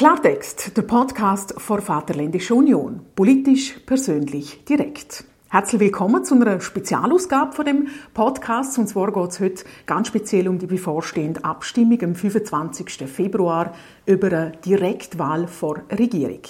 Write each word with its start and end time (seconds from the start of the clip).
Klartext, 0.00 0.78
der 0.78 0.82
Podcast 0.84 1.52
vor 1.58 1.82
Vaterländischer 1.82 2.54
Union. 2.54 3.02
Politisch, 3.14 3.78
persönlich, 3.84 4.64
direkt. 4.64 5.24
Herzlich 5.50 5.78
willkommen 5.78 6.24
zu 6.24 6.36
einer 6.36 6.58
Spezialausgabe 6.58 7.52
von 7.52 7.66
dem 7.66 7.88
Podcast. 8.14 8.78
Und 8.78 8.86
zwar 8.86 9.12
geht 9.12 9.30
es 9.30 9.40
heute 9.40 9.64
ganz 9.84 10.08
speziell 10.08 10.48
um 10.48 10.58
die 10.58 10.64
bevorstehende 10.64 11.44
Abstimmung 11.44 12.02
am 12.02 12.14
25. 12.14 13.10
Februar 13.10 13.74
über 14.06 14.28
eine 14.28 14.52
Direktwahl 14.64 15.46
vor 15.46 15.82
Regierung. 15.90 16.40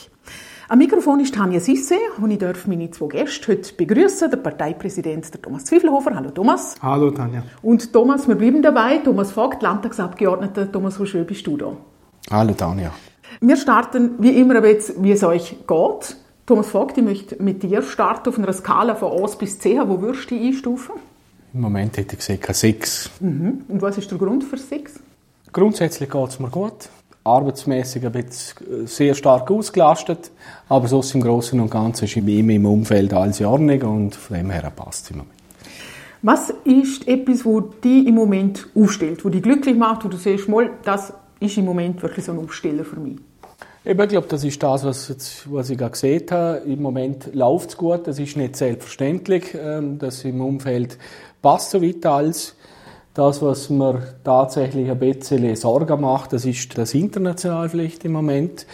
Am 0.69 0.79
Mikrofon 0.79 1.19
ist 1.19 1.35
Tanja 1.35 1.59
Sisse 1.59 1.97
und 2.21 2.31
ich 2.31 2.39
darf 2.39 2.69
meine 2.69 2.93
zwei 2.93 3.09
Gäste 3.09 3.51
heute 3.51 3.75
begrüßen. 3.75 4.31
Der 4.31 4.37
Parteipräsident 4.37 5.35
der 5.35 5.43
Thomas 5.43 5.65
Zwiefelhofer. 5.65 6.15
Hallo 6.15 6.31
Thomas. 6.31 6.77
Hallo 6.81 7.11
Tanja. 7.11 7.43
Und 7.63 7.93
Thomas, 7.93 8.29
wir 8.29 8.37
bleiben 8.37 8.63
dabei. 8.63 8.99
Thomas 8.99 9.33
Vogt, 9.33 9.61
Landtagsabgeordneter. 9.61 10.71
Thomas, 10.71 11.01
wie 11.01 11.07
schön 11.07 11.27
bist 11.27 11.45
du 11.49 11.57
da? 11.57 11.77
Hallo 12.31 12.55
Tanja. 12.55 12.93
Wir 13.41 13.57
starten 13.57 14.15
wie 14.19 14.39
immer 14.41 14.65
jetzt, 14.65 15.03
wie 15.03 15.13
es 15.13 15.23
euch 15.23 15.57
geht. 15.67 16.17
Thomas 16.47 16.69
Vogt, 16.69 16.99
ich 16.99 17.05
möchte 17.05 17.43
mit 17.43 17.63
dir 17.63 17.83
starten 17.83 18.29
auf 18.29 18.39
einer 18.39 18.53
Skala 18.53 18.95
von 18.95 19.23
1 19.23 19.37
bis 19.37 19.59
10. 19.59 19.89
Wo 19.89 20.01
würdest 20.01 20.31
du 20.31 20.37
die 20.37 20.49
einstufen? 20.49 20.97
Im 21.55 21.61
Moment 21.61 21.97
hätte 21.97 22.17
ich 22.17 22.27
gesagt 22.27 22.55
6. 22.55 23.11
Mhm. 23.21 23.63
Und 23.69 23.83
was 23.83 23.99
ist 23.99 24.11
der 24.11 24.19
Grund 24.19 24.45
für 24.45 24.57
6? 24.57 25.01
Grundsätzlich 25.53 26.11
geht 26.11 26.29
es 26.29 26.41
mir 26.41 26.51
gut 26.51 26.89
arbeitsmäßig 27.25 28.07
ein 28.07 28.13
bisschen 28.13 28.87
sehr 28.87 29.15
stark 29.15 29.51
ausgelastet, 29.51 30.31
aber 30.69 30.89
sonst 30.89 31.15
im 31.15 31.21
Großen 31.21 31.59
und 31.61 31.71
Ganzen 31.71 32.05
ist 32.05 32.17
in 32.17 32.47
meinem 32.47 32.67
Umfeld 32.67 33.13
alles 33.13 33.41
in 33.41 33.47
Ordnung 33.47 33.83
und 33.83 34.15
von 34.15 34.37
dem 34.37 34.51
her 34.51 34.71
passt 34.75 35.05
es 35.05 35.11
im 35.11 35.19
Moment. 35.19 35.35
Was 36.23 36.53
ist 36.65 37.09
etwas, 37.09 37.45
wo 37.45 37.61
dich 37.61 38.07
im 38.07 38.15
Moment 38.15 38.67
aufstellt, 38.75 39.25
wo 39.25 39.31
dich 39.31 39.43
glücklich 39.43 39.77
macht, 39.77 40.05
wo 40.05 40.09
du 40.09 40.17
siehst, 40.17 40.49
mal, 40.49 40.71
das 40.85 41.13
ist 41.41 41.57
im 41.57 41.65
Moment 41.65 42.03
wirklich 42.03 42.25
so 42.25 42.33
ein 42.33 42.39
Aufsteller 42.39 42.85
für 42.85 43.01
mich? 43.01 43.17
ich 43.83 43.97
glaube, 43.97 44.27
das 44.29 44.45
ist 44.45 44.63
das, 44.63 44.85
was, 44.85 45.09
jetzt, 45.09 45.51
was 45.51 45.71
ich 45.71 45.79
gerade 45.79 45.93
gesehen 45.93 46.27
habe. 46.31 46.59
Im 46.67 46.83
Moment 46.83 47.35
läuft 47.35 47.71
es 47.71 47.77
gut. 47.77 48.07
Das 48.07 48.19
ist 48.19 48.37
nicht 48.37 48.57
selbstverständlich, 48.57 49.55
ähm, 49.55 49.99
dass 49.99 50.25
im 50.25 50.41
Umfeld 50.43 50.99
passt 51.41 51.71
so 51.71 51.83
weit 51.83 52.05
alles. 52.05 52.57
Das, 53.15 53.43
was 53.43 53.71
mir 53.71 54.03
tatsächlich 54.23 54.91
ein 54.91 54.99
bisschen 54.99 55.57
Sorgen 55.57 56.01
macht, 56.01 56.33
das 56.33 56.45
ist 56.45 56.77
das 56.79 56.95
international 56.95 57.69
vielleicht 57.69 58.05
im 58.05 58.13
Moment. 58.13 58.67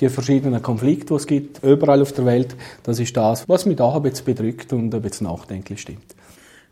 Die 0.00 0.08
verschiedenen 0.08 0.62
Konflikte, 0.62 1.06
die 1.06 1.14
es 1.14 1.26
gibt, 1.26 1.64
überall 1.64 2.02
auf 2.02 2.12
der 2.12 2.26
Welt, 2.26 2.54
das 2.82 3.00
ist 3.00 3.16
das, 3.16 3.48
was 3.48 3.64
mich 3.64 3.76
da 3.76 3.96
ein 3.96 4.02
bisschen 4.02 4.26
bedrückt 4.26 4.72
und 4.72 4.94
ein 4.94 5.02
bisschen 5.02 5.26
nachdenklich 5.26 5.80
stimmt. 5.80 6.14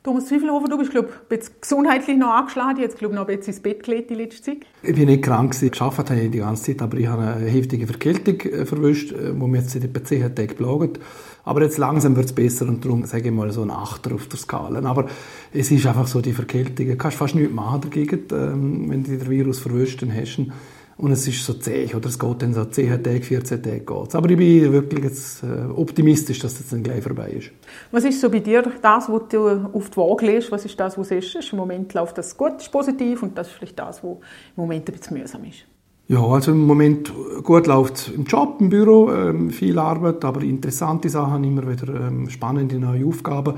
Thomas 0.07 0.27
Zwiefelhofer, 0.27 0.69
du 0.69 0.79
bist, 0.79 0.93
glaube 0.93 1.09
ich, 1.31 1.41
gesundheitlich 1.61 2.17
noch 2.17 2.33
angeschlagen. 2.33 2.79
Jetzt, 2.79 2.97
glaube 2.97 3.15
ich, 3.15 3.19
noch 3.21 3.27
ein 3.27 3.39
bisschen 3.39 3.55
ins 3.55 3.61
Bett 3.61 3.83
gelegt 3.83 4.09
die 4.09 4.15
letzte 4.15 4.41
Zeit. 4.41 4.59
Ich 4.85 4.95
bin 4.95 5.07
nicht 5.07 5.25
krank 5.25 5.51
gewesen. 5.51 5.69
Geschafft 5.69 5.99
habe 5.99 6.21
ich 6.21 6.31
die 6.31 6.39
ganze 6.39 6.63
Zeit, 6.63 6.81
aber 6.81 6.97
ich 6.97 7.09
habe 7.09 7.23
eine 7.23 7.47
heftige 7.47 7.89
Verkältung 7.89 8.39
äh, 8.43 8.65
verwischt, 8.65 9.11
äh, 9.11 9.33
die 9.33 9.47
mir 9.49 9.59
jetzt 9.59 9.71
seit 9.71 9.83
etwa 9.83 10.05
10 10.05 10.33
Tagen 10.37 10.55
plagt. 10.55 11.01
Aber 11.43 11.61
jetzt 11.61 11.79
langsam 11.79 12.15
wird 12.15 12.27
es 12.27 12.33
besser 12.33 12.69
und 12.69 12.85
darum 12.85 13.05
sage 13.05 13.31
ich 13.31 13.35
mal 13.35 13.51
so 13.51 13.63
ein 13.63 13.71
Achter 13.73 14.15
auf 14.15 14.29
der 14.29 14.39
Skala. 14.39 14.89
Aber 14.89 15.07
es 15.53 15.73
ist 15.73 15.85
einfach 15.85 16.07
so, 16.07 16.21
die 16.21 16.35
Verkältung, 16.35 16.87
du 16.87 16.97
kannst 16.97 17.17
fast 17.17 17.35
nichts 17.35 17.53
machen 17.53 17.81
dagegen, 17.81 18.27
ähm, 18.31 18.89
wenn 18.89 19.03
du 19.03 19.11
den 19.11 19.29
Virus 19.29 19.59
verwischt, 19.59 20.03
dann 20.03 20.15
hast 20.15 20.37
du 20.37 20.53
und 20.99 21.13
es 21.13 21.29
ist 21.29 21.45
so 21.45 21.53
zäh, 21.55 21.95
oder 21.95 22.09
es 22.09 22.19
geht 22.19 22.43
dann 22.43 22.55
so 22.55 22.65
10 22.65 23.03
Tage, 23.03 23.21
14 23.21 23.63
Tage 23.63 23.81
geht's. 23.81 24.15
Aber 24.15 24.31
ich 24.31 24.37
bin 24.37 24.73
wirklich 24.73 25.05
jetzt 25.05 25.43
äh, 25.43 25.71
optimistisch, 25.75 26.39
dass 26.39 26.57
das 26.57 26.71
dann 26.71 26.83
gleich 26.83 27.03
vorbei 27.03 27.31
ist. 27.33 27.51
Was 27.91 28.05
ist 28.05 28.21
so 28.21 28.31
bei 28.31 28.41
dir 28.41 28.63
das, 28.63 29.09
was 29.09 29.23
du 29.29 29.49
auf 29.49 29.91
die 29.91 29.97
Waage 29.97 30.27
legst? 30.27 30.51
Was 30.51 30.65
ist 30.65 30.81
das, 30.81 30.97
was 30.97 31.09
du 31.09 31.21
siehst? 31.21 31.53
Im 31.53 31.59
Moment 31.59 31.93
läuft 31.93 32.17
das 32.17 32.37
gut, 32.37 32.61
ist 32.61 32.73
positiv 32.73 33.23
und 33.23 33.37
das 33.37 33.49
ist 33.49 33.55
vielleicht 33.55 33.79
das, 33.79 34.03
was 34.03 34.13
im 34.13 34.19
Moment 34.57 34.89
ein 34.89 34.97
bisschen 34.97 35.19
mühsam 35.19 35.45
ist. 35.45 35.67
Ja, 36.09 36.23
also 36.23 36.53
im 36.53 36.65
Moment 36.65 37.13
gut 37.43 37.67
läuft 37.67 38.13
im 38.15 38.25
Job, 38.25 38.59
im 38.61 38.69
Büro, 38.69 39.13
ähm, 39.13 39.51
viel 39.51 39.77
Arbeit, 39.79 40.25
aber 40.25 40.41
interessante 40.43 41.09
Sachen, 41.09 41.43
immer 41.43 41.69
wieder 41.69 41.93
ähm, 41.93 42.31
spannende 42.31 42.79
neue 42.79 43.05
Aufgaben. 43.05 43.55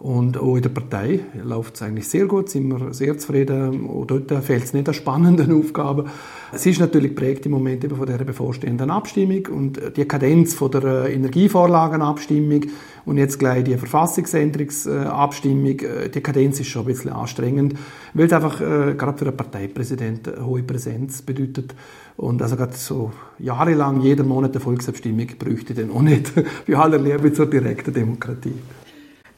Und 0.00 0.38
auch 0.38 0.56
in 0.56 0.62
der 0.62 0.70
Partei 0.70 1.20
läuft 1.44 1.74
es 1.74 1.82
eigentlich 1.82 2.08
sehr 2.08 2.24
gut, 2.24 2.48
sind 2.48 2.68
wir 2.68 2.94
sehr 2.94 3.18
zufrieden. 3.18 3.86
Auch 3.86 4.06
dort 4.06 4.32
fehlt 4.42 4.64
es 4.64 4.72
nicht 4.72 4.88
an 4.88 4.94
spannenden 4.94 5.52
Aufgaben. 5.60 6.08
Es 6.52 6.64
ist 6.64 6.80
natürlich 6.80 7.10
geprägt 7.10 7.44
im 7.44 7.52
Moment 7.52 7.84
eben 7.84 7.96
von 7.96 8.06
der 8.06 8.16
bevorstehenden 8.16 8.90
Abstimmung 8.90 9.46
und 9.48 9.78
die 9.94 10.06
Kadenz 10.06 10.54
von 10.54 10.70
der 10.70 11.10
Energievorlagenabstimmung 11.10 12.62
und 13.04 13.18
jetzt 13.18 13.38
gleich 13.38 13.64
die 13.64 13.76
Verfassungsänderungsabstimmung. 13.76 15.76
Die 16.14 16.20
Kadenz 16.22 16.60
ist 16.60 16.68
schon 16.68 16.84
ein 16.84 16.86
bisschen 16.86 17.12
anstrengend, 17.12 17.74
weil 18.14 18.24
es 18.24 18.32
einfach 18.32 18.58
äh, 18.62 18.94
gerade 18.94 19.18
für 19.18 19.26
einen 19.26 19.36
Parteipräsidenten 19.36 20.34
eine 20.34 20.46
hohe 20.46 20.62
Präsenz 20.62 21.20
bedeutet. 21.20 21.74
Und 22.16 22.40
also 22.40 22.56
gerade 22.56 22.72
so 22.72 23.12
jahrelang 23.38 24.00
jeden 24.00 24.26
Monat 24.26 24.52
eine 24.52 24.60
Volksabstimmung 24.60 25.26
bräuchte 25.38 25.74
ich 25.74 25.78
dann 25.78 25.90
auch 25.90 26.00
nicht. 26.00 26.32
Bei 26.66 26.76
aller 26.76 26.98
Liebe 26.98 27.34
zur 27.34 27.46
direkten 27.46 27.92
Demokratie. 27.92 28.54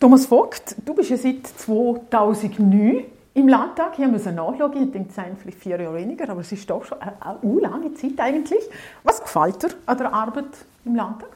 Thomas 0.02 0.26
Vogt, 0.26 0.74
du 0.84 0.94
bist 0.94 1.10
ja 1.10 1.16
seit 1.16 1.46
2009 1.46 3.04
im 3.34 3.46
Landtag. 3.46 4.00
Ich 4.00 4.04
musste 4.08 4.32
nachschauen, 4.32 4.72
ich 4.72 4.90
denke, 4.90 5.10
es 5.10 5.14
sind 5.14 5.38
vielleicht 5.40 5.58
vier 5.60 5.80
Jahre 5.80 5.94
weniger, 5.94 6.28
aber 6.28 6.40
es 6.40 6.50
ist 6.50 6.68
doch 6.68 6.84
schon 6.84 7.00
eine, 7.00 7.14
eine 7.40 7.60
lange 7.60 7.94
Zeit 7.94 8.18
eigentlich. 8.18 8.64
Was 9.04 9.22
gefällt 9.22 9.62
dir 9.62 9.68
an 9.86 9.98
der 9.98 10.12
Arbeit 10.12 10.46
im 10.84 10.96
Landtag? 10.96 11.28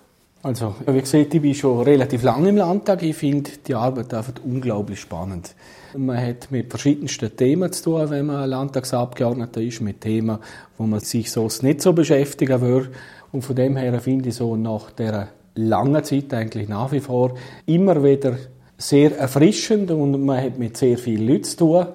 Also, 0.42 0.74
wie 0.84 1.00
gesagt, 1.00 1.32
ich 1.32 1.40
bin 1.40 1.54
schon 1.54 1.84
relativ 1.84 2.24
lange 2.24 2.48
im 2.48 2.56
Landtag. 2.56 3.04
Ich 3.04 3.14
finde 3.14 3.52
die 3.64 3.76
Arbeit 3.76 4.12
einfach 4.12 4.32
unglaublich 4.42 4.98
spannend. 4.98 5.54
Man 5.96 6.20
hat 6.20 6.50
mit 6.50 6.68
verschiedensten 6.68 7.36
Themen 7.36 7.70
zu 7.72 7.84
tun, 7.84 8.10
wenn 8.10 8.26
man 8.26 8.50
Landtagsabgeordneter 8.50 9.60
ist, 9.60 9.80
mit 9.80 10.00
Themen, 10.00 10.38
wo 10.76 10.86
man 10.86 10.98
sich 10.98 11.30
sonst 11.30 11.62
nicht 11.62 11.82
so 11.82 11.92
beschäftigen 11.92 12.60
würde. 12.60 12.88
Und 13.30 13.42
von 13.42 13.54
dem 13.54 13.76
her 13.76 14.00
finde 14.00 14.30
ich 14.30 14.34
so 14.34 14.56
nach 14.56 14.90
der 14.90 15.28
langen 15.54 16.02
Zeit 16.02 16.34
eigentlich 16.34 16.68
nach 16.68 16.90
wie 16.90 17.00
vor 17.00 17.34
immer 17.64 18.02
wieder 18.02 18.36
sehr 18.78 19.16
erfrischend 19.16 19.90
und 19.90 20.24
man 20.24 20.42
hat 20.42 20.58
mit 20.58 20.76
sehr 20.76 20.98
vielen 20.98 21.26
Leuten 21.26 21.44
zu 21.44 21.56
tun. 21.56 21.86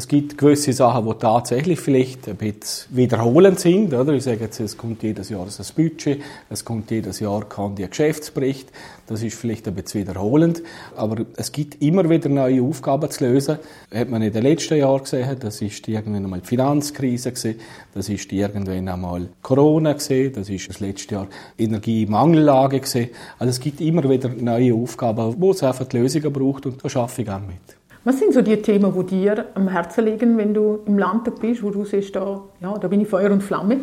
Es 0.00 0.08
gibt 0.08 0.38
gewisse 0.38 0.72
Sachen, 0.72 1.04
die 1.04 1.14
tatsächlich 1.18 1.78
vielleicht 1.78 2.26
ein 2.26 2.36
bisschen 2.36 2.86
wiederholend 2.88 3.60
sind. 3.60 3.92
Oder? 3.92 4.14
Ich 4.14 4.22
sage 4.24 4.40
jetzt, 4.40 4.58
es 4.58 4.78
kommt 4.78 5.02
jedes 5.02 5.28
Jahr 5.28 5.44
ein 5.44 5.74
Budget, 5.76 6.22
es 6.48 6.64
kommt 6.64 6.90
jedes 6.90 7.20
Jahr 7.20 7.46
kann 7.46 7.76
der 7.76 7.88
Geschäftsbericht. 7.88 8.72
Das 9.08 9.22
ist 9.22 9.36
vielleicht 9.36 9.68
ein 9.68 9.74
bisschen 9.74 10.00
wiederholend. 10.00 10.62
Aber 10.96 11.26
es 11.36 11.52
gibt 11.52 11.82
immer 11.82 12.08
wieder 12.08 12.30
neue 12.30 12.62
Aufgaben 12.62 13.10
zu 13.10 13.24
lösen. 13.24 13.58
Das 13.90 14.00
hat 14.00 14.08
man 14.08 14.22
in 14.22 14.32
den 14.32 14.42
letzten 14.42 14.78
Jahren 14.78 15.02
gesehen. 15.02 15.36
Das 15.38 15.60
ist 15.60 15.86
irgendwann 15.86 16.24
einmal 16.24 16.40
die 16.40 16.48
Finanzkrise 16.48 17.32
gewesen. 17.32 17.60
Das 17.92 18.08
ist 18.08 18.32
irgendwann 18.32 18.88
einmal 18.88 19.28
Corona 19.42 19.92
gewesen. 19.92 20.32
Das 20.32 20.48
ist 20.48 20.66
das 20.66 20.80
letzte 20.80 21.16
Jahr 21.16 21.28
Energiemangellage 21.58 22.80
gewesen. 22.80 23.10
Also 23.38 23.50
es 23.50 23.60
gibt 23.60 23.82
immer 23.82 24.08
wieder 24.08 24.30
neue 24.30 24.72
Aufgaben, 24.72 25.34
wo 25.38 25.50
es 25.50 25.62
einfach 25.62 25.92
Lösungen 25.92 26.32
braucht 26.32 26.64
und 26.64 26.82
da 26.82 26.88
schaffe 26.88 27.20
ich 27.20 27.28
auch 27.28 27.40
mit. 27.40 27.79
Was 28.02 28.18
sind 28.18 28.32
so 28.32 28.40
die 28.40 28.56
Themen, 28.56 28.94
die 28.94 29.06
dir 29.06 29.46
am 29.54 29.68
Herzen 29.68 30.06
liegen, 30.06 30.38
wenn 30.38 30.54
du 30.54 30.78
im 30.86 30.98
Landtag 30.98 31.38
bist, 31.38 31.62
wo 31.62 31.68
du 31.68 31.84
siehst, 31.84 32.16
da, 32.16 32.42
ja, 32.62 32.78
da 32.78 32.88
bin 32.88 33.02
ich 33.02 33.08
Feuer 33.08 33.30
und 33.30 33.42
Flamme? 33.42 33.80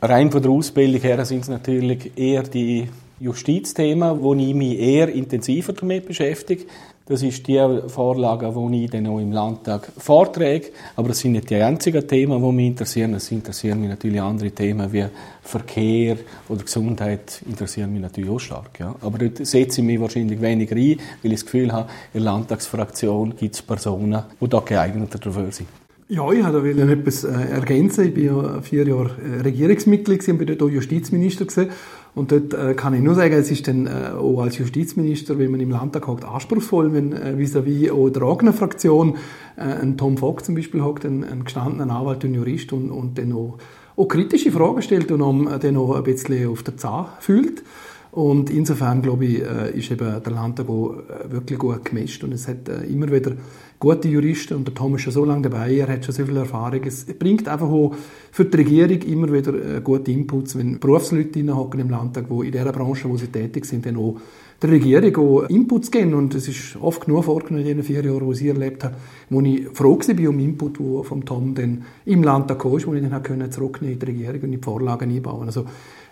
Rein 0.00 0.30
von 0.30 0.40
der 0.40 0.52
Ausbildung 0.52 1.00
her 1.00 1.24
sind 1.24 1.40
es 1.40 1.48
natürlich 1.48 2.12
eher 2.16 2.44
die 2.44 2.88
Justizthemen, 3.18 4.22
wo 4.22 4.32
ich 4.34 4.54
mich 4.54 4.78
eher 4.78 5.08
intensiver 5.08 5.72
damit 5.72 6.06
beschäftige. 6.06 6.66
Das 7.08 7.22
ist 7.22 7.46
die 7.46 7.58
Vorlage, 7.86 8.52
die 8.54 8.84
ich 8.84 8.90
dann 8.90 9.06
auch 9.06 9.18
im 9.18 9.32
Landtag 9.32 9.90
vorträge. 9.96 10.68
Aber 10.94 11.08
das 11.08 11.20
sind 11.20 11.32
nicht 11.32 11.48
die 11.48 11.54
einzigen 11.54 12.06
Themen, 12.06 12.42
die 12.42 12.52
mich 12.52 12.66
interessieren. 12.66 13.14
Es 13.14 13.32
interessieren 13.32 13.80
mich 13.80 13.88
natürlich 13.88 14.20
andere 14.20 14.50
Themen 14.50 14.92
wie 14.92 15.06
Verkehr 15.40 16.18
oder 16.50 16.64
Gesundheit 16.64 17.42
interessieren 17.48 17.94
mich 17.94 18.02
natürlich 18.02 18.30
auch 18.30 18.38
stark. 18.38 18.78
Ja. 18.78 18.94
Aber 19.00 19.16
dort 19.16 19.38
setze 19.46 19.80
ich 19.80 19.86
mich 19.86 19.98
wahrscheinlich 19.98 20.38
weniger 20.38 20.76
ein, 20.76 20.98
weil 21.22 21.32
ich 21.32 21.40
das 21.40 21.44
Gefühl 21.46 21.72
habe, 21.72 21.88
in 22.12 22.22
der 22.22 22.30
Landtagsfraktion 22.30 23.34
gibt 23.36 23.54
es 23.54 23.62
Personen, 23.62 24.24
die 24.38 24.48
da 24.48 24.60
geeigneter 24.60 25.18
dafür 25.18 25.50
sind. 25.50 25.68
Ja, 26.10 26.30
ich 26.32 26.42
wollte 26.42 26.92
etwas 26.92 27.24
äh, 27.24 27.50
ergänzen. 27.52 28.06
Ich 28.06 28.14
bin 28.14 28.24
ja 28.24 28.62
vier 28.62 28.86
Jahre 28.86 29.10
äh, 29.22 29.42
Regierungsmitglied 29.42 30.26
und 30.28 30.38
bin 30.38 30.46
dort 30.46 30.62
auch 30.62 30.70
Justizminister 30.70 31.44
gewesen. 31.44 31.70
Und 32.18 32.32
dort 32.32 32.52
äh, 32.52 32.74
kann 32.74 32.94
ich 32.94 33.00
nur 33.00 33.14
sagen, 33.14 33.34
es 33.34 33.48
ist 33.48 33.68
dann 33.68 33.86
äh, 33.86 34.10
auch 34.18 34.40
als 34.40 34.58
Justizminister, 34.58 35.38
wenn 35.38 35.52
man 35.52 35.60
im 35.60 35.70
Landtag 35.70 36.08
hockt, 36.08 36.24
anspruchsvoll, 36.24 36.92
wenn 36.92 37.12
äh, 37.12 37.36
vis-à-vis 37.38 37.92
auch 37.92 38.10
der 38.10 38.22
eigenen 38.24 38.52
Fraktion 38.52 39.16
äh, 39.56 39.60
ein 39.60 39.96
Tom 39.96 40.16
Vogt 40.16 40.44
zum 40.44 40.56
Beispiel 40.56 40.82
hockt, 40.82 41.04
ein, 41.04 41.22
ein 41.22 41.44
gestandener 41.44 41.94
Anwalt 41.94 42.24
und 42.24 42.34
Jurist 42.34 42.72
und, 42.72 42.90
und 42.90 43.18
dann 43.18 43.32
auch, 43.32 43.58
auch 43.96 44.08
kritische 44.08 44.50
Fragen 44.50 44.82
stellt 44.82 45.12
und 45.12 45.22
um, 45.22 45.48
dann 45.60 45.76
auch 45.76 45.94
ein 45.94 46.02
bisschen 46.02 46.48
auf 46.48 46.64
der 46.64 46.76
Zahn 46.76 47.06
fühlt. 47.20 47.62
Und 48.10 48.50
insofern, 48.50 49.00
glaube 49.00 49.26
ich, 49.26 49.42
äh, 49.42 49.78
ist 49.78 49.92
eben 49.92 50.20
der 50.20 50.32
Landtag 50.32 50.68
auch 50.68 50.94
äh, 50.94 51.30
wirklich 51.30 51.58
gut 51.58 51.84
gemischt 51.84 52.24
und 52.24 52.32
es 52.32 52.48
hat 52.48 52.68
äh, 52.68 52.82
immer 52.86 53.12
wieder 53.12 53.32
gute 53.78 54.08
Juristen 54.08 54.54
und 54.54 54.66
der 54.66 54.74
Tom 54.74 54.96
ist 54.96 55.02
schon 55.02 55.12
so 55.12 55.24
lange 55.24 55.42
dabei, 55.42 55.76
er 55.76 55.88
hat 55.88 56.04
schon 56.04 56.14
so 56.14 56.24
viel 56.24 56.36
Erfahrung. 56.36 56.80
Es 56.84 57.04
bringt 57.04 57.48
einfach 57.48 57.68
auch 57.68 57.94
für 58.32 58.44
die 58.44 58.56
Regierung 58.56 59.00
immer 59.02 59.32
wieder 59.32 59.80
gute 59.80 60.10
Inputs, 60.10 60.58
wenn 60.58 60.80
Berufsleute 60.80 61.54
hocken 61.54 61.80
im 61.80 61.90
Landtag, 61.90 62.26
die 62.28 62.46
in 62.46 62.52
der 62.52 62.72
Branche, 62.72 63.08
wo 63.08 63.16
sie 63.16 63.28
tätig 63.28 63.64
sind, 63.64 63.86
dann 63.86 63.96
auch 63.96 64.16
der 64.60 64.70
Regierung 64.70 65.16
auch 65.16 65.48
Inputs 65.48 65.90
geben. 65.90 66.14
Und 66.14 66.34
es 66.34 66.48
ist 66.48 66.76
oft 66.80 67.04
genug 67.04 67.24
vorgekommen 67.24 67.64
in 67.64 67.76
den 67.76 67.82
vier 67.84 68.04
Jahren, 68.04 68.26
wo 68.26 68.32
ich 68.32 68.44
erlebt 68.44 68.82
habe, 68.82 68.96
wo 69.30 69.40
ich 69.40 69.68
froh 69.72 69.98
war 69.98 70.28
um 70.28 70.38
Input, 70.40 70.80
der 70.80 71.04
vom 71.04 71.24
Tom 71.24 71.54
dann 71.54 71.84
im 72.04 72.22
Land 72.24 72.48
kam, 72.58 72.72
wo 72.72 72.76
ich 72.76 72.84
dann 72.84 73.52
zurücknehmen 73.52 73.94
in 73.94 74.00
die 74.00 74.06
Regierung 74.06 74.34
und 74.34 74.44
in 74.44 74.50
die 74.52 74.58
Vorlagen 74.58 75.10
einbauen. 75.10 75.46
Also 75.46 75.64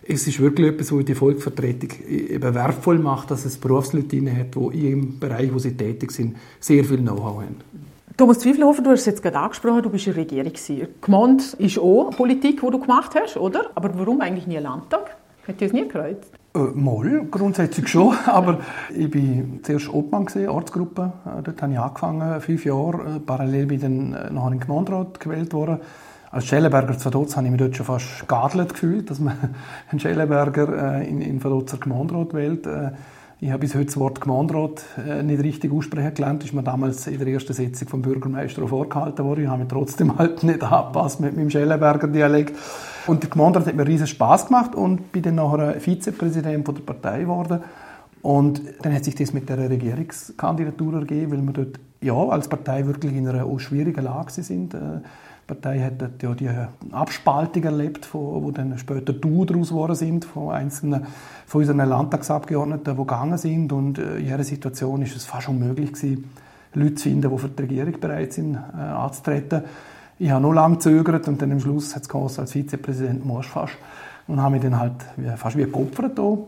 es 0.08 0.26
ist 0.26 0.40
wirklich 0.40 0.68
etwas, 0.68 0.92
was 0.92 1.04
die 1.04 1.14
Volksvertretung 1.14 1.90
eben 2.08 2.54
wertvoll 2.54 2.98
macht, 2.98 3.30
dass 3.30 3.44
es 3.44 3.56
Berufsleute 3.56 4.20
hat, 4.34 4.54
die 4.54 4.90
im 4.90 5.18
Bereich, 5.18 5.52
wo 5.52 5.58
sie 5.58 5.76
tätig 5.76 6.12
sind, 6.12 6.36
sehr 6.60 6.84
viel 6.84 6.98
Know-how 6.98 7.42
haben. 7.42 7.56
Thomas 8.16 8.38
Zwiefelhofer, 8.38 8.82
du 8.82 8.90
hast 8.90 9.00
es 9.00 9.06
jetzt 9.06 9.22
gerade 9.22 9.38
angesprochen, 9.38 9.82
du 9.82 9.90
bist 9.90 10.06
in 10.06 10.14
der 10.14 10.22
Regierung. 10.22 10.52
Gemeint 11.02 11.54
ist 11.54 11.78
auch 11.78 12.10
Politik, 12.16 12.62
die 12.62 12.70
du 12.70 12.78
gemacht 12.78 13.12
hast, 13.14 13.36
oder? 13.36 13.66
Aber 13.74 13.90
warum 13.98 14.22
eigentlich 14.22 14.46
nie 14.46 14.56
Landtag? 14.56 15.16
Hat 15.46 15.60
dir 15.60 15.66
das 15.66 15.72
nie 15.74 15.86
gereizt? 15.86 16.32
Äh, 16.54 16.58
mal, 16.58 17.26
grundsätzlich 17.30 17.88
schon, 17.88 18.16
aber 18.26 18.60
ich 18.94 19.14
war 19.14 19.44
zuerst 19.62 19.92
Obmann, 19.92 20.24
gewesen, 20.24 20.48
Ortsgruppe. 20.48 21.12
Äh, 21.26 21.42
dort 21.42 21.60
habe 21.60 21.72
ich 21.72 21.78
angefangen, 21.78 22.40
fünf 22.40 22.64
Jahre. 22.64 23.16
Äh, 23.16 23.20
parallel 23.20 23.66
bin 23.66 23.76
ich 23.76 23.82
dann 23.82 24.14
äh, 24.14 24.32
noch 24.32 24.46
in 24.46 24.52
den 24.52 24.60
Gemeinderat 24.60 25.20
gewählt 25.20 25.52
worden. 25.52 25.80
Als 26.36 26.44
Schellenberger 26.48 26.98
zu 26.98 27.06
Vaduz 27.06 27.34
habe 27.34 27.46
ich 27.46 27.50
mich 27.50 27.58
dort 27.58 27.76
schon 27.76 27.86
fast 27.86 28.28
geadelt 28.28 28.74
gefühlt, 28.74 29.08
dass 29.08 29.20
man 29.20 29.38
einen 29.90 29.98
Schellenberger 29.98 30.98
äh, 30.98 31.08
in, 31.08 31.22
in 31.22 31.42
Vaduzer 31.42 31.78
Gemeinderat 31.78 32.34
wählt. 32.34 32.66
Äh, 32.66 32.90
ich 33.40 33.48
habe 33.48 33.60
bis 33.60 33.74
heute 33.74 33.86
das 33.86 33.96
Wort 33.96 34.20
Gemeinderat 34.20 34.84
äh, 34.98 35.22
nicht 35.22 35.42
richtig 35.42 35.72
aussprechen 35.72 36.12
gelernt. 36.12 36.42
Das 36.42 36.50
ist 36.50 36.54
mir 36.54 36.62
damals 36.62 37.06
in 37.06 37.18
der 37.18 37.28
ersten 37.28 37.54
Sitzung 37.54 37.88
vom 37.88 38.02
Bürgermeister 38.02 38.68
vorgehalten 38.68 39.24
worden. 39.24 39.44
Ich 39.44 39.48
habe 39.48 39.60
mich 39.60 39.68
trotzdem 39.68 40.18
halt 40.18 40.42
nicht 40.42 40.62
angepasst 40.62 41.20
mit 41.20 41.34
meinem 41.34 41.48
Schellenberger 41.48 42.08
Dialekt. 42.08 42.54
Und 43.06 43.22
der 43.22 43.30
Gemeinderat 43.30 43.68
hat 43.68 43.74
mir 43.74 43.86
riesen 43.86 44.06
Spaß 44.06 44.48
gemacht 44.48 44.74
und 44.74 45.12
bin 45.12 45.22
dann 45.22 45.36
nachher 45.36 45.80
Vizepräsident 45.80 46.68
der 46.68 46.72
Partei 46.74 47.20
geworden. 47.20 47.60
Und 48.20 48.60
dann 48.82 48.92
hat 48.92 49.06
sich 49.06 49.14
das 49.14 49.32
mit 49.32 49.48
der 49.48 49.70
Regierungskandidatur 49.70 50.96
ergeben, 50.96 51.32
weil 51.32 51.40
wir 51.40 51.52
dort 51.54 51.80
ja, 52.02 52.28
als 52.28 52.46
Partei 52.46 52.84
wirklich 52.84 53.14
in 53.14 53.26
einer 53.26 53.58
schwierigen 53.58 54.04
Lage 54.04 54.42
sind. 54.42 54.74
Die 55.48 55.54
Partei 55.54 55.78
hat 55.78 56.22
ja 56.22 56.34
die 56.34 56.50
Abspaltung 56.90 57.62
erlebt, 57.62 58.12
wo, 58.12 58.50
dann 58.50 58.76
später 58.78 59.12
Du 59.12 59.44
daraus 59.44 59.68
geworden 59.68 59.94
sind, 59.94 60.24
von 60.24 60.50
einzelnen 60.50 61.06
von 61.46 61.60
unseren 61.60 61.88
Landtagsabgeordneten, 61.88 62.96
die 62.96 63.00
gegangen 63.00 63.38
sind. 63.38 63.72
Und 63.72 63.98
äh, 63.98 64.16
in 64.16 64.26
jeder 64.26 64.42
Situation 64.42 65.02
ist 65.02 65.14
es 65.14 65.24
fast 65.24 65.48
unmöglich 65.48 65.92
gewesen, 65.92 66.28
Leute 66.74 66.96
zu 66.96 67.04
finden, 67.04 67.30
die 67.30 67.38
für 67.38 67.48
die 67.48 67.62
Regierung 67.62 68.00
bereit 68.00 68.32
sind, 68.32 68.56
äh, 68.56 68.80
anzutreten. 68.80 69.62
Ich 70.18 70.30
habe 70.30 70.42
noch 70.42 70.52
lange 70.52 70.76
gezögert 70.76 71.28
und 71.28 71.40
dann 71.40 71.52
am 71.52 71.60
Schluss 71.60 71.94
hat 71.94 72.02
es 72.12 72.38
als 72.40 72.50
Vizepräsident 72.50 73.24
musst 73.24 73.50
fast. 73.50 73.74
Und 74.26 74.42
habe 74.42 74.54
mich 74.54 74.62
dann 74.62 74.80
halt 74.80 74.94
fast 75.36 75.56
wie 75.56 75.62
geopfert. 75.62 76.18
Habe 76.18 76.44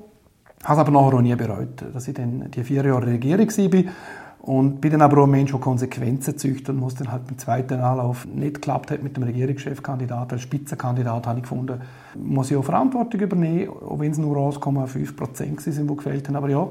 es 0.65 0.69
aber 0.69 0.91
nachher 0.91 1.19
auch 1.19 1.21
nie 1.21 1.37
bereut, 1.37 1.85
dass 1.95 2.09
ich 2.09 2.15
dann 2.15 2.51
die 2.51 2.65
vier 2.65 2.85
Jahre 2.85 3.07
Regierung 3.07 3.47
war. 3.47 3.93
Und 4.41 4.81
bin 4.81 4.93
dann 4.93 5.03
aber 5.03 5.19
auch 5.19 5.25
ein 5.25 5.33
Mensch, 5.33 5.51
der 5.51 5.61
Konsequenzen 5.61 6.39
züchtet 6.39 6.71
und 6.71 6.79
muss 6.79 6.95
dann 6.95 7.11
halt 7.11 7.23
im 7.29 7.37
zweiten 7.39 7.81
Anlauf 7.81 8.25
nicht 8.27 8.55
geklappt 8.55 8.91
hat 8.91 9.03
mit 9.03 9.17
dem 9.17 9.25
Regierungschefkandidat, 9.25 10.33
als 10.33 10.43
Spitzenkandidat 10.43 11.27
habe 11.27 11.41
ich 11.41 11.43
gefunden, 11.43 11.81
muss 12.15 12.51
ich 12.51 12.57
auch 12.57 12.65
Verantwortung 12.65 13.21
übernehmen, 13.21 13.69
auch 13.69 13.99
wenn 13.99 14.13
es 14.13 14.19
nur 14.19 14.37
1,5 14.37 15.17
Prozent 15.17 15.61
sind, 15.61 15.91
die 15.91 15.97
gefällt 15.97 16.29
haben. 16.29 16.37
Aber 16.37 16.49
ja, 16.49 16.67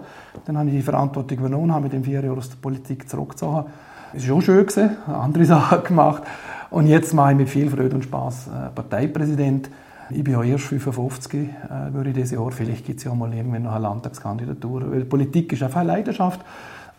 dann 0.46 0.58
habe 0.58 0.70
ich 0.70 0.76
die 0.76 0.82
Verantwortung 0.82 1.38
übernommen, 1.38 1.74
habe 1.74 1.84
mit 1.84 1.94
den 1.94 2.04
vier 2.04 2.22
Jahren 2.24 2.38
aus 2.38 2.50
der 2.50 2.58
Politik 2.58 3.08
zurückgezogen. 3.10 3.66
Es 4.14 4.24
war 4.24 4.28
schon 4.28 4.42
schön, 4.42 4.66
gewesen, 4.66 4.98
andere 5.06 5.46
Sachen 5.46 5.84
gemacht. 5.84 6.24
Und 6.70 6.88
jetzt 6.88 7.14
mache 7.14 7.32
ich 7.32 7.38
mit 7.38 7.50
viel 7.50 7.70
Freude 7.70 7.96
und 7.96 8.04
Spaß 8.04 8.48
äh, 8.48 8.70
Parteipräsident. 8.74 9.70
Ich 10.10 10.24
bin 10.24 10.34
ja 10.34 10.44
erst 10.44 10.66
55, 10.66 11.50
äh, 11.50 11.94
würde 11.94 12.10
ich 12.10 12.16
dieses 12.16 12.32
Jahr. 12.32 12.50
Vielleicht 12.52 12.86
gibt 12.86 13.00
es 13.00 13.04
ja 13.04 13.12
auch 13.12 13.16
mal 13.16 13.34
irgendwann 13.34 13.64
noch 13.64 13.74
eine 13.74 13.84
Landtagskandidatur. 13.84 14.92
Weil 14.92 15.06
Politik 15.06 15.52
ist 15.54 15.64
einfach 15.64 15.82
eine 15.82 15.90
Leidenschaft. 15.90 16.42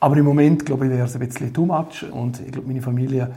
Aber 0.01 0.17
im 0.17 0.25
Moment, 0.25 0.65
glaube 0.65 0.87
ich, 0.87 0.91
wäre 0.93 1.07
es 1.07 1.15
ein 1.15 1.27
bisschen 1.27 1.53
too 1.53 1.67
much. 1.67 2.05
Und 2.11 2.41
ich 2.41 2.53
glaube, 2.53 2.69
meine 2.69 2.83
Familie 2.83 3.31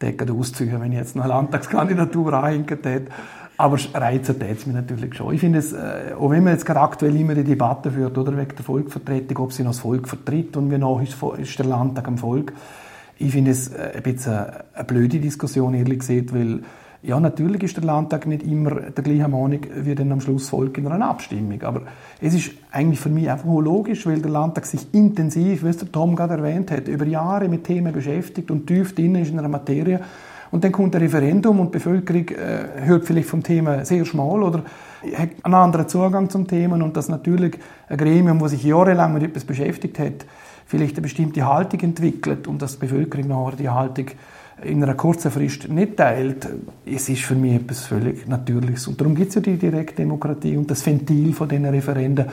deckt 0.00 0.30
auszuführen, 0.30 0.80
wenn 0.80 0.92
ich 0.92 0.98
jetzt 0.98 1.16
noch 1.16 1.24
eine 1.24 1.32
Landtagskandidatur 1.32 2.32
anhängen 2.32 2.66
hätte. 2.68 3.02
Aber 3.58 3.78
reizen 3.94 4.38
tät 4.38 4.58
es 4.58 4.66
mich 4.66 4.76
natürlich 4.76 5.14
schon. 5.14 5.32
Ich 5.34 5.40
finde 5.40 5.60
es, 5.60 5.72
äh, 5.72 6.12
auch 6.18 6.30
wenn 6.30 6.44
man 6.44 6.52
jetzt 6.52 6.66
gerade 6.66 6.80
aktuell 6.80 7.16
immer 7.16 7.34
die 7.34 7.44
Debatte 7.44 7.90
führt, 7.90 8.16
oder 8.18 8.36
wegen 8.36 8.54
der 8.54 8.64
Volksvertretung, 8.64 9.38
ob 9.38 9.52
sie 9.52 9.62
noch 9.62 9.70
das 9.70 9.80
Volk 9.80 10.08
vertritt 10.08 10.56
und 10.58 10.70
wie 10.70 10.76
noch 10.76 11.00
ist, 11.00 11.16
ist 11.38 11.58
der 11.58 11.66
Landtag 11.66 12.06
am 12.06 12.18
Volk. 12.18 12.52
Ich 13.18 13.32
finde 13.32 13.52
es 13.52 13.68
äh, 13.68 13.92
ein 13.96 14.02
bisschen 14.02 14.46
eine 14.74 14.84
blöde 14.84 15.18
Diskussion, 15.20 15.72
ehrlich 15.72 16.00
gesagt, 16.00 16.34
weil 16.34 16.60
ja, 17.06 17.20
natürlich 17.20 17.62
ist 17.62 17.76
der 17.76 17.84
Landtag 17.84 18.26
nicht 18.26 18.42
immer 18.42 18.70
der 18.80 19.04
gleichen 19.04 19.30
Meinung 19.30 19.60
wie 19.76 19.94
dann 19.94 20.10
am 20.10 20.20
Schluss 20.20 20.48
Volk 20.48 20.76
in 20.76 20.88
einer 20.88 21.08
Abstimmung. 21.08 21.62
Aber 21.62 21.82
es 22.20 22.34
ist 22.34 22.50
eigentlich 22.72 22.98
für 22.98 23.10
mich 23.10 23.30
einfach 23.30 23.46
logisch, 23.46 24.06
weil 24.06 24.20
der 24.20 24.30
Landtag 24.30 24.66
sich 24.66 24.92
intensiv, 24.92 25.62
wie 25.62 25.68
es 25.68 25.76
der 25.76 25.92
Tom 25.92 26.16
gerade 26.16 26.34
erwähnt 26.34 26.72
hat, 26.72 26.88
über 26.88 27.06
Jahre 27.06 27.48
mit 27.48 27.62
Themen 27.62 27.92
beschäftigt 27.92 28.50
und 28.50 28.66
tief 28.66 28.94
drin 28.94 29.14
ist 29.14 29.30
in 29.30 29.38
einer 29.38 29.48
Materie. 29.48 30.00
Und 30.50 30.64
dann 30.64 30.72
kommt 30.72 30.96
ein 30.96 31.02
Referendum 31.02 31.60
und 31.60 31.66
die 31.68 31.78
Bevölkerung 31.78 32.28
äh, 32.28 32.84
hört 32.84 33.04
vielleicht 33.04 33.28
vom 33.28 33.42
Thema 33.42 33.84
sehr 33.84 34.04
schmal 34.04 34.42
oder 34.42 34.64
hat 35.14 35.30
einen 35.42 35.54
anderen 35.54 35.88
Zugang 35.88 36.28
zum 36.28 36.48
Thema 36.48 36.74
und 36.82 36.96
dass 36.96 37.08
natürlich 37.08 37.58
ein 37.88 37.98
Gremium, 37.98 38.40
das 38.40 38.50
sich 38.50 38.64
jahrelang 38.64 39.14
mit 39.14 39.22
etwas 39.22 39.44
beschäftigt 39.44 39.98
hat, 39.98 40.26
vielleicht 40.66 40.96
eine 40.96 41.02
bestimmte 41.02 41.46
Haltung 41.46 41.80
entwickelt 41.80 42.48
und 42.48 42.62
dass 42.62 42.78
die 42.78 42.86
Bevölkerung 42.86 43.28
nachher 43.28 43.56
die 43.56 43.68
Haltung 43.68 44.06
in 44.62 44.82
einer 44.82 44.94
kurzen 44.94 45.30
Frist 45.30 45.68
nicht 45.68 45.96
teilt, 45.96 46.48
es 46.86 47.08
ist 47.08 47.22
für 47.22 47.34
mich 47.34 47.54
etwas 47.54 47.86
völlig 47.86 48.26
Natürliches. 48.26 48.88
Und 48.88 49.00
darum 49.00 49.14
gibt 49.14 49.28
es 49.28 49.34
ja 49.34 49.40
die 49.40 49.56
Direktdemokratie 49.56 50.56
und 50.56 50.70
das 50.70 50.84
Ventil 50.84 51.32
von 51.34 51.48
diesen 51.48 51.66
Referenden. 51.66 52.26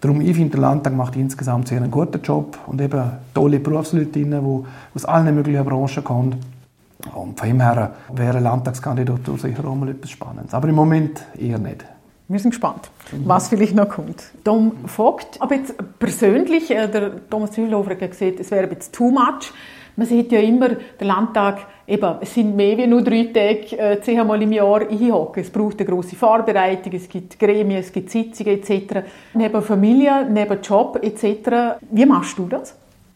Darum, 0.00 0.20
ich 0.20 0.34
finde, 0.34 0.52
der 0.52 0.60
Landtag 0.60 0.94
macht 0.94 1.16
insgesamt 1.16 1.68
sehr 1.68 1.78
einen 1.78 1.90
guten 1.90 2.20
Job 2.22 2.58
und 2.66 2.80
eben 2.80 3.02
tolle 3.34 3.60
Berufsleute 3.60 4.06
die 4.06 4.64
aus 4.94 5.04
allen 5.04 5.34
möglichen 5.34 5.64
Branchen 5.64 6.04
kommen. 6.04 6.36
Und 7.14 7.38
von 7.38 7.48
dem 7.48 7.60
her 7.60 7.94
wäre 8.12 8.30
eine 8.30 8.40
Landtagskandidatur 8.40 9.38
sicher 9.38 9.64
auch 9.64 9.74
mal 9.74 9.90
etwas 9.90 10.10
Spannendes. 10.10 10.54
Aber 10.54 10.68
im 10.68 10.74
Moment 10.74 11.24
eher 11.38 11.58
nicht. 11.58 11.84
Wir 12.28 12.40
sind 12.40 12.50
gespannt, 12.50 12.90
was 13.24 13.48
vielleicht 13.48 13.76
noch 13.76 13.88
kommt. 13.88 14.32
Tom 14.42 14.72
Vogt, 14.86 15.40
aber 15.40 15.54
jetzt 15.54 15.74
persönlich, 16.00 16.72
äh, 16.72 16.88
der 16.88 17.28
Thomas 17.30 17.52
Zügelhofer 17.52 17.90
hat 17.90 18.00
gesagt, 18.00 18.40
es 18.40 18.50
wäre 18.50 18.64
ein 18.64 18.74
bisschen 18.74 18.92
too 18.92 19.10
much. 19.10 19.52
Man 19.98 20.06
sieht 20.06 20.30
ja 20.30 20.40
immer, 20.40 20.68
der 20.68 21.06
Landtag, 21.06 21.66
eben, 21.86 22.16
es 22.20 22.34
sind 22.34 22.54
mehr 22.54 22.76
wie 22.76 22.86
nur 22.86 23.02
drei 23.02 23.30
Tage, 23.32 23.78
äh, 23.78 24.00
zehnmal 24.02 24.42
im 24.42 24.52
Jahr 24.52 24.82
einhocken. 24.82 25.42
Es 25.42 25.48
braucht 25.48 25.80
eine 25.80 25.88
grosse 25.88 26.16
Vorbereitung, 26.16 26.92
es 26.92 27.08
gibt 27.08 27.38
Gremien, 27.38 27.80
es 27.80 27.90
gibt 27.90 28.10
Sitzungen 28.10 28.60
etc. 28.60 29.06
Neben 29.32 29.62
Familie, 29.62 30.28
neben 30.30 30.60
Job 30.60 31.00
etc. 31.02 31.78
Wie 31.90 32.04
machst 32.04 32.36
du 32.36 32.46
das? 32.46 32.74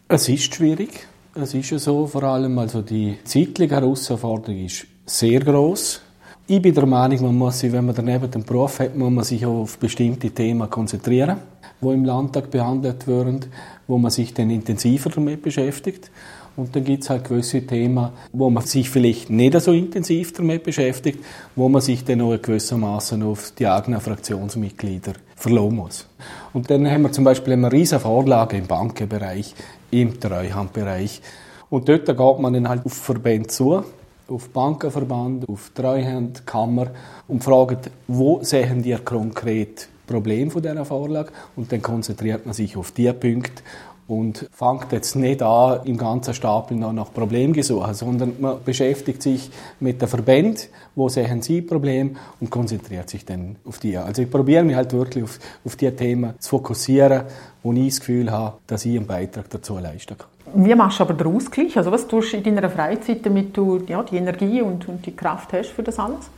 Es 0.09 0.29
ist 0.31 0.55
schwierig. 0.55 1.07
Es 1.35 1.53
ist 1.53 1.71
ja 1.71 1.79
so, 1.79 2.07
vor 2.07 2.23
allem, 2.23 2.59
also 2.59 2.81
die 2.81 3.19
zeitliche 3.25 3.75
Herausforderung 3.75 4.65
ist 4.65 4.87
sehr 5.05 5.41
groß. 5.41 6.03
Ich 6.47 6.63
bin 6.63 6.75
der 6.75 6.87
Meinung, 6.87 7.23
man 7.23 7.37
muss 7.37 7.61
sich, 7.61 7.71
wenn 7.73 7.87
man 7.87 7.95
daneben 7.95 8.29
den 8.31 8.43
Beruf 8.43 8.81
hat, 8.81 8.97
muss 8.97 9.13
man 9.13 9.23
sich 9.23 9.47
auf 9.47 9.79
bestimmte 9.79 10.31
Themen 10.31 10.69
konzentrieren, 10.69 11.37
die 11.81 11.87
im 11.89 12.05
Landtag 12.05 12.51
behandelt 12.51 13.07
werden, 13.07 13.45
wo 13.87 13.99
man 13.99 14.11
sich 14.11 14.35
dann 14.35 14.51
intensiver 14.51 15.11
damit 15.11 15.43
beschäftigt. 15.43 16.11
Und 16.57 16.75
dann 16.75 16.85
gibt 16.85 17.03
es 17.03 17.11
halt 17.11 17.25
gewisse 17.25 17.67
Themen, 17.67 18.11
wo 18.33 18.51
man 18.51 18.65
sich 18.65 18.91
vielleicht 18.91 19.31
nicht 19.31 19.59
so 19.61 19.73
intensiv 19.73 20.33
damit 20.33 20.63
beschäftigt, 20.63 21.25
wo 21.57 21.69
man 21.69 21.81
sich 21.81 22.05
dann 22.05 22.21
auch 22.21 22.37
gewissermaßen 22.41 23.23
auf 23.23 23.53
die 23.59 23.67
eigenen 23.67 24.01
Fraktionsmitglieder 24.01 25.13
verlassen 25.37 25.77
muss. 25.77 26.07
Und 26.53 26.71
dann 26.71 26.91
haben 26.91 27.03
wir 27.03 27.13
zum 27.13 27.25
Beispiel 27.25 27.53
eine 27.53 27.73
riesige 27.73 28.01
Vorlage 28.01 28.57
im 28.57 28.67
Bankenbereich, 28.67 29.55
im 29.91 30.19
Treuhandbereich. 30.21 31.23
Und 31.71 31.89
dort 31.89 32.07
geht 32.07 32.19
man 32.19 32.53
dann 32.53 32.69
halt 32.69 32.85
auf 32.85 32.93
Verbände 32.93 33.49
zu, 33.49 33.83
auf 34.29 34.49
Bankenverband, 34.51 35.49
auf 35.49 35.71
Treuhandkammer 35.75 36.89
und 37.29 37.43
fragt, 37.43 37.91
wo 38.07 38.43
sehen 38.43 38.83
die 38.83 38.97
konkret 38.97 39.89
Problem 40.07 40.51
von 40.51 40.61
dieser 40.61 40.85
Vorlage 40.85 41.31
und 41.55 41.71
dann 41.71 41.83
konzentriert 41.83 42.45
man 42.45 42.53
sich 42.53 42.77
auf 42.77 42.91
die 42.91 43.13
Punkte 43.13 43.63
und 44.11 44.49
fängt 44.51 44.91
jetzt 44.91 45.15
nicht 45.15 45.41
an, 45.41 45.81
im 45.85 45.97
ganzen 45.97 46.35
Stapel 46.35 46.77
noch 46.77 46.93
nach 46.93 47.13
Problemen 47.13 47.55
zu 47.55 47.63
suchen, 47.63 47.95
sondern 47.95 48.33
man 48.41 48.57
beschäftigt 48.65 49.23
sich 49.23 49.51
mit 49.79 50.01
der 50.01 50.09
Verband, 50.09 50.69
wo 50.97 51.09
sehen 51.09 51.43
sie 51.43 51.63
Problem 51.63 52.17
und 52.41 52.51
konzentriert 52.51 53.09
sich 53.09 53.25
dann 53.25 53.57
auf 53.65 53.79
die. 53.79 53.97
Also 53.97 54.23
ich 54.23 54.31
probiere 54.31 54.65
mich 54.65 54.75
halt 54.75 54.93
wirklich 54.93 55.23
auf, 55.23 55.39
auf 55.65 55.77
die 55.77 55.91
Themen 55.93 56.35
zu 56.41 56.51
fokussieren, 56.51 57.23
wo 57.63 57.73
ich 57.73 57.91
das 57.91 58.01
Gefühl 58.01 58.33
habe, 58.33 58.57
dass 58.67 58.85
ich 58.85 58.97
einen 58.97 59.07
Beitrag 59.07 59.49
dazu 59.49 59.79
leisten 59.79 60.19
kann. 60.19 60.27
Wie 60.55 60.75
machst 60.75 60.99
du 60.99 61.05
aber 61.05 61.15
den 61.15 61.29
Ausgleich? 61.29 61.77
Also 61.77 61.93
was 61.93 62.09
tust 62.09 62.33
du 62.33 62.39
in 62.39 62.43
deiner 62.43 62.69
Freizeit, 62.69 63.25
damit 63.25 63.57
du 63.57 63.79
ja, 63.87 64.03
die 64.03 64.17
Energie 64.17 64.61
und, 64.61 64.89
und 64.89 65.07
die 65.07 65.15
Kraft 65.15 65.53
hast 65.53 65.71
für 65.71 65.85
das 65.85 66.01
alles? 66.01 66.29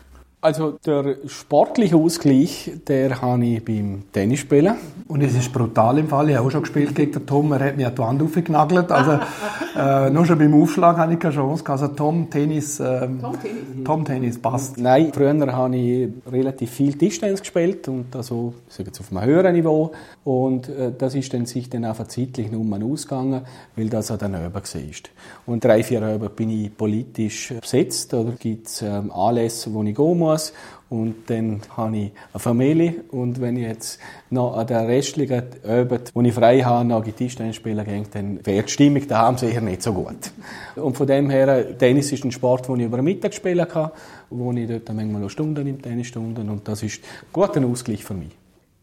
Also 0.45 0.77
der 0.85 1.19
sportliche 1.29 1.95
Ausgleich, 1.95 2.73
der 2.89 3.23
habe 3.23 3.45
ich 3.47 3.65
beim 3.65 4.03
Tennisspielen. 4.13 4.75
Und 5.07 5.23
es 5.23 5.37
ist 5.37 5.53
brutal 5.53 5.99
im 5.99 6.09
Fall. 6.09 6.31
Ich 6.31 6.37
habe 6.37 6.49
auch 6.49 6.51
schon 6.51 6.63
gespielt 6.63 6.97
gegen 6.97 7.13
den 7.13 7.27
Tom. 7.27 7.53
Er 7.53 7.61
hat 7.61 7.77
mich 7.77 7.87
an 7.87 7.95
die 7.95 7.99
Wand 8.01 8.23
aufgenagelt. 8.25 8.91
Also 8.91 9.21
äh, 9.79 10.11
nur 10.11 10.27
schon 10.27 10.39
beim 10.39 10.61
Aufschlag 10.61 10.97
hatte 10.97 11.13
ich 11.13 11.21
keine 11.21 11.33
Chance. 11.33 11.63
Also 11.69 11.87
Tom 11.89 12.29
Tennis, 12.29 12.81
ähm, 12.81 13.21
Tom 13.21 13.41
Tennis, 13.41 13.85
Tom 13.85 14.05
Tennis 14.05 14.39
passt. 14.41 14.79
Nein, 14.79 15.13
früher 15.15 15.53
habe 15.53 15.77
ich 15.77 16.09
relativ 16.29 16.71
viel 16.73 16.95
Tischtennis 16.95 17.39
gespielt 17.39 17.87
und 17.87 18.17
also 18.17 18.55
jetzt 18.77 18.99
auf 18.99 19.13
einem 19.13 19.25
höheren 19.25 19.55
Niveau 19.55 19.93
und 20.25 20.69
äh, 20.69 20.91
das 20.97 21.15
ist 21.15 21.33
dann 21.35 21.47
sich 21.47 21.71
dann 21.71 21.85
einfach 21.85 22.09
zeitlich 22.09 22.51
nur 22.51 22.65
mal 22.65 22.83
ausgegangen, 22.83 23.43
weil 23.77 23.89
das 23.89 24.11
an 24.11 24.19
den 24.19 24.35
Öben 24.35 24.55
war. 24.55 24.63
Und 25.47 25.65
drei, 25.65 25.85
vier 25.85 26.03
Öben 26.03 26.31
bin 26.35 26.51
ich 26.51 26.77
politisch 26.77 27.55
besetzt 27.61 28.13
oder 28.15 28.33
gibt 28.33 28.67
es 28.67 28.83
ähm, 28.83 29.13
Anlässe, 29.13 29.73
wo 29.73 29.83
ich 29.85 29.95
gehen 29.95 30.19
muss 30.19 30.32
und 30.89 31.15
dann 31.29 31.63
habe 31.77 31.97
ich 31.97 32.13
eine 32.33 32.41
Familie 32.41 32.95
und 33.11 33.41
wenn 33.41 33.57
ich 33.57 33.67
jetzt 33.67 33.99
noch 34.31 34.57
an 34.57 34.67
der 34.67 34.87
restlichen 34.87 35.43
Abend, 35.67 36.11
wo 36.15 36.21
ich 36.21 36.35
frei 36.35 36.61
habe, 36.61 36.87
noch 36.87 37.05
Tischtennis 37.05 37.57
spielen 37.57 37.85
gehe, 37.85 38.03
dann 38.13 38.45
wäre 38.45 38.65
die 38.65 38.71
Stimmung 38.71 39.07
daheim 39.09 39.39
sicher 39.39 39.61
nicht 39.61 39.83
so 39.83 39.95
gut. 39.95 40.33
Und 40.77 40.97
von 40.97 41.07
dem 41.07 41.31
her, 41.31 41.79
Tennis 41.79 42.13
ist 42.13 42.25
ein 42.25 42.33
Sport, 42.33 42.69
den 42.69 42.81
ich 42.81 42.87
über 42.87 43.01
Mittag 43.01 43.33
spielen 43.33 43.67
kann, 43.67 43.91
wo 44.31 44.53
ich 44.53 44.69
dort 44.69 44.93
manchmal 44.93 45.23
noch 45.23 45.31
Stunden 45.31 45.67
im 45.67 45.81
Tennisstunden 45.81 46.51
und 46.51 46.69
das 46.69 46.83
ist 46.83 47.03
ein 47.03 47.27
guter 47.33 47.65
Ausgleich 47.65 48.05
für 48.05 48.15
mich. 48.15 48.42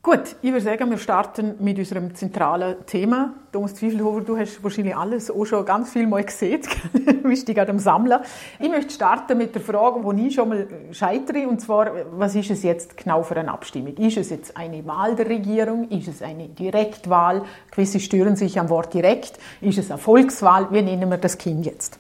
Gut, 0.10 0.38
ich 0.42 0.52
würde 0.52 0.66
sagen, 0.66 0.90
wir 0.90 0.98
starten 0.98 1.54
mit 1.60 1.78
unserem 1.78 2.16
zentralen 2.16 2.84
Thema. 2.88 3.34
Thomas 3.52 3.76
Zwiefelhofer, 3.76 4.22
du 4.22 4.38
hast 4.40 4.64
wahrscheinlich 4.64 4.98
alles 4.98 5.30
auch 5.30 5.46
schon 5.46 5.64
ganz 5.64 5.92
viel 5.92 6.08
mal 6.08 6.24
gesehen. 6.24 6.62
du 6.94 7.14
bist 7.30 7.46
gerade 7.46 7.70
am 7.70 7.78
Sammeln. 7.78 8.20
Ich 8.58 8.70
möchte 8.70 8.92
starten 8.92 9.38
mit 9.38 9.54
der 9.54 9.62
Frage, 9.62 10.04
wo 10.04 10.12
ich 10.12 10.34
schon 10.34 10.50
mal 10.50 10.66
scheitere, 10.94 11.48
und 11.48 11.62
zwar, 11.62 11.92
was 12.14 12.34
ist 12.34 12.50
es 12.50 12.64
jetzt 12.64 12.98
genau 12.98 13.22
für 13.22 13.36
eine 13.36 13.52
Abstimmung? 13.52 13.98
Ist 13.98 14.18
es 14.18 14.32
jetzt 14.32 14.58
eine 14.58 14.84
Wahl 14.88 15.16
der 15.16 15.30
Regierung? 15.30 15.88
Ist 15.90 16.08
es 16.08 16.24
eine 16.24 16.48
Direktwahl? 16.48 17.44
Gewisse 17.70 18.00
stören 18.00 18.36
sich 18.36 18.60
am 18.60 18.70
Wort 18.70 18.92
direkt. 18.96 19.38
Ist 19.62 19.78
es 19.78 19.92
eine 19.92 20.00
Volkswahl? 20.00 20.70
Wie 20.72 20.82
nennen 20.82 21.08
wir 21.08 21.18
das 21.18 21.38
Kind 21.38 21.68
jetzt? 21.68 22.00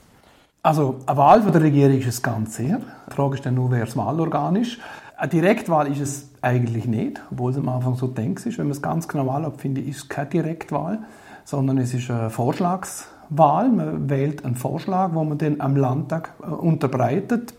Also, 0.63 0.96
eine 1.06 1.16
Wahl 1.16 1.44
von 1.44 1.51
der 1.51 1.62
Regierung 1.62 2.00
ist 2.00 2.08
es 2.08 2.24
ganz 2.24 2.56
sehr. 2.56 2.82
Die 3.08 3.13
Frage 3.13 3.36
ist 3.36 3.46
dann 3.46 3.54
nur, 3.54 3.70
wer 3.70 3.86
das 3.86 3.96
Wahlorgan 3.96 4.56
ist. 4.56 4.80
Eine 5.16 5.30
Direktwahl 5.30 5.92
ist 5.92 6.00
es 6.00 6.28
eigentlich 6.41 6.86
nicht, 6.86 7.22
obwohl 7.31 7.51
es 7.51 7.58
am 7.58 7.69
Anfang 7.69 7.96
so 7.96 8.08
denkt 8.08 8.46
ist. 8.46 8.58
Wenn 8.58 8.67
man 8.67 8.72
es 8.72 8.81
ganz 8.81 9.08
genau 9.08 9.29
anschaut, 9.29 9.63
ist 9.65 9.98
es 9.98 10.10
keine 10.10 10.29
Direktwahl, 10.29 11.00
sondern 11.46 11.77
es 11.77 11.93
ist 11.93 12.10
eine 12.10 12.29
Vorschlagswahl. 12.29 13.69
Man 13.69 14.10
wählt 14.10 14.46
einen 14.46 14.55
Vorschlag, 14.55 15.13
wo 15.13 15.24
man 15.24 15.38
den 15.38 15.62
am 15.62 15.75
Landtag 15.75 16.34
äh, 16.41 16.48
unterbreitet. 16.48 17.53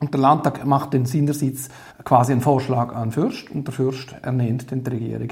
Und 0.00 0.14
der 0.14 0.20
Landtag 0.20 0.64
macht 0.64 0.92
den 0.92 1.06
seinerseits 1.06 1.68
quasi 2.04 2.32
einen 2.32 2.40
Vorschlag 2.40 2.94
an 2.94 3.08
den 3.08 3.12
Fürst 3.12 3.50
und 3.50 3.66
der 3.66 3.74
Fürst 3.74 4.14
ernennt 4.22 4.70
den 4.70 4.84
die 4.84 4.90
Regierung. 4.90 5.28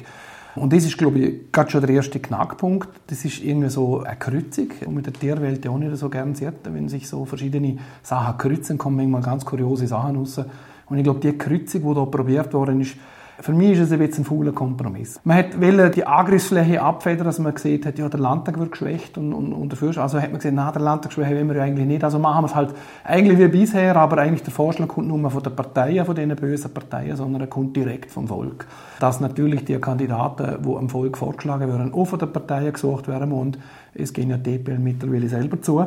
Und 0.56 0.72
das 0.72 0.84
ist, 0.84 0.96
glaube 0.96 1.18
ich, 1.18 1.52
gerade 1.52 1.70
schon 1.70 1.82
der 1.82 1.90
erste 1.90 2.18
Knackpunkt. 2.18 2.88
Das 3.08 3.24
ist 3.24 3.44
irgendwie 3.44 3.68
so 3.68 4.00
eine 4.00 4.16
Kreuzung, 4.16 4.68
und 4.86 4.94
mit 4.94 5.06
der 5.06 5.12
Tierwelt 5.12 5.64
ja 5.64 5.70
auch 5.70 5.78
nicht 5.78 5.94
so 5.96 6.08
gern 6.08 6.34
sieht. 6.34 6.54
Wenn 6.64 6.88
sich 6.88 7.08
so 7.08 7.26
verschiedene 7.26 7.76
Sachen 8.02 8.38
kreuzen, 8.38 8.78
kommen 8.78 8.96
manchmal 8.96 9.20
ganz 9.20 9.44
kuriose 9.44 9.86
Sachen 9.86 10.16
raus. 10.16 10.40
Und 10.86 10.98
ich 10.98 11.04
glaube, 11.04 11.20
die 11.20 11.36
Kreuzung, 11.36 11.82
die 11.82 11.94
hier 11.94 12.06
probiert 12.06 12.52
worden 12.54 12.80
ist, 12.80 12.96
für 13.38 13.52
mich 13.52 13.72
ist 13.72 13.80
es 13.80 13.92
ein 13.92 13.98
bisschen 13.98 14.22
ein 14.22 14.26
fauler 14.26 14.52
Kompromiss. 14.52 15.20
Man 15.24 15.44
wollte 15.60 15.90
die 15.90 16.06
Angriffsfläche 16.06 16.80
abfedern, 16.80 17.26
dass 17.26 17.38
man 17.38 17.54
gesehen 17.54 17.84
hat, 17.84 17.98
ja, 17.98 18.08
der 18.08 18.18
Landtag 18.18 18.58
wird 18.58 18.72
geschwächt 18.72 19.18
und, 19.18 19.34
und, 19.34 19.52
und 19.52 19.70
dafür, 19.70 19.96
also 19.98 20.18
hat 20.18 20.30
man 20.30 20.38
gesehen, 20.38 20.54
na, 20.54 20.72
der 20.72 20.80
Landtagsschwäche 20.80 21.34
wollen 21.34 21.48
wir 21.48 21.56
ja 21.56 21.62
eigentlich 21.64 21.86
nicht, 21.86 22.02
also 22.02 22.18
machen 22.18 22.44
wir 22.44 22.46
es 22.46 22.54
halt 22.54 22.74
eigentlich 23.04 23.38
wie 23.38 23.48
bisher, 23.48 23.94
aber 23.96 24.18
eigentlich 24.18 24.42
der 24.42 24.54
Vorschlag 24.54 24.88
kommt 24.88 25.08
nur 25.08 25.30
von 25.30 25.42
den 25.42 25.54
Parteien, 25.54 26.06
von 26.06 26.14
diesen 26.14 26.34
bösen 26.34 26.72
Parteien, 26.72 27.14
sondern 27.16 27.42
er 27.42 27.46
kommt 27.46 27.76
direkt 27.76 28.10
vom 28.10 28.26
Volk. 28.26 28.66
Dass 29.00 29.20
natürlich 29.20 29.66
die 29.66 29.78
Kandidaten, 29.78 30.62
die 30.62 30.74
am 30.74 30.88
Volk 30.88 31.18
vorgeschlagen 31.18 31.68
werden, 31.68 31.92
auch 31.92 32.06
von 32.06 32.18
den 32.18 32.32
Parteien 32.32 32.72
gesucht 32.72 33.06
werden 33.06 33.32
und 33.32 33.58
es 33.92 34.14
gehen 34.14 34.30
ja 34.30 34.38
DPL 34.38 34.78
mittlerweile 34.78 35.28
selber 35.28 35.60
zu. 35.60 35.86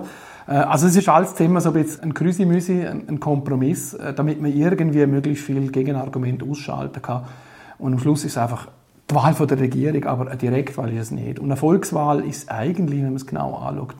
Äh, 0.49 0.53
also 0.53 0.87
es 0.87 0.95
ist 0.95 1.07
alles 1.07 1.35
Thema 1.35 1.61
so 1.61 1.69
ein 1.69 1.83
bisschen 1.83 2.03
ein 2.03 2.13
Krüsi-Müsi, 2.13 2.85
ein 2.85 3.19
Kompromiss, 3.19 3.93
äh, 3.93 4.13
damit 4.13 4.41
man 4.41 4.51
irgendwie 4.51 5.05
möglichst 5.05 5.45
viel 5.45 5.71
Gegenargument 5.71 6.43
ausschalten 6.43 7.01
kann. 7.01 7.25
Und 7.77 7.93
am 7.93 7.99
Schluss 7.99 8.25
ist 8.25 8.31
es 8.33 8.37
einfach 8.37 8.67
die 9.09 9.15
Wahl 9.15 9.33
von 9.33 9.47
der 9.47 9.59
Regierung, 9.59 10.03
aber 10.05 10.27
eine 10.27 10.37
Direktwahl 10.37 10.91
ist 10.93 11.01
es 11.01 11.11
nicht. 11.11 11.39
Und 11.39 11.45
eine 11.45 11.55
Volkswahl 11.55 12.25
ist 12.25 12.51
eigentlich, 12.51 12.99
wenn 12.99 13.07
man 13.07 13.15
es 13.15 13.25
genau 13.25 13.55
anschaut, 13.55 13.95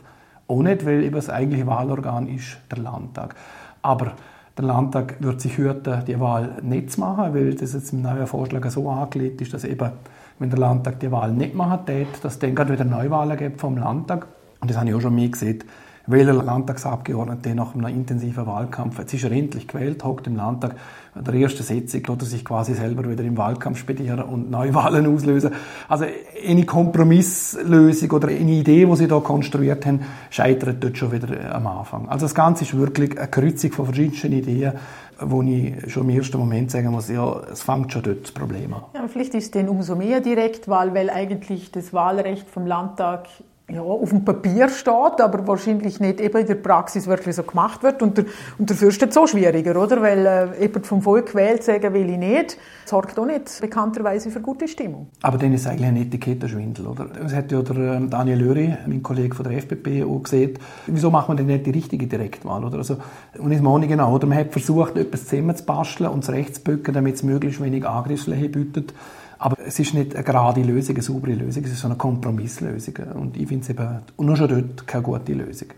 auch 0.48 0.62
nicht, 0.62 0.86
weil 0.86 1.04
eben 1.04 1.16
das 1.16 1.30
eigentliche 1.30 1.68
Wahlorgan 1.68 2.28
ist 2.28 2.58
der 2.72 2.80
Landtag. 2.80 3.36
Aber 3.82 4.14
der 4.58 4.66
Landtag 4.66 5.16
wird 5.20 5.40
sich 5.40 5.58
hüten, 5.58 6.04
die 6.06 6.20
Wahl 6.20 6.58
nicht 6.64 6.92
zu 6.92 7.00
machen, 7.00 7.34
weil 7.34 7.54
das 7.54 7.74
jetzt 7.74 7.94
im 7.94 8.02
neuen 8.02 8.28
Vorschlag 8.28 8.68
so 8.70 8.90
angelegt 8.90 9.42
ist, 9.42 9.54
dass 9.54 9.64
eben, 9.64 9.92
wenn 10.40 10.50
der 10.50 10.60
Landtag 10.60 11.00
die 11.00 11.12
Wahl 11.12 11.32
nicht 11.32 11.56
machen 11.56 11.86
tät, 11.86 12.08
dass 12.24 12.34
es 12.34 12.40
dann 12.40 12.56
gerade 12.56 12.74
wieder 12.74 12.84
Neuwahlen 12.84 13.38
gibt 13.38 13.62
vom 13.62 13.78
Landtag. 13.78 14.28
Und 14.60 14.70
das 14.70 14.78
habe 14.78 14.90
ich 14.90 14.96
auch 14.96 15.02
schon 15.02 15.16
mehr 15.16 15.30
gesehen 15.30 15.64
welcher 16.10 16.34
Landtagsabgeordnete 16.34 17.54
nach 17.54 17.76
einem 17.76 17.88
intensiven 17.88 18.46
Wahlkampf, 18.48 18.98
jetzt 19.00 19.14
ist 19.14 19.24
er 19.24 19.32
endlich 19.32 19.68
gewählt, 19.68 20.04
hockt 20.04 20.28
im 20.28 20.36
Landtag, 20.36 20.76
der 21.16 21.34
erste 21.34 21.64
Sitzung, 21.64 22.02
lässt 22.08 22.22
er 22.22 22.26
sich 22.26 22.46
quasi 22.46 22.74
selber 22.74 23.10
wieder 23.10 23.24
im 23.24 23.38
Wahlkampf 23.38 23.78
spedieren 23.78 24.22
und 24.22 24.50
Neuwahlen 24.50 25.06
auslösen. 25.14 25.52
Also 25.88 26.06
eine 26.48 26.66
Kompromisslösung 26.66 28.12
oder 28.12 28.30
eine 28.30 28.52
Idee, 28.52 28.86
die 28.86 28.96
sie 28.96 29.08
da 29.08 29.20
konstruiert 29.20 29.86
haben, 29.86 30.02
scheitert 30.30 30.84
dort 30.84 30.98
schon 30.98 31.12
wieder 31.12 31.54
am 31.54 31.68
Anfang. 31.68 32.10
Also 32.10 32.26
das 32.26 32.36
Ganze 32.36 32.64
ist 32.64 32.76
wirklich 32.76 33.18
eine 33.18 33.28
Kreuzung 33.28 33.72
von 33.72 33.86
verschiedensten 33.86 34.32
Ideen, 34.34 34.74
wo 35.22 35.42
ich 35.42 35.92
schon 35.92 36.10
im 36.10 36.18
ersten 36.18 36.38
Moment 36.38 36.72
sagen 36.72 36.90
muss, 36.92 37.10
ja, 37.10 37.42
es 37.52 37.62
fängt 37.62 37.92
schon 37.92 38.04
dort 38.04 38.24
das 38.24 38.32
Problem 38.32 38.74
an. 38.74 38.82
Ja, 38.94 39.08
vielleicht 39.08 39.34
ist 39.36 39.46
es 39.46 39.52
denn 39.52 39.68
umso 39.68 39.96
mehr 39.96 40.22
Direktwahl, 40.22 40.94
weil 40.94 41.10
eigentlich 41.10 41.72
das 41.72 41.94
Wahlrecht 41.94 42.50
vom 42.50 42.66
Landtag 42.66 43.28
ja, 43.72 43.82
auf 43.82 44.10
dem 44.10 44.26
Papier 44.26 44.70
steht, 44.70 45.22
aber 45.22 45.46
wahrscheinlich 45.48 46.00
nicht 46.00 46.20
eben 46.20 46.38
in 46.38 46.48
der 46.48 46.56
Praxis 46.56 47.08
wirklich 47.08 47.36
so 47.36 47.44
gemacht 47.44 47.84
wird. 47.84 48.02
Und 48.02 48.18
der, 48.18 48.26
und 48.58 48.70
dafür 48.70 48.90
ist 48.90 49.02
es 49.02 49.14
so 49.14 49.28
schwieriger, 49.28 49.82
oder? 49.82 50.02
Weil 50.02 50.26
äh, 50.26 50.62
jemand 50.62 50.88
vom 50.88 51.02
Volk 51.02 51.28
gewählt 51.28 51.64
sagen 51.64 51.94
will 51.94 52.10
ich 52.10 52.18
nicht, 52.18 52.58
sorgt 52.86 53.18
auch 53.20 53.26
nicht 53.26 53.62
bekannterweise 53.62 54.32
für 54.32 54.42
gute 54.42 54.68
Stimmung. 54.68 55.08
Aber 55.22 55.38
dann 55.38 55.54
ist 55.54 55.68
eigentlich 55.68 55.88
ein 55.88 55.98
Etikettenschwindel, 55.98 56.88
oder? 56.88 57.06
Das 57.06 57.34
hat 57.34 57.52
ja 57.52 57.62
der 57.62 57.76
ähm, 57.76 58.10
Daniel 58.10 58.40
Löri, 58.40 58.78
mein 58.88 59.04
Kollege 59.04 59.36
von 59.36 59.48
der 59.48 59.58
FPP, 59.58 60.04
auch 60.04 60.24
gesehen. 60.24 60.58
Wieso 60.88 61.12
macht 61.12 61.28
man 61.28 61.38
denn 61.38 61.48
nicht 61.48 61.66
die 61.66 61.72
richtige 61.72 62.08
Direktwahl, 62.08 62.64
oder? 62.64 62.78
Also, 62.78 62.98
und 63.38 63.52
ist 63.52 63.62
man 63.62 63.80
nicht 63.80 63.90
genau, 63.90 64.14
oder? 64.14 64.28
Man 64.28 64.38
hat 64.38 64.52
versucht, 64.52 64.98
etwas 64.98 65.26
zusammenzubasteln 65.28 66.10
und 66.10 66.24
es 66.24 66.32
rechtsbücken, 66.32 66.94
damit 66.94 67.16
es 67.16 67.24
möglichst 67.24 67.62
wenig 67.62 67.88
Angriffsfläche 67.88 68.50
bietet. 68.50 68.94
Aber 69.40 69.58
es 69.66 69.80
ist 69.80 69.94
nicht 69.94 70.14
eine 70.16 70.24
gerade 70.24 70.62
Lösung, 70.62 70.96
eine 70.96 71.04
saubere 71.04 71.34
Lösung, 71.34 71.64
es 71.64 71.72
ist 71.72 71.80
so 71.80 71.88
eine 71.88 71.96
Kompromisslösung. 71.96 72.96
Und 73.16 73.38
ich 73.38 73.48
finde 73.48 73.64
es 73.64 73.70
eben 73.70 74.00
nur 74.18 74.36
schon 74.36 74.50
dort 74.50 74.86
keine 74.86 75.04
gute 75.04 75.34
Lösung. 75.34 75.70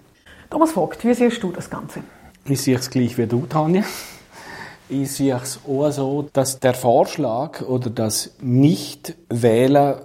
Thomas 0.50 0.72
Vogt, 0.72 1.06
wie 1.06 1.14
siehst 1.14 1.42
du 1.44 1.52
das 1.52 1.70
Ganze? 1.70 2.02
Ich 2.46 2.62
sehe 2.62 2.78
es 2.78 2.90
gleich 2.90 3.18
wie 3.18 3.28
du, 3.28 3.46
Tanja. 3.46 3.84
Ich 4.90 5.12
sehe 5.12 5.36
es 5.36 5.60
auch 5.66 5.92
so, 5.92 6.30
dass 6.34 6.60
der 6.60 6.74
Vorschlag 6.74 7.62
oder 7.62 7.90
das 7.92 8.32
Nicht-Wählen 8.42 9.96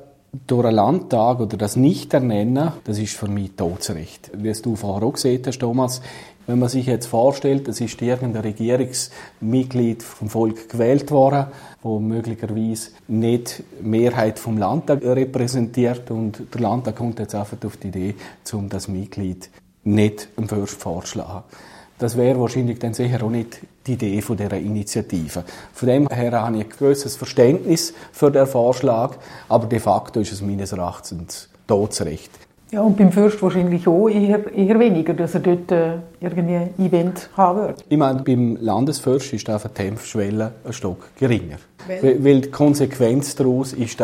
durch 0.46 0.66
einen 0.66 0.76
Landtag 0.76 1.40
oder 1.40 1.56
das 1.56 1.76
Nicht-Ernennen, 1.76 2.72
das 2.84 2.98
ist 2.98 3.16
für 3.16 3.26
mich 3.26 3.56
Todesrecht. 3.56 4.30
Wie 4.34 4.50
es 4.50 4.62
du 4.62 4.76
vorher 4.76 5.08
auch 5.08 5.14
gesehen 5.14 5.42
hast, 5.46 5.58
Thomas, 5.58 6.02
wenn 6.47 6.59
man 6.59 6.69
sich 6.69 6.87
jetzt 6.87 7.07
vorstellt, 7.07 7.67
es 7.69 7.81
ist 7.81 8.00
irgendein 8.00 8.43
Regierungsmitglied 8.43 10.03
vom 10.03 10.29
Volk 10.29 10.69
gewählt 10.69 11.11
worden, 11.11 11.47
wo 11.83 11.99
möglicherweise 11.99 12.91
nicht 13.09 13.65
die 13.81 13.85
Mehrheit 13.85 14.38
vom 14.38 14.59
Landtag 14.59 15.03
repräsentiert 15.03 16.11
und 16.11 16.43
der 16.55 16.61
Landtag 16.61 16.97
kommt 16.97 17.19
jetzt 17.19 17.35
einfach 17.35 17.57
auf 17.65 17.76
die 17.76 17.88
Idee, 17.88 18.15
um 18.53 18.69
das 18.69 18.88
Mitglied 18.88 19.50
nicht 19.85 20.29
im 20.37 20.49
Fürst 20.49 20.81
vorzuschlagen. 20.81 21.45
Das 21.99 22.17
wäre 22.17 22.38
wahrscheinlich 22.38 22.79
dann 22.79 22.93
sicher 22.93 23.23
auch 23.23 23.31
nicht 23.31 23.59
die 23.87 23.95
Idee 23.95 24.21
von 24.21 24.37
dieser 24.37 24.59
Initiative. 24.59 25.45
Von 25.73 25.88
dem 25.88 26.09
her 26.09 26.33
habe 26.33 26.59
ich 26.59 26.65
ein 26.65 26.71
gewisses 26.79 27.17
Verständnis 27.17 27.95
für 28.12 28.31
den 28.31 28.47
Vorschlag, 28.47 29.17
aber 29.49 29.67
de 29.67 29.81
facto 29.81 30.21
ist 30.21 30.33
es 30.33 30.43
meines 30.43 30.73
Erachtens 30.73 31.49
Todesrecht. 31.67 32.46
Ja, 32.73 32.80
und 32.80 32.96
beim 32.96 33.12
Fürst 33.12 33.40
wahrscheinlich 33.42 33.87
auch 33.87 34.08
eher, 34.08 34.52
eher 34.52 34.80
weniger, 34.80 35.14
dass 35.14 35.35
er 35.35 35.40
dort 35.40 35.70
äh, 35.70 35.99
irgendwie 36.20 36.56
ein 36.56 36.75
Event 36.78 37.30
haben 37.37 37.61
wird. 37.61 37.85
Ich 37.88 37.96
meine, 37.96 38.23
beim 38.25 38.58
Landesfürst 38.61 39.32
ist 39.35 39.46
die 39.46 39.82
Hemmschwelle 39.82 40.52
ein 40.64 40.73
Stück 40.73 41.16
geringer. 41.16 41.58
Weil, 41.87 42.25
weil 42.25 42.40
die 42.40 42.50
Konsequenz 42.50 43.37
daraus 43.37 43.73
ist 43.73 44.02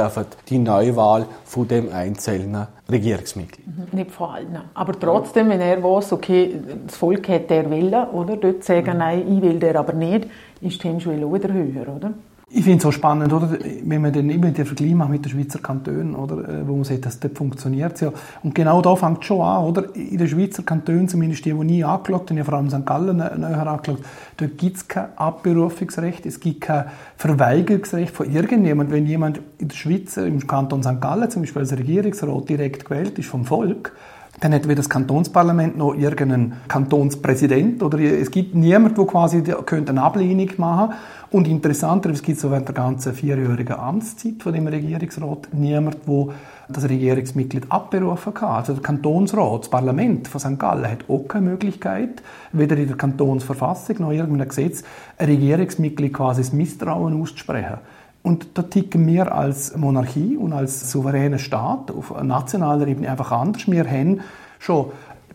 die 0.49 0.59
Neuwahl 0.59 1.27
von 1.45 1.67
dem 1.67 1.93
einzelnen 1.93 2.69
Regierungsmitglied. 2.89 3.67
Mhm, 3.67 3.99
nicht 3.99 4.13
vor 4.13 4.35
allem. 4.35 4.57
Aber 4.75 4.93
trotzdem, 4.93 5.49
wenn 5.49 5.61
er 5.61 5.83
weiß, 5.83 6.13
okay, 6.13 6.55
das 6.87 6.97
Volk 6.97 7.29
hat 7.29 7.51
der 7.51 7.69
Willen, 7.69 8.09
oder? 8.11 8.37
Dort 8.37 8.63
sagen, 8.63 8.93
mhm. 8.93 8.99
nein, 8.99 9.37
ich 9.37 9.43
will 9.43 9.59
der 9.59 9.75
aber 9.75 9.95
nicht, 9.95 10.29
ist 10.61 10.85
die 10.85 10.89
Hemmschwelle 10.89 11.27
auch 11.27 11.35
wieder 11.35 11.53
höher, 11.53 11.97
oder? 11.97 12.15
Ich 12.55 12.65
finde 12.65 12.81
es 12.81 12.85
auch 12.85 12.93
spannend, 12.93 13.33
oder? 13.33 13.49
wenn 13.85 14.03
man 14.03 14.13
dann 14.13 14.29
immer 14.29 14.51
den 14.51 14.67
Vergleich 14.67 14.95
macht 14.95 15.09
mit 15.09 15.25
den 15.25 15.31
Schweizer 15.31 15.59
Kantonen, 15.59 16.15
oder? 16.15 16.47
Äh, 16.47 16.69
wo 16.69 16.77
man 16.77 17.01
dass 17.01 17.19
das 17.19 17.31
funktioniert. 17.35 17.99
Ja. 18.03 18.13
Und 18.43 18.55
genau 18.55 18.83
da 18.83 18.95
fängt 18.95 19.21
es 19.21 19.27
schon 19.27 19.41
an. 19.41 19.65
Oder? 19.65 19.97
In 19.97 20.19
den 20.19 20.29
Schweizer 20.29 20.63
Kantonen, 20.63 21.09
zumindest 21.09 21.47
die, 21.47 21.55
die 21.55 21.65
nie 21.65 21.83
angeschaut 21.83 22.29
haben, 22.29 22.37
ja 22.37 22.45
vor 22.45 22.55
allem 22.55 22.69
St. 22.69 22.85
Gallen 22.85 23.17
näher 23.17 23.67
angeschaut, 23.67 24.01
dort 24.37 24.59
gibt 24.59 24.77
es 24.77 24.87
kein 24.87 25.17
Abberufungsrecht, 25.17 26.27
es 26.27 26.41
gibt 26.41 26.61
kein 26.61 26.85
Verweigerungsrecht 27.17 28.15
von 28.15 28.31
irgendjemand. 28.31 28.91
Wenn 28.91 29.07
jemand 29.07 29.41
in 29.57 29.69
der 29.69 29.75
Schweiz, 29.75 30.19
im 30.19 30.47
Kanton 30.47 30.83
St. 30.83 31.01
Gallen 31.01 31.31
zum 31.31 31.43
Beispiel 31.43 31.63
als 31.63 31.73
Regierungsrat 31.73 32.49
direkt 32.51 32.85
gewählt 32.85 33.19
ist 33.19 33.29
vom 33.29 33.47
Volk, 33.47 33.93
dann 34.41 34.53
hat 34.53 34.65
weder 34.65 34.77
das 34.77 34.89
Kantonsparlament 34.89 35.77
noch 35.77 35.95
irgendeinen 35.95 36.55
Kantonspräsident 36.67 37.83
oder 37.83 37.99
es 38.01 38.31
gibt 38.31 38.55
niemand, 38.55 38.99
wo 38.99 39.05
quasi 39.05 39.43
könnte 39.43 39.93
eine 39.93 40.03
Ablehnung 40.03 40.51
machen 40.57 40.95
und 41.33 41.49
interessanter, 41.49 42.11
es 42.11 42.23
gibt 42.23 42.39
so 42.39 42.51
während 42.51 42.69
der 42.69 42.75
ganzen 42.75 43.15
vierjährigen 43.15 43.77
Amtszeit 43.77 44.43
von 44.43 44.53
dem 44.53 44.67
Regierungsrat 44.67 45.49
niemand, 45.53 45.97
wo 46.07 46.33
das 46.69 46.89
Regierungsmitglied 46.89 47.73
abberufen 47.73 48.35
kann. 48.35 48.51
Also 48.51 48.75
der 48.75 48.83
Kantonsrat, 48.83 49.63
das 49.63 49.71
Parlament 49.71 50.29
von 50.29 50.41
St. 50.41 50.59
Gallen 50.59 50.91
hat 50.91 51.09
auch 51.09 51.27
keine 51.27 51.51
Möglichkeit, 51.51 52.23
weder 52.53 52.77
in 52.77 52.89
der 52.89 52.97
Kantonsverfassung 52.97 53.97
noch 54.01 54.11
in 54.11 54.19
irgendeinem 54.19 54.49
Gesetz, 54.49 54.85
ein 55.17 55.27
Regierungsmitglied 55.27 56.13
quasi 56.13 56.43
das 56.43 56.53
Misstrauen 56.53 57.21
auszusprechen. 57.21 57.79
Und 58.23 58.47
da 58.55 58.63
ticken 58.63 59.07
wir 59.07 59.35
als 59.35 59.75
Monarchie 59.75 60.37
und 60.37 60.53
als 60.53 60.93
souveräner 60.93 61.39
Staat 61.39 61.91
auf 61.91 62.15
nationaler 62.23 62.87
Ebene 62.87 63.11
einfach 63.11 63.33
anders. 63.33 63.67
Wir 63.67 63.91
haben 63.91 64.21
schon 64.59 64.93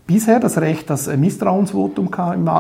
bisher 0.08 0.40
das 0.40 0.58
Recht, 0.58 0.90
dass 0.90 1.10
ein 1.10 1.20
Misstrauensvotum 1.20 2.10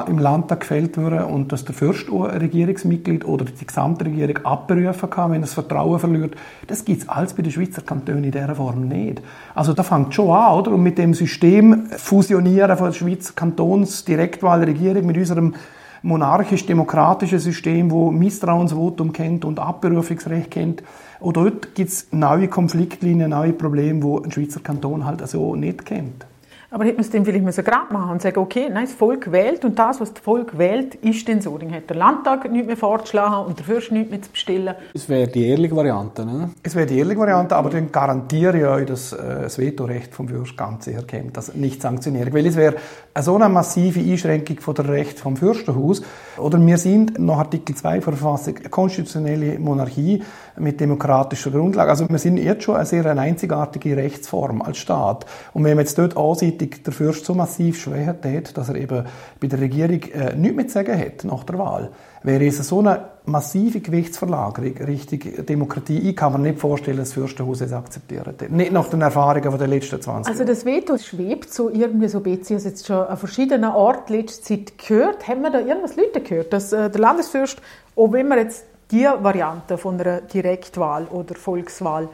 im 0.07 0.19
Landtag 0.19 0.59
gefällt 0.59 0.97
würde 0.97 1.25
und 1.25 1.53
dass 1.53 1.63
der 1.63 1.73
Fürst 1.73 2.11
Regierungsmitglied 2.11 3.25
oder 3.25 3.45
die 3.45 3.65
gesamte 3.65 4.05
Regierung 4.05 4.45
abberufen 4.45 5.09
kann, 5.09 5.31
wenn 5.31 5.41
das 5.41 5.53
Vertrauen 5.53 5.97
verliert. 5.97 6.35
Das 6.67 6.83
gibt 6.83 7.03
es 7.03 7.09
alles 7.09 7.33
bei 7.33 7.43
den 7.43 7.51
Schweizer 7.53 7.81
Kantonen 7.81 8.25
in 8.25 8.31
dieser 8.31 8.53
Form 8.53 8.89
nicht. 8.89 9.21
Also 9.55 9.73
da 9.73 9.83
fängt 9.83 10.13
schon 10.13 10.29
an, 10.29 10.59
oder? 10.59 10.71
Und 10.71 10.83
mit 10.83 10.97
dem 10.97 11.13
System 11.13 11.87
Fusionieren 11.95 12.77
von 12.77 12.93
Schweizer 12.93 13.33
Kantonsdirektwahlregierung 13.33 15.05
mit 15.05 15.17
unserem 15.17 15.55
monarchisch-demokratischen 16.03 17.39
System, 17.39 17.89
wo 17.89 18.11
Misstrauensvotum 18.11 19.13
kennt 19.13 19.45
und 19.45 19.59
Abberufungsrecht 19.59 20.51
kennt. 20.51 20.83
Auch 21.21 21.31
dort 21.31 21.73
gibt 21.75 21.89
es 21.89 22.07
neue 22.11 22.49
Konfliktlinien, 22.49 23.31
neue 23.31 23.53
Probleme, 23.53 24.03
wo 24.03 24.19
ein 24.19 24.31
Schweizer 24.31 24.59
Kanton 24.59 25.05
halt 25.05 25.27
so 25.27 25.55
nicht 25.55 25.85
kennt. 25.85 26.25
Aber 26.69 26.83
hätte 26.83 26.95
man 26.95 27.05
es 27.05 27.09
dann 27.09 27.23
vielleicht 27.23 27.45
müssen 27.45 27.63
gerade 27.63 27.93
machen 27.93 28.11
und 28.11 28.21
sagen, 28.21 28.39
okay, 28.39 28.67
nein, 28.69 28.83
das 28.85 28.93
Volk 28.93 29.31
wählt 29.31 29.63
und 29.63 29.79
das, 29.79 30.01
was 30.01 30.13
das 30.13 30.21
Volk 30.21 30.57
wählt, 30.57 30.95
ist 30.95 31.27
dann 31.29 31.39
so. 31.39 31.57
Dann 31.57 31.73
hat 31.73 31.89
der 31.89 31.95
Landtag 31.95 32.51
nichts 32.51 32.67
mehr 32.67 32.75
vorzuschlagen 32.75 33.47
und 33.47 33.57
der 33.57 33.65
Fürst 33.65 33.89
nichts 33.93 34.11
mehr 34.11 34.21
zu 34.21 34.29
bestellen. 34.29 34.75
Es 34.93 35.07
wäre 35.07 35.29
die 35.29 35.47
ehrliche 35.47 35.73
Variante, 35.73 36.25
ne? 36.25 36.49
Es 36.61 36.75
wäre 36.75 36.85
die 36.85 36.99
ehrliche 36.99 37.21
Variante, 37.21 37.55
aber 37.55 37.69
dann 37.69 37.89
garantiere 37.89 38.57
ich 38.57 38.65
euch, 38.65 38.85
dass 38.85 39.13
äh, 39.13 39.43
das 39.43 39.57
Vetorecht 39.57 40.13
vom 40.13 40.27
Fürst 40.27 40.57
ganz 40.57 40.83
sicher 40.83 41.03
kommt, 41.09 41.37
das 41.37 41.55
nicht 41.55 41.81
sanktionieren. 41.81 42.33
Weil 42.33 42.45
es 42.45 42.57
wäre 42.57 42.75
so 43.17 43.35
eine 43.35 43.47
massive 43.47 44.01
Einschränkung 44.01 44.59
von 44.59 44.75
der 44.75 44.89
Recht 44.89 45.19
vom 45.19 45.37
Fürstenhaus. 45.37 46.01
Oder 46.37 46.63
wir 46.63 46.77
sind 46.77 47.17
nach 47.17 47.37
Artikel 47.37 47.75
2 47.75 47.93
der 47.93 48.01
Verfassung 48.01 48.57
eine 48.57 48.69
konstitutionelle 48.69 49.57
Monarchie 49.57 50.21
mit 50.59 50.79
demokratischer 50.79 51.51
Grundlage. 51.51 51.89
Also 51.89 52.09
wir 52.09 52.19
sind 52.19 52.37
jetzt 52.37 52.63
schon 52.63 52.75
eine 52.75 52.85
sehr 52.85 53.05
einzigartige 53.05 53.97
Rechtsform 53.97 54.61
als 54.61 54.77
Staat. 54.77 55.25
Und 55.53 55.63
wenn 55.63 55.75
man 55.75 55.85
jetzt 55.85 55.97
dort 55.97 56.17
anseitig 56.17 56.83
der 56.83 56.93
Fürst 56.93 57.25
so 57.25 57.33
massiv 57.33 57.79
schwächt 57.79 58.25
hat, 58.25 58.57
dass 58.57 58.69
er 58.69 58.75
eben 58.75 59.05
bei 59.39 59.47
der 59.47 59.59
Regierung 59.59 60.01
äh, 60.13 60.35
nichts 60.35 60.55
mehr 60.55 60.67
zu 60.67 60.73
sagen 60.73 60.99
hat 60.99 61.23
nach 61.23 61.43
der 61.43 61.57
Wahl, 61.57 61.91
wäre 62.23 62.45
es 62.45 62.57
so 62.57 62.79
eine 62.79 63.05
massive 63.25 63.79
Gewichtsverlagerung 63.79 64.77
Richtung 64.77 65.19
Demokratie. 65.45 66.09
Ich 66.09 66.15
kann 66.15 66.33
mir 66.33 66.39
nicht 66.39 66.59
vorstellen, 66.59 66.97
dass 66.97 67.09
das 67.09 67.13
Fürstenhaus 67.13 67.61
es 67.61 67.73
akzeptiert. 67.73 68.49
Nicht 68.49 68.71
nach 68.71 68.89
den 68.89 69.01
Erfahrungen 69.01 69.57
der 69.57 69.67
letzten 69.67 70.01
20 70.01 70.07
Jahre. 70.07 70.27
Also 70.27 70.43
das 70.43 70.65
Veto 70.65 70.97
schwebt 70.97 71.53
so 71.53 71.69
irgendwie 71.69 72.07
so 72.07 72.19
ein 72.19 72.23
bisschen, 72.23 72.55
also 72.55 72.69
jetzt 72.69 72.87
schon 72.87 72.97
an 72.97 73.17
verschiedenen 73.17 73.71
Orten 73.71 74.13
letzte 74.13 74.43
Zeit 74.43 74.77
gehört. 74.77 75.27
Haben 75.27 75.41
wir 75.41 75.51
da 75.51 75.59
irgendwas 75.59 75.95
Leute 75.95 76.21
gehört, 76.21 76.53
dass 76.53 76.73
äh, 76.73 76.89
der 76.89 77.01
Landesfürst, 77.01 77.61
wenn 77.95 78.27
wir 78.27 78.37
jetzt 78.37 78.65
die 78.91 79.03
Variante 79.03 79.77
von 79.77 79.99
einer 79.99 80.21
Direktwahl 80.21 81.05
oder 81.05 81.35
Volkswahl 81.35 82.09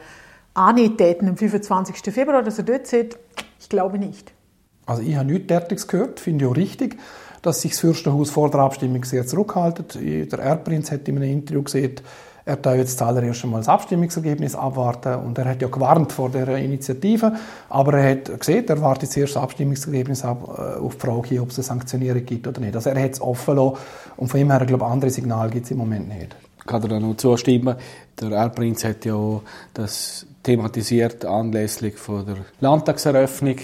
annehmen 0.54 1.28
am 1.28 1.36
25. 1.36 2.12
Februar, 2.12 2.42
dass 2.42 2.58
er 2.58 2.64
dort 2.64 2.86
sieht, 2.86 3.16
ich 3.60 3.68
glaube 3.68 3.98
nicht. 3.98 4.32
Also 4.86 5.02
ich 5.02 5.16
habe 5.16 5.26
nichts 5.26 5.46
Derartiges 5.46 5.88
gehört, 5.88 6.20
finde 6.20 6.44
ich 6.44 6.50
auch 6.50 6.56
richtig, 6.56 6.98
dass 7.42 7.62
sich 7.62 7.72
das 7.72 7.80
Fürstenhaus 7.80 8.30
vor 8.30 8.50
der 8.50 8.60
Abstimmung 8.60 9.04
sehr 9.04 9.26
zurückhaltet. 9.26 9.98
Der 10.00 10.38
Erbprinz 10.38 10.90
hat 10.90 11.08
in 11.08 11.16
einem 11.16 11.30
Interview 11.30 11.62
gesagt, 11.62 12.02
er 12.46 12.56
darf 12.56 12.76
jetzt 12.76 12.98
zuallererst 12.98 13.42
einmal 13.44 13.60
das 13.60 13.70
Abstimmungsergebnis 13.70 14.54
abwarten 14.54 15.14
und 15.24 15.38
er 15.38 15.46
hat 15.46 15.62
ja 15.62 15.68
gewarnt 15.68 16.12
vor 16.12 16.28
der 16.28 16.58
Initiative, 16.58 17.32
aber 17.70 17.94
er 17.94 18.10
hat 18.10 18.38
gesehen, 18.38 18.68
er 18.68 18.82
wartet 18.82 19.10
zuerst 19.10 19.36
das 19.36 19.42
Abstimmungsergebnis 19.42 20.24
ab 20.24 20.42
äh, 20.58 20.78
auf 20.78 20.96
die 20.96 21.00
Frage, 21.00 21.40
ob 21.40 21.48
es 21.48 21.58
eine 21.58 21.64
Sanktionierung 21.64 22.26
gibt 22.26 22.46
oder 22.46 22.60
nicht. 22.60 22.76
Also 22.76 22.90
er 22.90 23.02
hat 23.02 23.12
es 23.12 23.20
offen 23.22 23.56
lassen 23.56 23.78
und 24.18 24.28
von 24.28 24.40
ihm 24.40 24.50
her, 24.50 24.66
glaube 24.66 24.84
ich, 24.84 24.90
andere 24.90 25.10
Signale 25.10 25.50
gibt 25.50 25.64
es 25.64 25.70
im 25.70 25.78
Moment 25.78 26.08
nicht 26.08 26.36
kann 26.66 26.82
da 26.88 27.00
noch 27.00 27.16
zustimmen. 27.16 27.76
Der 28.20 28.30
Erbprinz 28.30 28.84
hat 28.84 29.04
ja 29.04 29.40
das 29.72 30.26
thematisiert 30.42 31.24
anlässlich 31.24 31.96
von 31.96 32.24
der 32.24 32.36
Landtagseröffnung. 32.60 33.56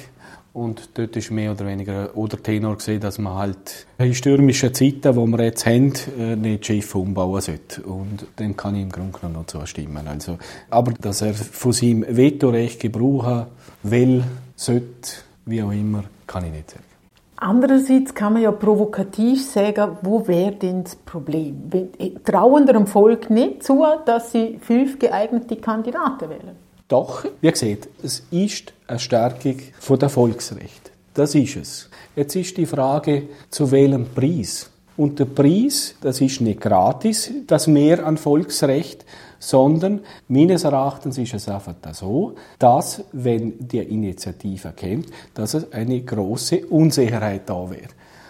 Und 0.52 0.90
dort 0.94 1.14
ist 1.14 1.30
mehr 1.30 1.52
oder 1.52 1.64
weniger 1.64 2.10
oder 2.16 2.42
Tenor 2.42 2.76
gesehen, 2.76 3.00
dass 3.00 3.18
man 3.18 3.34
halt 3.34 3.86
in 3.98 4.14
stürmischen 4.14 4.74
Zeiten, 4.74 5.12
die 5.12 5.26
wir 5.26 5.44
jetzt 5.44 5.64
haben, 5.64 5.92
äh, 6.18 6.34
nicht 6.34 6.66
Schiffe 6.66 6.98
umbauen 6.98 7.40
sollte. 7.40 7.82
Und 7.82 8.26
dem 8.38 8.56
kann 8.56 8.74
ich 8.74 8.82
im 8.82 8.90
Grunde 8.90 9.16
genommen 9.16 9.36
noch 9.36 9.46
zustimmen. 9.46 10.08
Also, 10.08 10.38
aber 10.68 10.92
dass 10.92 11.22
er 11.22 11.34
von 11.34 11.72
seinem 11.72 12.04
Vetorecht 12.16 12.80
gebrauchen 12.80 13.46
will, 13.84 14.24
sollte, 14.56 15.12
wie 15.46 15.62
auch 15.62 15.70
immer, 15.70 16.04
kann 16.26 16.44
ich 16.44 16.52
nicht 16.52 16.70
sagen. 16.70 16.89
Andererseits 17.42 18.14
kann 18.14 18.34
man 18.34 18.42
ja 18.42 18.52
provokativ 18.52 19.42
sagen, 19.42 19.96
wo 20.02 20.28
wäre 20.28 20.52
denn 20.52 20.84
das 20.84 20.94
Problem? 20.94 21.70
Äh, 21.98 22.10
trauen 22.22 22.66
dem 22.66 22.86
Volk 22.86 23.30
nicht 23.30 23.62
zu, 23.62 23.82
dass 24.04 24.32
sie 24.32 24.58
fünf 24.60 24.98
geeignete 24.98 25.56
Kandidaten 25.56 26.28
wählen? 26.28 26.56
Doch, 26.86 27.24
wie 27.40 27.50
gesagt, 27.50 27.88
es 28.02 28.26
ist 28.30 28.74
eine 28.86 28.98
Stärkung 28.98 29.56
der 29.98 30.08
Volksrechte. 30.10 30.90
Das 31.14 31.34
ist 31.34 31.56
es. 31.56 31.90
Jetzt 32.14 32.36
ist 32.36 32.58
die 32.58 32.66
Frage, 32.66 33.28
zu 33.48 33.70
welchem 33.70 34.06
Preis? 34.14 34.70
Und 34.98 35.18
der 35.18 35.24
Preis, 35.24 35.94
das 36.02 36.20
ist 36.20 36.42
nicht 36.42 36.60
gratis, 36.60 37.32
das 37.46 37.66
Mehr 37.66 38.04
an 38.04 38.18
Volksrecht, 38.18 39.06
sondern 39.40 40.00
meines 40.28 40.62
Erachtens 40.62 41.18
ist 41.18 41.34
es 41.34 41.48
einfach 41.48 41.74
so, 41.92 42.34
dass, 42.58 43.02
wenn 43.12 43.54
die 43.58 43.78
Initiative 43.78 44.72
kommt, 44.78 45.06
dass 45.34 45.54
es 45.54 45.72
eine 45.72 46.00
große 46.02 46.66
Unsicherheit 46.66 47.42
da 47.46 47.68
wäre. 47.68 47.88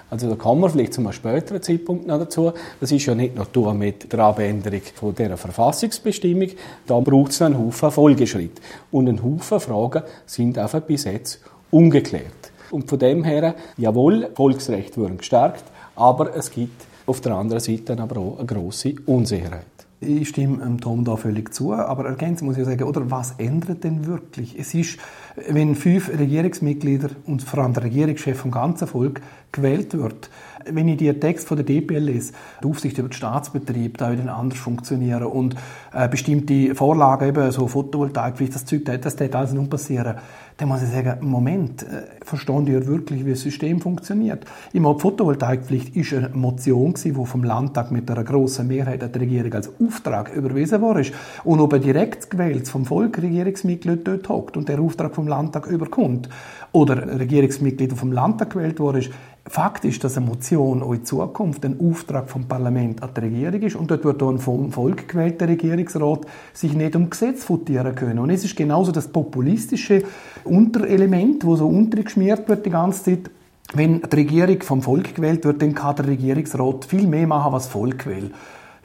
Also 0.09 0.29
da 0.29 0.35
kommen 0.35 0.63
wir 0.63 0.71
vielleicht 0.71 0.95
zu 0.95 1.01
einem 1.01 1.13
späteren 1.13 1.63
Zeitpunkt 1.63 2.07
noch 2.07 2.19
dazu. 2.19 2.53
Das 2.81 2.91
ist 2.91 3.07
ja 3.07 3.15
nicht 3.15 3.35
nur 3.55 3.75
mit 3.75 4.13
der 4.13 4.19
Abänderung 4.21 4.81
von 4.95 5.15
dieser 5.15 5.37
Verfassungsbestimmung. 5.37 6.49
Da 6.87 6.99
braucht 6.99 7.31
es 7.31 7.43
einen 7.43 7.59
Haufen 7.59 7.93
Folgeschritte. 7.93 8.61
Und 8.91 9.09
ein 9.09 9.23
Haufen 9.23 9.61
Fragen 9.61 10.03
sind 10.27 10.59
einfach 10.59 10.81
bis 10.81 11.05
jetzt 11.05 11.41
ungeklärt. 11.71 12.51
Und 12.73 12.89
von 12.89 12.99
dem 12.99 13.23
her, 13.23 13.55
jawohl, 13.77 14.31
Volksrecht 14.35 14.97
würden 14.97 15.19
gestärkt, 15.19 15.65
aber 15.95 16.35
es 16.35 16.51
gibt 16.51 16.87
auf 17.07 17.21
der 17.21 17.35
anderen 17.35 17.61
Seite 17.61 17.97
aber 17.99 18.21
auch 18.21 18.39
eine 18.39 18.47
grosse 18.47 18.95
Unsicherheit. 19.07 19.80
Ich 20.03 20.31
stimme 20.31 20.79
Tom 20.79 21.05
da 21.05 21.17
völlig 21.17 21.53
zu, 21.53 21.75
aber 21.75 22.07
ergänzend 22.07 22.49
muss 22.49 22.57
ich 22.57 22.65
sagen, 22.65 22.85
oder 22.85 23.11
was 23.11 23.33
ändert 23.33 23.85
denn 23.85 24.07
wirklich? 24.07 24.59
Es 24.59 24.73
ist, 24.73 24.99
wenn 25.47 25.75
fünf 25.75 26.09
Regierungsmitglieder 26.09 27.11
und 27.27 27.43
vor 27.43 27.63
allem 27.63 27.75
der 27.75 27.83
Regierungschef 27.83 28.39
vom 28.39 28.51
ganzen 28.51 28.89
Volk 28.89 29.21
gewählt 29.53 29.93
wird, 29.93 30.31
wenn 30.67 30.89
ich 30.89 30.99
den 30.99 31.21
Text 31.21 31.47
von 31.47 31.57
der 31.57 31.67
DPL 31.67 31.99
lese, 31.99 32.33
die 32.63 32.69
Aufsicht 32.69 32.99
über 32.99 33.09
den 33.09 33.13
Staatsbetrieb, 33.13 33.99
da 33.99 34.11
würde 34.11 34.31
anders 34.33 34.59
funktionieren 34.59 35.25
und 35.25 35.57
äh, 35.93 36.09
bestimmte 36.09 36.75
Vorlagen, 36.75 37.29
eben 37.29 37.51
so 37.51 37.67
Photovoltaik, 37.67 38.35
das 38.53 38.65
Zeug, 38.65 38.85
das 38.85 39.17
darf 39.17 39.35
alles 39.35 39.53
nicht 39.53 39.71
passieren 39.71 40.17
dann 40.61 40.69
muss 40.69 40.83
ich 40.83 40.91
sagen, 40.91 41.27
Moment, 41.27 41.83
äh, 41.85 42.03
verstehen 42.23 42.67
die 42.67 42.87
wirklich, 42.87 43.25
wie 43.25 43.31
das 43.31 43.41
System 43.41 43.81
funktioniert? 43.81 44.45
Ich 44.75 44.81
meine, 44.81 44.95
die 44.95 45.01
Photovoltaikpflicht 45.01 45.97
ist 45.97 46.13
eine 46.13 46.29
Motion 46.31 46.93
die 47.03 47.13
vom 47.13 47.45
Landtag 47.45 47.91
mit 47.91 48.11
einer 48.11 48.25
grossen 48.25 48.69
Mehrheit 48.69 49.01
der 49.01 49.21
Regierung 49.21 49.55
als 49.55 49.71
Auftrag 49.81 50.35
überwiesen 50.35 50.83
worden 50.83 51.01
ist. 51.01 51.15
Und 51.45 51.61
ob 51.61 51.73
ein 51.73 51.81
direkt 51.81 52.29
gewählt 52.29 52.69
vom 52.69 52.85
Volk 52.85 53.23
Regierungsmitglied 53.23 54.07
dort 54.07 54.29
hockt 54.29 54.57
und 54.59 54.69
der 54.69 54.81
Auftrag 54.81 55.15
vom 55.15 55.29
Landtag 55.29 55.67
überkommt, 55.67 56.29
oder 56.73 57.03
ein 57.03 57.09
Regierungsmitglied, 57.09 57.95
vom 57.95 58.13
Landtag 58.13 58.51
gewählt 58.51 58.81
worden 58.81 58.99
ist, 58.99 59.11
Fakt 59.51 59.85
ist, 59.85 60.05
dass 60.05 60.17
eine 60.17 60.27
Motion 60.27 60.81
auch 60.81 60.93
in 60.93 61.05
Zukunft 61.05 61.65
ein 61.65 61.81
Auftrag 61.81 62.31
vom 62.31 62.45
Parlament 62.45 63.03
an 63.03 63.11
die 63.17 63.21
Regierung 63.21 63.61
ist 63.63 63.75
und 63.75 63.91
dort 63.91 64.05
wird 64.05 64.23
ein 64.23 64.39
vom 64.39 64.71
Volk 64.71 65.09
gewählter 65.09 65.49
Regierungsrat 65.49 66.21
sich 66.53 66.73
nicht 66.73 66.95
um 66.95 67.11
Gesetz 67.11 67.43
futieren 67.43 67.97
können. 67.97 68.21
Und 68.21 68.31
es 68.31 68.45
ist 68.45 68.55
genauso 68.55 68.93
das 68.93 69.09
populistische 69.09 70.05
Unterelement, 70.45 71.45
wo 71.45 71.57
so 71.57 71.67
untergeschmiert 71.67 72.49
wird 72.49 72.65
die 72.65 72.71
ganze 72.71 73.03
Zeit. 73.03 73.31
Wenn 73.75 74.01
die 74.03 74.17
Regierung 74.17 74.63
vom 74.63 74.83
Volk 74.83 75.17
gewählt 75.17 75.45
wird, 75.45 75.61
dann 75.63 75.75
kann 75.75 75.97
der 75.97 76.07
Regierungsrat 76.07 76.85
viel 76.85 77.09
mehr 77.09 77.27
machen, 77.27 77.53
was 77.53 77.65
das 77.65 77.73
Volk 77.73 78.07
will. 78.07 78.31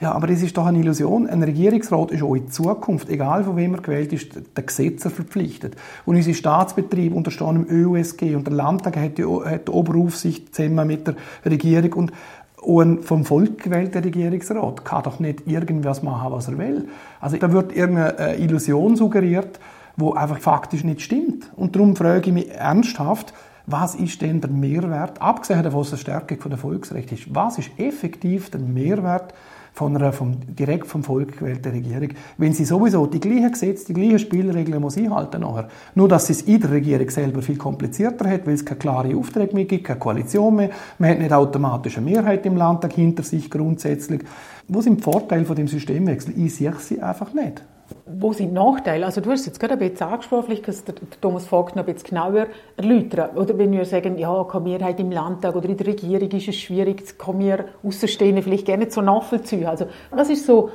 Ja, 0.05 0.11
aber 0.11 0.27
das 0.27 0.43
ist 0.43 0.55
doch 0.55 0.67
eine 0.67 0.77
Illusion. 0.77 1.27
Ein 1.27 1.41
Regierungsrat 1.41 2.11
ist 2.11 2.21
auch 2.21 2.35
in 2.35 2.51
Zukunft, 2.51 3.09
egal 3.09 3.43
von 3.43 3.55
wem 3.55 3.73
er 3.73 3.81
gewählt 3.81 4.13
ist, 4.13 4.35
der 4.55 4.63
Gesetzer 4.63 5.09
verpflichtet. 5.09 5.75
Und 6.05 6.15
unsere 6.15 6.35
Staatsbetriebe 6.35 7.15
unterstehen 7.15 7.65
im 7.67 7.67
ÖUSG 7.67 8.35
und 8.35 8.45
der 8.45 8.53
Landtag 8.53 8.97
hat 8.97 9.17
die, 9.17 9.25
hat 9.25 9.67
die 9.67 9.71
Oberaufsicht 9.71 10.53
zusammen 10.53 10.85
mit 10.85 11.07
der 11.07 11.15
Regierung 11.43 11.93
und 11.93 12.11
ein 12.67 13.01
vom 13.01 13.25
Volk 13.25 13.63
gewählter 13.63 14.03
Regierungsrat 14.03 14.85
kann 14.85 15.01
doch 15.01 15.19
nicht 15.19 15.47
irgendwas 15.47 16.03
machen, 16.03 16.31
was 16.31 16.49
er 16.49 16.59
will. 16.59 16.87
Also 17.19 17.37
da 17.37 17.51
wird 17.51 17.75
irgendeine 17.75 18.35
Illusion 18.35 18.95
suggeriert, 18.95 19.59
wo 19.97 20.13
einfach 20.13 20.37
faktisch 20.37 20.83
nicht 20.83 21.01
stimmt. 21.01 21.51
Und 21.55 21.75
darum 21.75 21.95
frage 21.95 22.27
ich 22.27 22.33
mich 22.33 22.51
ernsthaft, 22.51 23.33
was 23.65 23.95
ist 23.95 24.21
denn 24.21 24.39
der 24.39 24.51
Mehrwert, 24.51 25.19
abgesehen 25.19 25.63
davon, 25.63 25.79
dass 25.79 25.87
es 25.87 25.93
eine 25.93 26.01
Stärkung 26.01 26.49
der 26.51 26.59
Volksrechte 26.59 27.15
ist, 27.15 27.33
was 27.33 27.57
ist 27.57 27.71
effektiv 27.79 28.51
der 28.51 28.59
Mehrwert 28.59 29.33
von 29.75 29.93
einer 29.93 30.13
vom, 30.13 30.37
direkt 30.47 30.87
vom 30.87 31.03
Volk 31.03 31.37
gewählten 31.37 31.69
Regierung, 31.73 32.09
wenn 32.37 32.53
sie 32.53 32.63
sowieso 32.63 33.07
die 33.07 33.19
gleichen 33.19 33.51
Gesetze, 33.51 33.87
die 33.87 33.93
gleichen 33.93 34.19
Spielregeln 34.19 34.81
muss 34.81 34.97
einhalten 34.97 35.41
nachher. 35.41 35.67
Nur, 35.95 36.07
dass 36.07 36.27
sie 36.27 36.33
es 36.33 36.43
in 36.43 36.61
der 36.61 36.71
Regierung 36.71 37.09
selber 37.09 37.41
viel 37.41 37.57
komplizierter 37.57 38.29
hat, 38.29 38.47
weil 38.47 38.53
es 38.53 38.63
keine 38.63 38.79
klare 38.79 39.13
Aufträge 39.17 39.53
mehr 39.53 39.65
gibt, 39.65 39.83
keine 39.83 39.99
Koalition 39.99 40.55
mehr, 40.55 40.69
man 40.97 41.09
hat 41.09 41.19
nicht 41.19 41.33
automatisch 41.33 41.97
eine 41.97 42.09
Mehrheit 42.09 42.45
im 42.45 42.55
Landtag 42.55 42.93
hinter 42.93 43.23
sich 43.23 43.51
grundsätzlich. 43.51 44.21
Wo 44.69 44.79
sind 44.79 44.99
die 44.99 45.03
Vorteile 45.03 45.43
von 45.43 45.57
dem 45.57 45.67
Systemwechsel? 45.67 46.33
Ich 46.37 46.55
sehe 46.55 46.73
sie 46.79 47.01
einfach 47.01 47.33
nicht. 47.33 47.61
Wo 48.05 48.33
sind 48.33 48.53
Nachteile? 48.53 49.05
Also 49.05 49.21
du 49.21 49.29
hast 49.31 49.41
es 49.41 49.45
jetzt 49.47 49.59
gerade 49.59 49.73
ein 49.73 49.79
bisschen 49.79 50.07
angesprochen, 50.07 50.45
vielleicht 50.45 50.63
kannst 50.63 50.87
du 50.87 50.93
Thomas 51.21 51.45
Vogt 51.45 51.75
noch 51.75 51.85
ein 51.85 51.93
bisschen 51.93 52.09
genauer 52.09 52.47
erläutern. 52.77 53.35
Oder 53.35 53.57
wenn 53.57 53.71
wir 53.71 53.85
sagen, 53.85 54.17
ja, 54.17 54.43
keine 54.49 54.63
Mehrheit 54.63 54.99
im 54.99 55.11
Landtag 55.11 55.55
oder 55.55 55.69
in 55.69 55.77
der 55.77 55.87
Regierung 55.87 56.29
ist 56.29 56.47
es 56.47 56.55
schwierig, 56.55 57.17
kann 57.17 57.37
mir 57.37 57.65
Außenstehende 57.83 58.41
vielleicht 58.41 58.65
gerne 58.65 58.89
so 58.89 59.01
nachvollziehen. 59.01 59.65
Also 59.67 59.85
was 60.11 60.29
ist 60.29 60.45
so, 60.45 60.69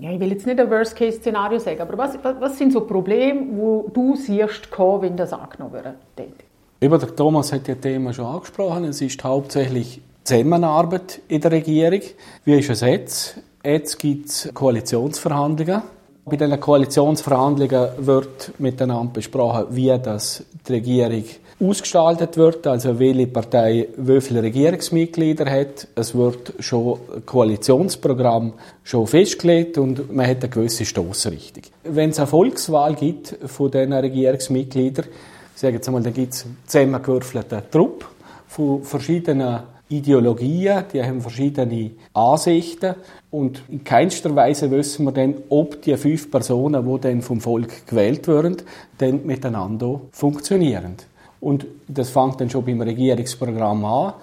ja, 0.00 0.10
ich 0.10 0.20
will 0.20 0.32
jetzt 0.32 0.46
nicht 0.46 0.58
ein 0.58 0.70
Worst-Case-Szenario 0.70 1.58
sagen, 1.58 1.80
aber 1.82 1.98
was, 1.98 2.18
was, 2.22 2.58
sind 2.58 2.72
so 2.72 2.82
Probleme, 2.82 3.46
wo 3.52 3.90
du 3.92 4.16
siehst, 4.16 4.70
wenn 4.78 5.16
das 5.16 5.32
angenommen 5.32 5.74
wird? 5.74 6.34
Über 6.80 6.98
der 6.98 7.14
Thomas 7.14 7.52
hat 7.52 7.68
ja 7.68 7.74
das 7.74 7.82
Thema 7.82 8.12
schon 8.12 8.26
angesprochen. 8.26 8.84
Es 8.84 9.00
ist 9.00 9.22
hauptsächlich 9.22 10.00
Zusammenarbeit 10.24 11.20
in 11.28 11.40
der 11.40 11.52
Regierung. 11.52 12.00
Wie 12.44 12.58
ist 12.58 12.70
es 12.70 12.80
jetzt? 12.80 13.40
Jetzt 13.62 13.98
gibt 13.98 14.28
es 14.28 14.50
Koalitionsverhandlungen. 14.52 15.82
Bei 16.26 16.36
den 16.36 16.58
Koalitionsverhandlungen 16.58 17.88
wird 17.98 18.58
miteinander 18.58 19.12
besprochen, 19.12 19.66
wie 19.70 19.94
das 20.02 20.42
die 20.66 20.72
Regierung 20.72 21.24
ausgestaltet 21.60 22.38
wird, 22.38 22.66
also 22.66 22.98
welche 22.98 23.26
Partei 23.26 23.88
wie 23.98 24.20
viele 24.22 24.42
Regierungsmitglieder 24.42 25.44
hat. 25.50 25.86
Es 25.94 26.14
wird 26.14 26.54
schon 26.60 26.98
ein 27.14 27.26
Koalitionsprogramm 27.26 28.54
schon 28.82 29.06
festgelegt 29.06 29.76
und 29.76 30.14
man 30.14 30.26
hat 30.26 30.42
eine 30.42 30.48
gewisse 30.48 30.86
Stoßrichtung. 30.86 31.64
Wenn 31.84 32.08
es 32.10 32.18
eine 32.18 32.26
Volkswahl 32.26 32.94
gibt 32.94 33.36
von 33.44 33.70
diesen 33.70 33.92
Regierungsmitgliedern, 33.92 35.06
sagen 35.54 35.78
wir 35.82 35.92
mal, 35.92 36.02
dann 36.02 36.14
gibt 36.14 36.32
es 36.32 36.46
zusammengewürfelten 36.66 37.62
Trupp 37.70 38.06
von 38.48 38.82
verschiedenen 38.82 39.60
Ideologien, 39.88 40.84
die 40.92 41.02
haben 41.02 41.20
verschiedene 41.20 41.90
Ansichten 42.14 42.94
und 43.30 43.62
in 43.68 43.84
keinster 43.84 44.34
Weise 44.34 44.70
wissen 44.70 45.04
wir 45.04 45.12
dann, 45.12 45.34
ob 45.50 45.82
die 45.82 45.96
fünf 45.96 46.30
Personen, 46.30 46.86
die 46.86 47.00
dann 47.00 47.22
vom 47.22 47.40
Volk 47.40 47.86
gewählt 47.86 48.26
werden, 48.26 48.56
dann 48.98 49.26
miteinander 49.26 50.00
funktionieren. 50.10 50.96
Und 51.40 51.66
das 51.86 52.08
fängt 52.08 52.40
dann 52.40 52.48
schon 52.48 52.64
beim 52.64 52.80
Regierungsprogramm 52.80 53.84
an. 53.84 54.14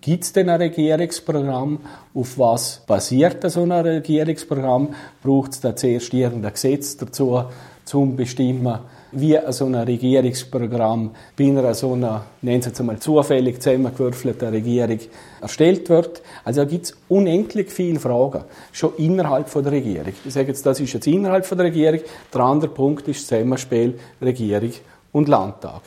Gibt 0.00 0.24
es 0.24 0.32
denn 0.32 0.48
ein 0.48 0.62
Regierungsprogramm? 0.62 1.78
Auf 2.14 2.38
was 2.38 2.82
basiert 2.86 3.50
so 3.50 3.64
ein 3.64 3.72
Regierungsprogramm? 3.72 4.94
Braucht 5.22 5.52
es 5.52 5.60
da 5.60 5.76
zuerst 5.76 6.14
irgendein 6.14 6.54
Gesetz 6.54 6.96
dazu, 6.96 7.44
zum 7.84 8.16
bestimmen, 8.16 8.78
wie 9.12 9.38
so 9.50 9.66
ein 9.66 9.74
Regierungsprogramm 9.74 11.10
bei 11.36 11.44
einer 11.44 11.74
so 11.74 11.92
einer, 11.94 12.24
nennen 12.42 12.62
Sie 12.62 12.70
es 12.70 12.80
einmal, 12.80 12.98
zufällig 12.98 13.60
zusammengewürfelten 13.60 14.48
Regierung 14.48 14.98
erstellt 15.40 15.88
wird. 15.88 16.22
Also 16.44 16.62
da 16.62 16.70
gibt 16.70 16.86
es 16.86 16.96
unendlich 17.08 17.70
viele 17.70 17.98
Fragen, 17.98 18.44
schon 18.72 18.94
innerhalb 18.96 19.48
von 19.48 19.62
der 19.62 19.72
Regierung. 19.72 20.12
Ich 20.24 20.32
sage 20.32 20.48
jetzt, 20.48 20.64
das 20.64 20.80
ist 20.80 20.92
jetzt 20.92 21.06
innerhalb 21.06 21.44
von 21.46 21.58
der 21.58 21.66
Regierung. 21.66 22.00
Der 22.32 22.40
andere 22.40 22.70
Punkt 22.70 23.08
ist 23.08 23.20
das 23.20 23.28
Zusammenspiel 23.28 23.98
Regierung 24.20 24.72
und 25.12 25.28
Landtag. 25.28 25.82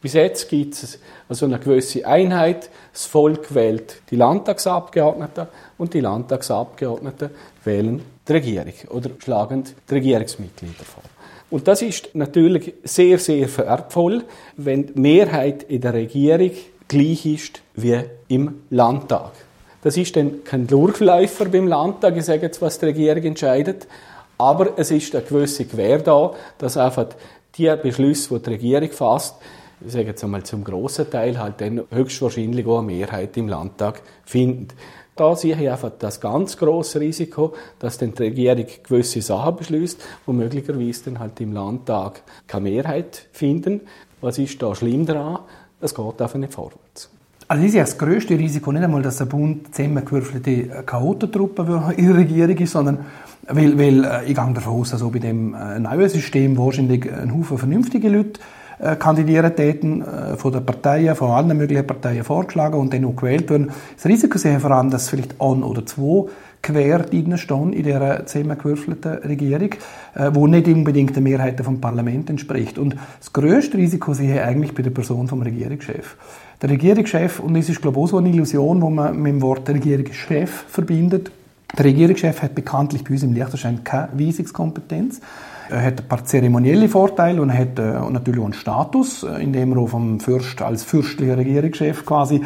Bis 0.00 0.12
jetzt 0.12 0.48
gibt 0.48 0.74
es 0.74 1.00
also 1.28 1.46
eine 1.46 1.58
gewisse 1.58 2.06
Einheit. 2.06 2.70
Das 2.92 3.06
Volk 3.06 3.52
wählt 3.52 4.00
die 4.10 4.16
Landtagsabgeordneten 4.16 5.48
und 5.76 5.92
die 5.92 6.00
Landtagsabgeordneten 6.00 7.30
wählen 7.64 8.02
die 8.28 8.32
Regierung 8.32 8.74
oder 8.90 9.10
schlagen 9.18 9.64
die 9.90 9.94
Regierungsmitglieder 9.94 10.84
vor. 10.84 11.02
Und 11.50 11.66
das 11.66 11.82
ist 11.82 12.14
natürlich 12.14 12.74
sehr, 12.84 13.18
sehr 13.18 13.48
wertvoll, 13.56 14.24
wenn 14.56 14.86
die 14.86 15.00
Mehrheit 15.00 15.62
in 15.64 15.80
der 15.80 15.94
Regierung 15.94 16.50
gleich 16.88 17.26
ist 17.26 17.62
wie 17.74 18.00
im 18.28 18.62
Landtag. 18.70 19.32
Das 19.82 19.96
ist 19.96 20.16
dann 20.16 20.44
kein 20.44 20.66
Durchläufer 20.66 21.46
beim 21.46 21.68
Landtag, 21.68 22.16
ich 22.16 22.24
sage 22.24 22.42
jetzt, 22.42 22.60
was 22.60 22.78
die 22.78 22.86
Regierung 22.86 23.22
entscheidet, 23.22 23.86
aber 24.36 24.72
es 24.76 24.90
ist 24.90 25.14
eine 25.14 25.24
gewisse 25.24 25.64
Gewähr 25.64 25.98
da, 25.98 26.34
dass 26.58 26.76
einfach 26.76 27.06
die 27.56 27.72
Beschlüsse, 27.82 28.38
die 28.38 28.42
die 28.42 28.50
Regierung 28.50 28.90
fasst, 28.90 29.36
ich 29.80 29.92
sage 29.92 30.06
jetzt 30.06 30.24
einmal 30.24 30.42
zum 30.42 30.64
grossen 30.64 31.08
Teil 31.08 31.38
halt 31.38 31.60
dann 31.60 31.82
höchstwahrscheinlich 31.90 32.66
auch 32.66 32.78
eine 32.78 32.88
Mehrheit 32.88 33.36
im 33.36 33.46
Landtag 33.46 34.02
finden. 34.24 34.68
Da 35.18 35.34
sehe 35.34 35.60
ich 35.60 35.68
einfach 35.68 35.90
das 35.98 36.20
ganz 36.20 36.56
große 36.56 37.00
Risiko, 37.00 37.52
dass 37.80 37.98
dann 37.98 38.14
die 38.14 38.22
Regierung 38.22 38.66
gewisse 38.84 39.20
Sachen 39.20 39.56
beschließt, 39.56 40.00
wo 40.24 40.32
möglicherweise 40.32 41.06
dann 41.06 41.18
halt 41.18 41.40
im 41.40 41.52
Landtag 41.52 42.22
keine 42.46 42.70
Mehrheit 42.70 43.26
finden. 43.32 43.80
Was 44.20 44.38
ist 44.38 44.62
da 44.62 44.72
schlimm 44.76 45.06
daran? 45.06 45.40
Es 45.80 45.92
geht 45.92 46.22
einfach 46.22 46.38
nicht 46.38 46.54
vorwärts. 46.54 47.10
Also 47.48 47.64
ist 47.64 47.74
ja 47.74 47.80
das 47.80 47.98
größte 47.98 48.38
Risiko 48.38 48.70
nicht 48.70 48.84
einmal, 48.84 49.02
dass 49.02 49.16
der 49.16 49.24
Bund 49.24 49.74
zusammengewürfelte 49.74 50.84
Chaotentruppe 50.86 51.94
in 51.96 52.06
der 52.06 52.16
Regierung 52.18 52.56
ist, 52.56 52.72
sondern 52.72 53.06
weil, 53.48 53.76
weil 53.76 54.04
äh, 54.04 54.20
ich 54.24 54.36
gehe 54.36 54.52
davon 54.54 54.80
aus, 54.80 54.90
dass 54.90 55.02
auch 55.02 55.10
bei 55.10 55.18
dem 55.18 55.52
äh, 55.54 55.80
neuen 55.80 56.08
System 56.08 56.56
wahrscheinlich 56.56 57.12
ein 57.12 57.36
Haufen 57.36 57.58
vernünftige 57.58 58.08
Leute 58.08 58.38
äh, 58.78 58.96
kandidieren 58.96 59.54
täten, 59.54 60.02
äh, 60.02 60.36
von 60.36 60.52
den 60.52 60.64
Parteien, 60.64 61.16
von 61.16 61.30
allen 61.30 61.56
möglichen 61.56 61.86
Parteien 61.86 62.24
vorgeschlagen 62.24 62.78
und 62.78 62.92
dann 62.92 63.04
auch 63.04 63.16
gewählt 63.16 63.50
werden. 63.50 63.70
Das 63.96 64.06
Risiko 64.06 64.38
sehe 64.38 64.60
vor 64.60 64.70
allem, 64.70 64.90
dass 64.90 65.08
vielleicht 65.08 65.40
ein 65.40 65.62
oder 65.62 65.84
zwei 65.86 66.26
quer 66.62 67.06
stehen 67.36 67.72
in 67.72 67.84
dieser 67.84 68.26
zusammengewürfelten 68.26 69.18
Regierung, 69.18 69.70
äh, 70.14 70.30
wo 70.32 70.46
nicht 70.46 70.66
unbedingt 70.66 71.14
der 71.14 71.22
Mehrheit 71.22 71.60
vom 71.60 71.80
Parlament 71.80 72.30
entspricht. 72.30 72.78
Und 72.78 72.96
das 73.18 73.32
größte 73.32 73.78
Risiko 73.78 74.14
sehe 74.14 74.34
ich 74.34 74.40
eigentlich 74.40 74.74
bei 74.74 74.82
der 74.82 74.90
Person 74.90 75.28
vom 75.28 75.42
Regierungschef. 75.42 76.16
Der 76.60 76.70
Regierungschef, 76.70 77.40
und 77.40 77.54
das 77.54 77.68
ist 77.68 77.80
glaube 77.80 77.98
ich 77.98 78.04
auch 78.04 78.08
so 78.08 78.18
eine 78.18 78.28
Illusion, 78.28 78.82
wo 78.82 78.90
man 78.90 79.16
mit 79.16 79.32
dem 79.32 79.42
Wort 79.42 79.68
Regierungschef 79.68 80.64
verbindet, 80.68 81.30
der 81.76 81.84
Regierungschef 81.84 82.42
hat 82.42 82.54
bekanntlich 82.54 83.04
bei 83.04 83.10
uns 83.10 83.22
im 83.22 83.34
Liechtenstein 83.34 83.84
keine 83.84 84.08
Weisungskompetenz. 84.14 85.20
Er 85.70 85.84
hat 85.84 86.00
ein 86.00 86.08
paar 86.08 86.24
zeremonielle 86.24 86.88
Vorteile 86.88 87.42
und 87.42 87.50
er 87.50 87.58
hat 87.58 87.78
äh, 87.78 88.10
natürlich 88.10 88.40
auch 88.40 88.44
einen 88.44 88.54
Status, 88.54 89.22
äh, 89.22 89.42
in 89.42 89.52
dem 89.52 89.76
er 89.76 89.86
vom 89.86 90.20
Fürst 90.20 90.62
als 90.62 90.82
fürstlicher 90.82 91.36
Regierungschef 91.36 92.06
quasi 92.06 92.42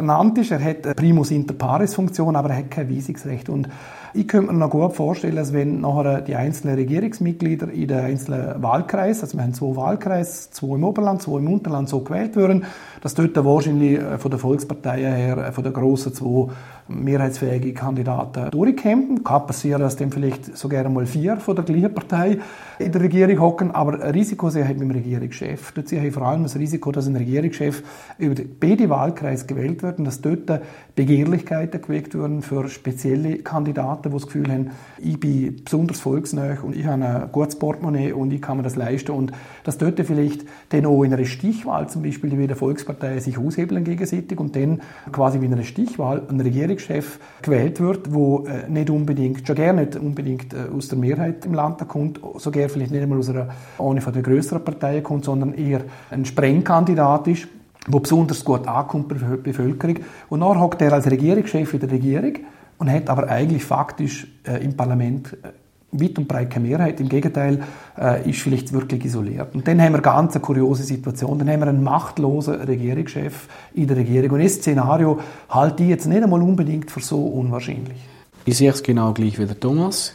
ernannt 0.00 0.38
ist. 0.38 0.50
Er 0.50 0.62
hat 0.64 0.84
eine 0.84 0.94
Primus 0.94 1.30
inter 1.30 1.54
pares 1.54 1.94
Funktion, 1.94 2.34
aber 2.36 2.50
er 2.50 2.58
hat 2.58 2.70
kein 2.70 2.94
Weisungsrecht. 2.94 3.48
Und 3.48 3.68
ich 4.12 4.26
könnte 4.26 4.52
mir 4.52 4.58
noch 4.58 4.70
gut 4.70 4.94
vorstellen, 4.94 5.36
dass 5.36 5.52
wenn 5.52 5.82
nachher 5.82 6.20
die 6.22 6.34
einzelnen 6.34 6.74
Regierungsmitglieder 6.74 7.70
in 7.70 7.88
den 7.88 8.00
einzelnen 8.00 8.60
Wahlkreis, 8.62 9.22
also 9.22 9.36
wir 9.36 9.44
haben 9.44 9.54
zwei 9.54 9.76
Wahlkreise, 9.76 10.50
zwei 10.50 10.74
im 10.74 10.84
Oberland, 10.84 11.22
zwei 11.22 11.38
im 11.38 11.52
Unterland, 11.52 11.88
so 11.88 12.00
gewählt 12.00 12.34
würden, 12.34 12.64
dass 13.02 13.14
dort 13.14 13.36
wahrscheinlich 13.44 13.98
äh, 13.98 14.18
von 14.18 14.30
der 14.30 14.40
Volkspartei 14.40 15.02
her, 15.02 15.52
von 15.52 15.62
der 15.62 15.72
grossen 15.72 16.12
zwei 16.12 16.48
mehrheitsfähige 16.88 17.72
Kandidaten 17.72 18.50
durchkämpfen. 18.50 19.22
Kann 19.22 19.46
passieren, 19.46 19.80
dass 19.80 19.96
dann 19.96 20.10
vielleicht 20.10 20.56
sogar 20.56 20.88
mal 20.88 21.06
vier 21.06 21.36
von 21.36 21.54
der 21.54 21.64
gleichen 21.64 21.94
Partei 21.94 22.38
in 22.80 22.92
der 22.92 23.00
Regierung 23.00 23.40
hocken, 23.40 23.70
aber 23.70 24.02
ein 24.02 24.10
Risiko 24.10 24.50
sehe 24.50 24.62
ich 24.64 24.70
mit 24.70 24.80
dem 24.80 24.90
Regierungschef. 24.90 25.72
Dort 25.72 25.88
sehe 25.88 26.06
ich 26.06 26.14
vor 26.14 26.22
allem 26.22 26.42
das 26.42 26.56
Risiko, 26.56 26.92
dass 26.92 27.06
ein 27.06 27.16
Regierungschef 27.16 27.82
über 28.18 28.42
beide 28.58 28.88
Wahlkreise 28.88 29.46
gewählt 29.46 29.82
wird 29.82 29.98
und 29.98 30.04
dass 30.04 30.20
dort 30.20 30.50
Begehrlichkeiten 30.94 31.82
geweckt 31.82 32.14
werden 32.14 32.42
für 32.42 32.68
spezielle 32.68 33.38
Kandidaten, 33.38 34.10
die 34.10 34.14
das 34.14 34.26
Gefühl 34.26 34.50
haben, 34.50 34.70
ich 34.98 35.18
bin 35.18 35.62
besonders 35.64 36.00
volksnah 36.00 36.58
und 36.62 36.76
ich 36.76 36.86
habe 36.86 37.04
ein 37.04 37.32
gutes 37.32 37.56
Portemonnaie 37.56 38.12
und 38.12 38.32
ich 38.32 38.42
kann 38.42 38.56
mir 38.56 38.62
das 38.62 38.76
leisten 38.76 39.12
und 39.12 39.32
dass 39.64 39.78
dort 39.78 40.00
vielleicht 40.00 40.44
dann 40.70 40.86
auch 40.86 41.02
in 41.02 41.12
einer 41.12 41.24
Stichwahl 41.24 41.88
zum 41.88 42.02
Beispiel 42.02 42.30
die 42.30 42.54
Volkspartei 42.54 43.18
sich 43.20 43.38
aushebeln 43.38 43.84
gegenseitig 43.84 44.38
und 44.38 44.56
dann 44.56 44.80
quasi 45.12 45.40
wie 45.40 45.46
in 45.46 45.52
einer 45.52 45.62
Stichwahl 45.62 46.22
ein 46.28 46.40
Regierungschef 46.40 46.60
Regierungschef 46.60 47.18
gewählt 47.42 47.80
wird, 47.80 48.12
wo 48.12 48.44
äh, 48.46 48.68
nicht 48.68 48.90
unbedingt, 48.90 49.46
schon 49.46 49.56
gerne 49.56 49.82
nicht 49.82 49.96
unbedingt 49.96 50.52
äh, 50.52 50.66
aus 50.74 50.88
der 50.88 50.98
Mehrheit 50.98 51.44
im 51.46 51.54
Land 51.54 51.86
kommt, 51.88 52.20
sogar 52.36 52.68
vielleicht 52.70 52.92
nicht 52.92 53.02
einmal 53.02 53.18
aus 53.18 53.28
einer, 53.28 53.48
eine 53.78 54.00
von 54.00 54.12
den 54.12 54.22
größeren 54.22 54.64
Parteien 54.64 55.02
kommt, 55.02 55.24
sondern 55.24 55.54
eher 55.54 55.82
ein 56.10 56.24
Sprengkandidat 56.24 57.28
ist, 57.28 57.48
wo 57.86 58.00
besonders 58.00 58.44
gut 58.44 58.66
ankommt 58.66 59.08
bei 59.08 59.16
der 59.16 59.36
Bevölkerung. 59.36 59.98
Und 60.28 60.40
dann 60.40 60.60
hockt 60.60 60.82
er 60.82 60.92
als 60.92 61.10
Regierungschef 61.10 61.74
in 61.74 61.80
der 61.80 61.90
Regierung 61.90 62.34
und 62.78 62.90
hat 62.90 63.08
aber 63.08 63.28
eigentlich 63.28 63.64
faktisch 63.64 64.26
äh, 64.46 64.62
im 64.64 64.76
Parlament 64.76 65.36
äh, 65.42 65.48
weit 65.92 66.18
und 66.18 66.28
breit 66.28 66.50
keine 66.50 66.68
Mehrheit. 66.68 67.00
Im 67.00 67.08
Gegenteil, 67.08 67.62
äh, 67.98 68.28
ist 68.28 68.40
vielleicht 68.40 68.72
wirklich 68.72 69.04
isoliert. 69.04 69.54
Und 69.54 69.66
dann 69.66 69.80
haben 69.80 69.92
wir 69.92 70.00
ganz 70.00 70.34
eine 70.34 70.42
kuriose 70.42 70.82
Situation. 70.82 71.38
Dann 71.38 71.50
haben 71.50 71.60
wir 71.60 71.68
einen 71.68 71.82
machtlosen 71.82 72.54
Regierungschef 72.54 73.48
in 73.74 73.86
der 73.86 73.96
Regierung. 73.96 74.30
Und 74.32 74.44
das 74.44 74.54
Szenario 74.54 75.18
halte 75.48 75.82
ich 75.82 75.88
jetzt 75.88 76.06
nicht 76.06 76.22
einmal 76.22 76.42
unbedingt 76.42 76.90
für 76.90 77.00
so 77.00 77.24
unwahrscheinlich. 77.26 77.98
Ich 78.44 78.56
sehe 78.56 78.70
es 78.70 78.82
genau 78.82 79.12
gleich 79.12 79.38
wie 79.38 79.46
der 79.46 79.58
Thomas. 79.58 80.14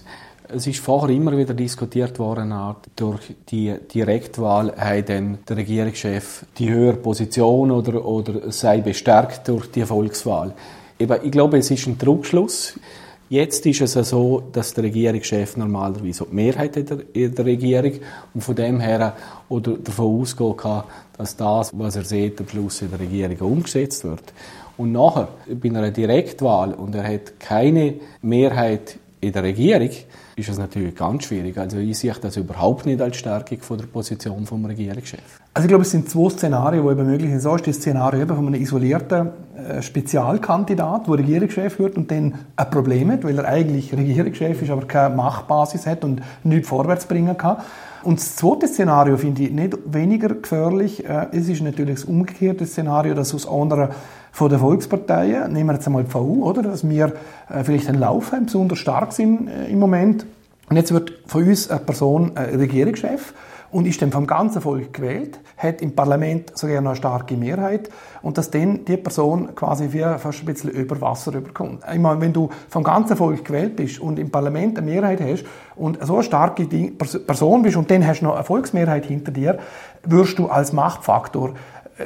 Es 0.49 0.67
ist 0.67 0.79
vorher 0.79 1.15
immer 1.15 1.35
wieder 1.35 1.53
diskutiert 1.53 2.19
worden, 2.19 2.53
durch 2.95 3.33
die 3.49 3.73
Direktwahl 3.93 4.75
hat 4.77 5.09
dann 5.09 5.39
der 5.47 5.57
Regierungschef 5.57 6.45
die 6.57 6.69
höhere 6.69 6.97
Position 6.97 7.71
oder, 7.71 8.05
oder 8.05 8.51
sei 8.51 8.79
bestärkt 8.79 9.47
durch 9.47 9.71
die 9.71 9.83
Volkswahl. 9.83 10.53
Eben, 10.99 11.17
ich 11.23 11.31
glaube, 11.31 11.57
es 11.57 11.71
ist 11.71 11.87
ein 11.87 11.97
Druckschluss. 11.97 12.79
Jetzt 13.27 13.65
ist 13.65 13.81
es 13.81 13.93
so, 14.09 14.43
dass 14.51 14.73
der 14.75 14.83
Regierungschef 14.83 15.57
normalerweise 15.57 16.27
die 16.29 16.35
Mehrheit 16.35 16.77
in 16.77 16.85
der, 16.85 16.97
in 17.13 17.33
der 17.33 17.45
Regierung 17.45 17.93
und 18.35 18.41
von 18.41 18.55
dem 18.55 18.79
her 18.79 19.15
oder 19.49 19.77
davon 19.77 20.21
ausgehen 20.21 20.57
kann, 20.57 20.83
dass 21.17 21.35
das, 21.35 21.71
was 21.73 21.95
er 21.95 22.03
sieht, 22.03 22.39
am 22.39 22.47
Schluss 22.47 22.83
in 22.83 22.91
der 22.91 22.99
Regierung 22.99 23.37
umgesetzt 23.39 24.03
wird. 24.03 24.33
Und 24.77 24.91
nachher, 24.91 25.29
bei 25.49 25.69
einer 25.69 25.89
Direktwahl 25.89 26.73
und 26.73 26.93
er 26.93 27.07
hat 27.07 27.39
keine 27.39 27.95
Mehrheit 28.21 28.99
in 29.21 29.31
der 29.31 29.43
Regierung, 29.43 29.89
ist 30.37 30.49
es 30.49 30.57
natürlich 30.57 30.95
ganz 30.95 31.23
schwierig. 31.23 31.57
Also 31.57 31.77
ich 31.77 31.97
sehe 31.97 32.13
das 32.19 32.35
überhaupt 32.35 32.85
nicht 32.85 33.01
als 33.01 33.15
Stärkung 33.15 33.59
von 33.61 33.77
der 33.77 33.85
Position 33.85 34.45
vom 34.45 34.65
Regierungschef. 34.65 35.21
Also 35.53 35.65
ich 35.65 35.69
glaube, 35.69 35.83
es 35.83 35.91
sind 35.91 36.09
zwei 36.09 36.29
Szenarien, 36.29 36.83
die 36.83 36.91
eben 36.91 37.05
möglich 37.05 37.29
sind. 37.29 37.39
So 37.39 37.55
ist 37.55 37.67
das 37.67 37.77
Szenario 37.77 38.21
eben 38.21 38.35
von 38.35 38.47
einem 38.47 38.61
isolierten 38.61 39.29
äh, 39.55 39.81
Spezialkandidat, 39.81 41.07
der 41.07 41.13
Regierungschef 41.13 41.79
wird 41.79 41.95
und 41.95 42.11
dann 42.11 42.33
ein 42.55 42.69
Problem 42.69 43.11
hat, 43.11 43.23
weil 43.23 43.37
er 43.37 43.47
eigentlich 43.47 43.93
Regierungschef 43.95 44.61
ist, 44.61 44.69
aber 44.69 44.85
keine 44.85 45.15
Machtbasis 45.15 45.87
hat 45.87 46.03
und 46.03 46.21
nichts 46.43 46.67
vorwärts 46.67 47.05
bringen 47.05 47.37
kann. 47.37 47.57
Und 48.03 48.19
das 48.19 48.35
zweite 48.35 48.67
Szenario 48.67 49.17
finde 49.17 49.43
ich 49.43 49.51
nicht 49.51 49.77
weniger 49.85 50.27
gefährlich. 50.27 51.05
Äh, 51.07 51.27
es 51.31 51.47
ist 51.47 51.61
natürlich 51.61 52.01
das 52.01 52.05
umgekehrte 52.05 52.65
Szenario, 52.65 53.13
dass 53.13 53.33
aus 53.33 53.47
anderen 53.47 53.89
von 54.35 54.49
den 54.49 54.59
Volksparteien, 54.59 55.53
nehmen 55.53 55.69
wir 55.69 55.75
jetzt 55.75 55.87
einmal 55.87 56.03
die 56.03 56.13
VU, 56.13 56.43
oder, 56.43 56.61
dass 56.61 56.87
wir 56.87 57.13
äh, 57.47 57.63
vielleicht 57.63 57.89
Lauf 57.95 58.33
haben, 58.33 58.47
besonders 58.47 58.79
stark 58.79 59.13
sind 59.13 59.47
äh, 59.47 59.67
im 59.67 59.79
Moment. 59.79 60.25
Und 60.69 60.75
jetzt 60.75 60.91
wird 60.91 61.13
von 61.25 61.47
uns 61.47 61.69
eine 61.69 61.79
Person 61.79 62.35
äh, 62.35 62.53
Regierungschef 62.53 63.33
und 63.71 63.87
ist 63.87 64.01
dann 64.01 64.11
vom 64.11 64.27
ganzen 64.27 64.61
Volk 64.61 64.91
gewählt, 64.91 65.39
hat 65.55 65.81
im 65.81 65.95
Parlament 65.95 66.51
sogar 66.57 66.81
noch 66.81 66.89
eine 66.91 66.97
starke 66.97 67.37
Mehrheit 67.37 67.89
und 68.23 68.37
dass 68.37 68.51
dann 68.51 68.83
die 68.83 68.97
Person 68.97 69.55
quasi 69.55 69.93
wie 69.93 70.03
fast 70.19 70.41
ein 70.41 70.47
bisschen 70.47 70.71
über 70.71 70.99
Wasser 70.99 71.33
überkommt. 71.33 71.83
Ich 71.89 71.99
meine, 71.99 72.19
wenn 72.19 72.33
du 72.33 72.49
vom 72.67 72.83
ganzen 72.83 73.15
Volk 73.15 73.45
gewählt 73.45 73.77
bist 73.77 74.01
und 74.01 74.19
im 74.19 74.31
Parlament 74.31 74.77
eine 74.77 74.91
Mehrheit 74.91 75.21
hast 75.21 75.45
und 75.77 76.05
so 76.05 76.15
eine 76.15 76.23
starke 76.23 76.65
Person 76.65 77.61
bist 77.61 77.77
und 77.77 77.89
dann 77.89 78.05
hast 78.05 78.19
du 78.19 78.25
noch 78.25 78.35
eine 78.35 78.43
Volksmehrheit 78.43 79.05
hinter 79.05 79.31
dir, 79.31 79.59
wirst 80.03 80.39
du 80.39 80.47
als 80.47 80.73
Machtfaktor 80.73 81.53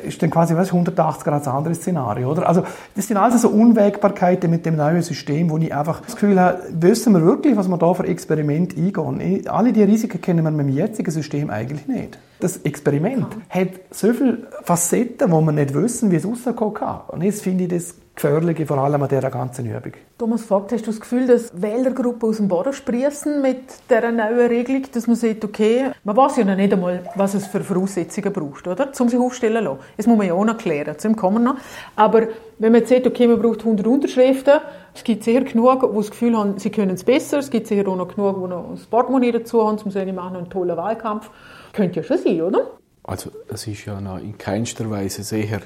ist 0.04 0.22
dann 0.22 0.30
quasi 0.30 0.56
was 0.56 0.68
180 0.68 1.24
Grad 1.24 1.42
das 1.42 1.48
andere 1.48 1.74
Szenario, 1.74 2.32
oder? 2.32 2.48
Also 2.48 2.64
das 2.96 3.08
sind 3.08 3.18
also 3.18 3.38
so 3.38 3.50
Unwägbarkeiten 3.50 4.50
mit 4.50 4.66
dem 4.66 4.76
neuen 4.76 5.02
System, 5.02 5.50
wo 5.50 5.58
ich 5.58 5.74
einfach 5.74 6.02
das 6.02 6.14
Gefühl 6.14 6.40
habe, 6.40 6.62
wissen 6.72 7.14
wir 7.14 7.24
wirklich, 7.24 7.58
was 7.58 7.68
wir 7.68 7.78
da 7.78 7.94
für 7.94 8.06
Experiment 8.06 8.78
eingehen? 8.78 9.48
Alle 9.48 9.74
die 9.74 9.84
Risiken 9.84 10.22
kennen 10.22 10.44
wir 10.44 10.52
mit 10.52 10.68
dem 10.68 10.76
jetzigen 10.76 11.12
System 11.12 11.50
eigentlich 11.50 11.88
nicht. 11.88 12.20
Das 12.40 12.58
Experiment 12.58 13.26
hat 13.50 13.70
so 13.92 14.14
viele 14.14 14.48
Facetten, 14.64 15.32
wo 15.32 15.42
wir 15.42 15.52
nicht 15.52 15.74
wissen, 15.74 16.12
wie 16.12 16.18
es 16.18 16.26
rauskommen 16.26 16.74
kann. 16.74 17.02
Und 17.08 17.24
jetzt 17.24 17.42
finde 17.42 17.64
ich 17.64 17.70
das 17.70 17.96
Gefährliche 18.22 18.66
vor 18.66 18.80
allem 18.80 19.02
an 19.02 19.08
dieser 19.08 19.32
ganzen 19.32 19.66
Übung. 19.66 19.94
Thomas 20.18 20.44
Vogt, 20.44 20.74
hast 20.74 20.86
du 20.86 20.92
das 20.92 21.00
Gefühl, 21.00 21.26
dass 21.26 21.50
Wählergruppen 21.54 22.28
aus 22.28 22.36
dem 22.36 22.50
Boden 22.50 22.74
sprießen 22.74 23.42
mit 23.42 23.62
dieser 23.90 24.12
neuen 24.12 24.50
Regelung, 24.50 24.84
dass 24.92 25.08
man 25.08 25.16
sagt, 25.16 25.46
okay, 25.46 25.92
man 26.04 26.18
weiß 26.18 26.36
ja 26.36 26.44
noch 26.44 26.58
nicht 26.58 26.74
einmal, 26.74 27.02
was 27.16 27.34
es 27.34 27.48
für 27.48 27.62
Voraussetzungen 27.62 28.34
braucht, 28.34 28.68
oder? 28.68 28.92
Um 29.00 29.08
sich 29.08 29.18
aufstellen 29.18 29.64
zu 29.64 29.72
lassen. 29.72 29.80
Das 29.96 30.06
muss 30.06 30.18
man 30.18 30.28
ja 30.28 30.34
auch 30.34 30.44
noch 30.44 30.58
klären, 30.58 31.00
zum 31.00 31.16
kommen 31.16 31.46
noch. 31.46 31.56
Aber 31.96 32.28
wenn 32.58 32.74
man 32.74 32.82
jetzt 32.82 32.90
sagt, 32.90 33.08
okay, 33.08 33.26
man 33.26 33.42
braucht 33.42 33.62
100 33.62 33.88
Unterschriften, 33.88 34.60
es 34.94 35.06
gibt 35.06 35.24
sicher 35.24 35.46
genug, 35.46 35.90
die 35.90 35.96
das 35.96 36.12
Gefühl 36.12 36.38
haben, 36.38 36.60
sie 36.60 36.72
können 36.72 36.96
es 36.96 37.06
besser, 37.06 37.38
es 37.38 37.50
gibt 37.50 37.68
sicher 37.68 37.88
auch 37.88 37.96
noch 37.96 38.14
genug, 38.14 38.44
die 38.44 38.50
noch 38.50 38.72
das 38.72 38.86
Portemonnaie 38.86 39.32
dazu 39.32 39.66
haben, 39.66 39.78
um 39.78 39.78
zu 39.78 39.92
sagen, 39.92 40.10
ich 40.10 40.16
mache 40.16 40.36
einen 40.36 40.50
tollen 40.50 40.76
Wahlkampf. 40.76 41.30
Könnte 41.72 42.02
ja 42.02 42.04
schon 42.04 42.18
sein, 42.18 42.42
oder? 42.42 42.72
Also 43.04 43.32
es 43.48 43.66
ist 43.66 43.86
ja 43.86 44.02
noch 44.02 44.18
in 44.18 44.38
keinster 44.38 44.90
Weise 44.90 45.24
sicher, 45.24 45.62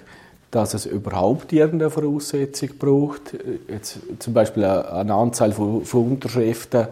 dass 0.54 0.76
es 0.76 0.86
überhaupt 0.86 1.52
irgendeine 1.52 1.90
Voraussetzung 1.90 2.70
braucht. 2.78 3.36
Jetzt 3.68 3.98
zum 4.20 4.34
Beispiel 4.34 4.64
eine 4.64 5.14
Anzahl 5.16 5.52
von, 5.52 5.84
von 5.84 6.12
Unterschriften, 6.12 6.88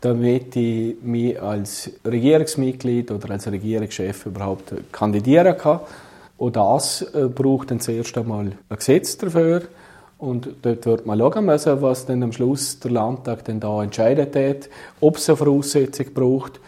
damit 0.00 0.56
ich 0.56 0.96
mich 1.00 1.40
als 1.40 1.90
Regierungsmitglied 2.04 3.12
oder 3.12 3.30
als 3.30 3.46
Regierungschef 3.46 4.26
überhaupt 4.26 4.74
kandidieren 4.90 5.56
kann. 5.56 5.80
Und 6.36 6.56
das 6.56 7.02
äh, 7.02 7.28
braucht 7.28 7.70
dann 7.70 7.78
zuerst 7.78 8.18
einmal 8.18 8.46
ein 8.46 8.76
Gesetz 8.76 9.16
dafür. 9.18 9.62
Und 10.18 10.48
dort 10.62 10.84
wird 10.84 11.06
man 11.06 11.18
schauen 11.18 11.44
müssen, 11.44 11.80
was 11.82 12.06
dann 12.06 12.24
am 12.24 12.32
Schluss 12.32 12.80
der 12.80 12.90
Landtag 12.90 13.44
dann 13.44 13.60
da 13.60 13.84
entscheidet 13.84 14.34
hat, 14.34 14.68
ob 15.00 15.16
es 15.16 15.28
eine 15.28 15.36
Voraussetzung 15.36 16.06
braucht, 16.12 16.58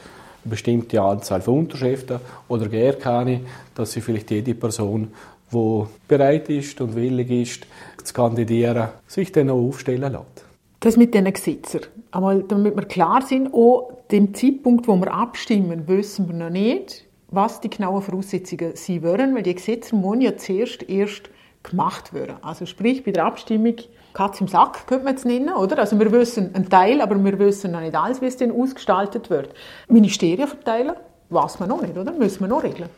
eine 0.45 0.51
bestimmte 0.51 1.03
Anzahl 1.03 1.41
von 1.41 1.59
Unterschriften 1.59 2.21
oder 2.49 2.69
gar 2.69 2.93
keine, 2.93 3.41
dass 3.75 3.93
sie 3.93 4.01
vielleicht 4.01 4.31
jede 4.31 4.55
Person 4.55 5.09
wo 5.53 5.87
bereit 6.09 6.49
ist 6.49 6.81
und 6.81 6.95
willig 6.95 7.31
ist, 7.31 7.67
zu 8.03 8.15
kandidieren, 8.15 8.89
sich 9.07 9.33
dann 9.33 9.51
auch 9.51 9.69
aufstellen 9.69 10.13
lässt. 10.13 10.45
Das 10.81 10.97
mit 10.97 11.15
diesen 11.15 11.33
Gesetzern. 11.33 11.83
Einmal, 12.11 12.43
damit 12.43 12.75
wir 12.75 12.85
klar 12.85 13.23
sind, 13.23 13.55
auch 13.55 13.93
dem 14.11 14.35
Zeitpunkt, 14.35 14.89
wo 14.89 14.97
wir 14.97 15.13
abstimmen, 15.15 15.87
wissen 15.87 16.29
wir 16.29 16.35
noch 16.35 16.51
nicht, 16.51 17.05
was 17.29 17.61
die 17.61 17.71
genauen 17.71 18.03
Voraussetzungen 18.03 18.73
sein 18.75 19.03
werden, 19.03 19.35
weil 19.35 19.45
die 19.45 19.55
Gesetze 19.55 19.95
müssen 19.95 20.23
ja 20.23 20.37
zuerst 20.37 20.89
erst 20.89 21.31
gemacht 21.63 22.13
werden. 22.13 22.37
Also 22.43 22.67
sprich, 22.67 23.05
bei 23.05 23.13
der 23.13 23.27
Abstimmung 23.27 23.77
Katz 24.13 24.41
im 24.41 24.49
Sack, 24.49 24.87
könnte 24.87 25.05
man 25.05 25.15
es 25.15 25.25
nennen, 25.25 25.55
oder? 25.55 25.79
Also 25.79 25.99
wir 25.99 26.13
wissen 26.13 26.55
einen 26.55 26.69
Teil, 26.69 27.01
aber 27.01 27.23
wir 27.23 27.39
wissen 27.39 27.73
noch 27.73 27.81
nicht 27.81 27.95
alles, 27.95 28.21
wie 28.21 28.27
es 28.27 28.37
denn 28.37 28.53
ausgestaltet 28.53 29.31
wird. 29.31 29.55
Ministerien 29.89 30.47
verteilen, 30.47 30.95
weiß 31.31 31.61
man 31.61 31.69
noch 31.71 31.81
nicht, 31.81 31.97
oder? 31.97 32.13
Müssen 32.13 32.41
wir 32.41 32.49
noch 32.49 32.63
regeln. 32.63 32.91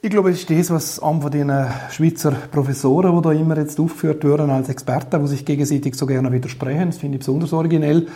Ich 0.00 0.08
glaube, 0.08 0.30
es 0.30 0.38
ist 0.38 0.50
das, 0.50 0.70
was 0.70 1.02
einem 1.02 1.20
von 1.20 1.30
den 1.30 1.52
Schweizer 1.90 2.30
Professoren, 2.30 3.14
die 3.14 3.22
da 3.22 3.32
immer 3.32 3.58
jetzt 3.58 3.78
aufgeführt 3.78 4.24
werden 4.24 4.48
als 4.48 4.70
Experten, 4.70 5.20
die 5.20 5.28
sich 5.28 5.44
gegenseitig 5.44 5.94
so 5.94 6.06
gerne 6.06 6.32
widersprechen, 6.32 6.86
das 6.86 6.96
finde 6.96 7.16
ich 7.16 7.18
besonders 7.18 7.52
originell, 7.52 8.06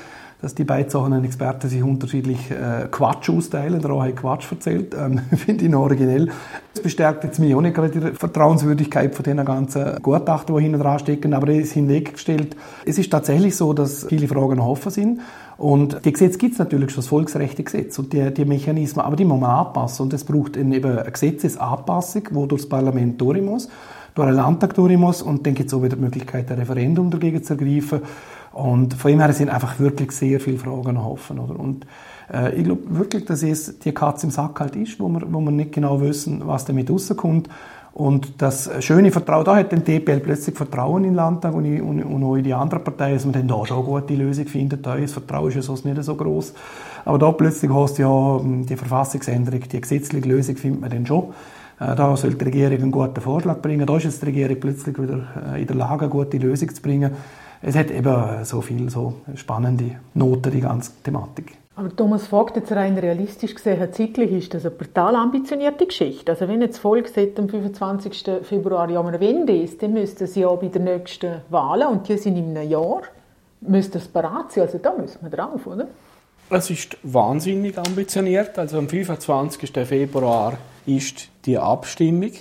dass 0.41 0.55
die 0.55 0.65
beiden 0.65 0.89
Sachen 0.89 1.23
Experten 1.25 1.69
sich 1.69 1.83
unterschiedlich 1.83 2.51
äh, 2.51 2.87
Quatsch 2.91 3.29
austeilen. 3.29 3.83
Der 3.83 4.01
hat 4.01 4.17
Quatsch 4.17 4.51
erzählt, 4.51 4.95
ähm, 4.99 5.19
finde 5.37 5.67
ich 5.67 5.71
noch 5.71 5.81
originell. 5.81 6.31
Das 6.73 6.83
bestärkt 6.83 7.25
jetzt 7.25 7.39
mich 7.39 7.55
auch 7.55 7.61
nicht 7.61 7.75
gerade 7.75 7.91
die 7.91 8.17
Vertrauenswürdigkeit 8.17 9.15
von 9.15 9.25
den 9.25 9.45
ganzen 9.45 10.01
Gutachten, 10.01 10.57
die 10.57 10.63
hinten 10.63 10.81
dran 10.81 11.01
stecken, 11.01 11.35
aber 11.35 11.49
es 11.49 11.73
hinweggestellt. 11.73 12.57
Es 12.87 12.97
ist 12.97 13.11
tatsächlich 13.11 13.55
so, 13.57 13.75
dass 13.75 14.07
viele 14.07 14.27
Fragen 14.27 14.61
offen 14.61 14.91
sind 14.91 15.21
und 15.59 16.05
die 16.05 16.13
Gesetze 16.13 16.39
gibt 16.39 16.53
es 16.53 16.61
natürlich 16.61 16.93
schon, 16.93 17.03
das 17.03 17.09
Volksrechtegesetz 17.09 17.99
und 17.99 18.13
die, 18.13 18.33
die 18.33 18.45
Mechanismen, 18.45 19.05
aber 19.05 19.17
die 19.17 19.25
muss 19.25 19.41
man 19.41 19.51
anpassen. 19.51 20.05
Und 20.05 20.13
es 20.13 20.23
braucht 20.23 20.57
eben 20.57 20.73
eine 20.73 21.11
Gesetzesanpassung, 21.11 22.23
die 22.31 22.49
durch 22.49 22.63
das 22.63 22.69
Parlament 22.69 23.21
durch 23.21 23.43
muss, 23.43 23.69
durch 24.15 24.29
einen 24.29 24.37
Landtag 24.37 24.75
durch 24.75 24.97
muss 24.97 25.21
und 25.21 25.45
dann 25.45 25.55
gibt 25.55 25.67
es 25.67 25.75
auch 25.75 25.83
wieder 25.83 25.97
die 25.97 26.03
Möglichkeit, 26.03 26.49
ein 26.53 26.61
Referendum 26.61 27.11
dagegen 27.11 27.43
zu 27.43 27.55
ergreifen. 27.55 28.03
Und 28.53 28.95
von 28.95 29.11
dem 29.11 29.21
her 29.21 29.33
sind 29.33 29.51
einfach 29.51 29.81
wirklich 29.81 30.13
sehr 30.13 30.39
viele 30.39 30.59
Fragen 30.59 30.95
noch 30.95 31.07
offen. 31.07 31.41
Oder? 31.41 31.59
Und 31.59 31.87
äh, 32.33 32.55
ich 32.55 32.63
glaube 32.63 32.83
wirklich, 32.97 33.25
dass 33.25 33.43
es 33.43 33.81
die 33.81 33.93
Katze 33.93 34.27
im 34.27 34.31
Sack 34.31 34.61
halt 34.61 34.77
ist, 34.77 35.01
wo 35.01 35.09
wir, 35.09 35.23
wo 35.29 35.41
wir 35.41 35.51
nicht 35.51 35.73
genau 35.73 36.01
wissen, 36.01 36.41
was 36.47 36.67
damit 36.67 36.89
rauskommt. 36.89 37.49
Und 37.99 38.41
das 38.41 38.71
schöne 38.79 39.11
Vertrauen, 39.11 39.45
da 39.45 39.57
hat 39.57 39.73
den 39.73 39.85
TPL 39.85 40.21
plötzlich 40.21 40.57
Vertrauen 40.57 41.03
in 41.03 41.11
den 41.11 41.17
Landtag 41.17 41.53
und, 41.53 41.65
in, 41.65 41.83
und, 41.83 42.01
und 42.01 42.23
auch 42.23 42.37
in 42.37 42.45
die 42.45 42.55
anderen 42.55 42.85
Parteien, 42.85 43.15
dass 43.15 43.25
man 43.25 43.33
dann 43.33 43.49
da 43.49 43.67
schon 43.67 43.79
eine 43.79 43.87
gute 43.87 44.15
Lösung 44.15 44.47
findet. 44.47 44.87
Da 44.87 44.95
ist 44.95 45.07
das 45.07 45.13
Vertrauen 45.15 45.49
ist 45.49 45.57
ja 45.57 45.63
sonst 45.63 45.85
nicht 45.85 46.01
so 46.05 46.15
groß. 46.15 46.55
Aber 47.05 47.19
da 47.19 47.33
plötzlich 47.33 47.73
hast 47.75 47.99
du 47.99 48.03
ja 48.03 48.41
hm, 48.41 48.67
die 48.67 48.77
Verfassungsänderung, 48.77 49.63
die 49.63 49.81
gesetzliche 49.81 50.29
Lösung 50.29 50.55
findet 50.55 50.81
man 50.81 50.91
dann 50.91 51.07
schon. 51.07 51.25
Äh, 51.81 51.97
da 51.97 52.17
soll 52.17 52.35
die 52.35 52.45
Regierung 52.45 52.79
einen 52.83 52.93
guten 52.93 53.21
Vorschlag 53.21 53.61
bringen. 53.61 53.85
Da 53.85 53.97
ist 53.97 54.05
jetzt 54.05 54.23
die 54.23 54.27
Regierung 54.27 54.61
plötzlich 54.61 54.97
wieder 54.97 55.27
äh, 55.53 55.61
in 55.61 55.67
der 55.67 55.75
Lage, 55.75 56.03
eine 56.03 56.09
gute 56.09 56.39
Lösung 56.39 56.73
zu 56.73 56.81
bringen. 56.81 57.11
Es 57.63 57.75
hat 57.75 57.91
eben 57.91 58.45
so 58.45 58.61
viele 58.61 58.91
so 58.91 59.15
spannende 59.35 59.97
Noten, 60.15 60.53
die 60.53 60.61
ganze 60.61 60.93
Thematik. 61.03 61.59
Aber 61.79 61.95
Thomas 61.95 62.27
Vogt, 62.27 62.57
jetzt 62.57 62.73
rein 62.73 62.99
realistisch 62.99 63.55
gesehen, 63.55 63.93
zeitlich 63.93 64.33
ist 64.33 64.53
das 64.53 64.67
eine 64.67 64.75
brutal 64.75 65.15
ambitionierte 65.15 65.87
Geschichte. 65.87 66.33
Also 66.33 66.49
wenn 66.49 66.61
jetzt 66.61 66.75
das 66.75 66.81
Volk 66.81 67.07
seit 67.07 67.39
dem 67.39 67.49
25. 67.49 68.25
Februar 68.43 68.91
ja 68.91 69.01
eine 69.01 69.21
Wende 69.21 69.57
ist, 69.57 69.81
dann 69.81 69.93
müsste 69.93 70.25
es 70.25 70.35
ja 70.35 70.53
bei 70.57 70.67
den 70.67 70.83
nächsten 70.83 71.41
Wahlen, 71.51 71.87
und 71.87 72.09
die 72.09 72.19
sind 72.19 72.37
in 72.37 72.57
einem 72.57 72.69
Jahr, 72.69 73.03
müsste 73.61 73.99
es 73.99 74.09
parat 74.09 74.51
sein. 74.51 74.65
Also 74.65 74.79
da 74.79 74.93
müssen 74.93 75.19
wir 75.23 75.31
drauf, 75.31 75.69
oder? 75.69 75.87
Es 76.51 76.69
ist 76.69 76.97
wahnsinnig 77.05 77.79
ambitioniert. 77.79 78.59
Also 78.59 78.79
am 78.79 78.89
25. 78.89 79.71
Februar 79.87 80.59
ist 80.85 81.29
die 81.45 81.59
Abstimmung. 81.59 82.33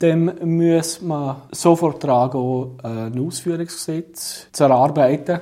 Dann 0.00 0.32
muss 0.58 1.00
man 1.00 1.42
sofort 1.52 2.02
tragen, 2.02 2.76
ein 2.82 3.24
Ausführungsgesetz 3.24 4.48
zu 4.50 4.64
erarbeiten. 4.64 5.38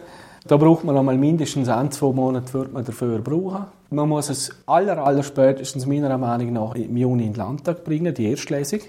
Da 0.48 0.56
braucht 0.56 0.82
man 0.82 0.96
einmal 0.96 1.18
mindestens 1.18 1.68
ein, 1.68 1.90
zwei 1.90 2.11
Monate 2.11 2.54
wird 2.54 2.72
man 2.72 2.82
dafür 2.82 3.18
brauchen. 3.18 3.66
Man 3.90 4.08
muss 4.08 4.30
es 4.30 4.50
aller, 4.64 4.96
aller 4.96 5.22
spätestens 5.22 5.84
meiner 5.84 6.16
Meinung 6.16 6.54
nach 6.54 6.74
im 6.74 6.96
Juni 6.96 7.26
in 7.26 7.32
den 7.34 7.38
Landtag 7.38 7.84
bringen, 7.84 8.14
die 8.14 8.30
Erstlesung. 8.30 8.80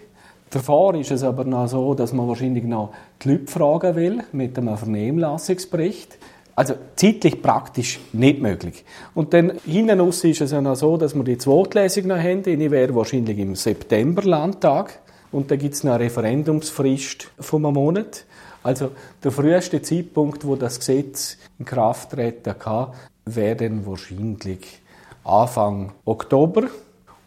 Davor 0.49 0.95
ist 0.95 1.11
es 1.11 1.21
aber 1.21 1.43
noch 1.43 1.67
so, 1.67 1.93
dass 1.95 2.13
man 2.13 2.29
wahrscheinlich 2.29 2.63
noch 2.63 2.93
die 3.21 3.31
Leute 3.31 3.51
fragen 3.51 3.95
will 3.97 4.23
mit 4.31 4.57
einem 4.57 4.77
Vernehmlassungsbericht. 4.77 6.17
Also 6.55 6.75
zeitlich 6.95 7.41
praktisch 7.41 7.99
nicht 8.13 8.41
möglich. 8.41 8.85
Und 9.13 9.33
dann 9.33 9.51
hinten 9.65 9.99
raus 9.99 10.23
ist 10.23 10.39
es 10.39 10.51
ja 10.51 10.61
noch 10.61 10.75
so, 10.75 10.95
dass 10.95 11.13
wir 11.13 11.25
die 11.25 11.37
Zweitlesung 11.37 12.07
noch 12.07 12.19
haben. 12.19 12.43
Die 12.43 12.71
wäre 12.71 12.95
wahrscheinlich 12.95 13.37
im 13.37 13.55
September 13.55 14.21
Landtag. 14.23 14.99
Und 15.33 15.51
da 15.51 15.57
gibt 15.57 15.75
es 15.75 15.83
eine 15.83 15.99
Referendumsfrist 15.99 17.31
von 17.37 17.65
einem 17.65 17.73
Monat. 17.73 18.25
Also 18.63 18.91
der 19.23 19.31
früheste 19.31 19.81
Zeitpunkt, 19.81 20.45
wo 20.45 20.55
das 20.55 20.79
Gesetz 20.79 21.37
in 21.57 21.65
Kraft 21.65 22.11
treten 22.11 22.57
kann, 22.57 22.93
wäre 23.25 23.55
dann 23.55 23.85
wahrscheinlich 23.85 24.81
Anfang 25.23 25.93
Oktober. 26.05 26.63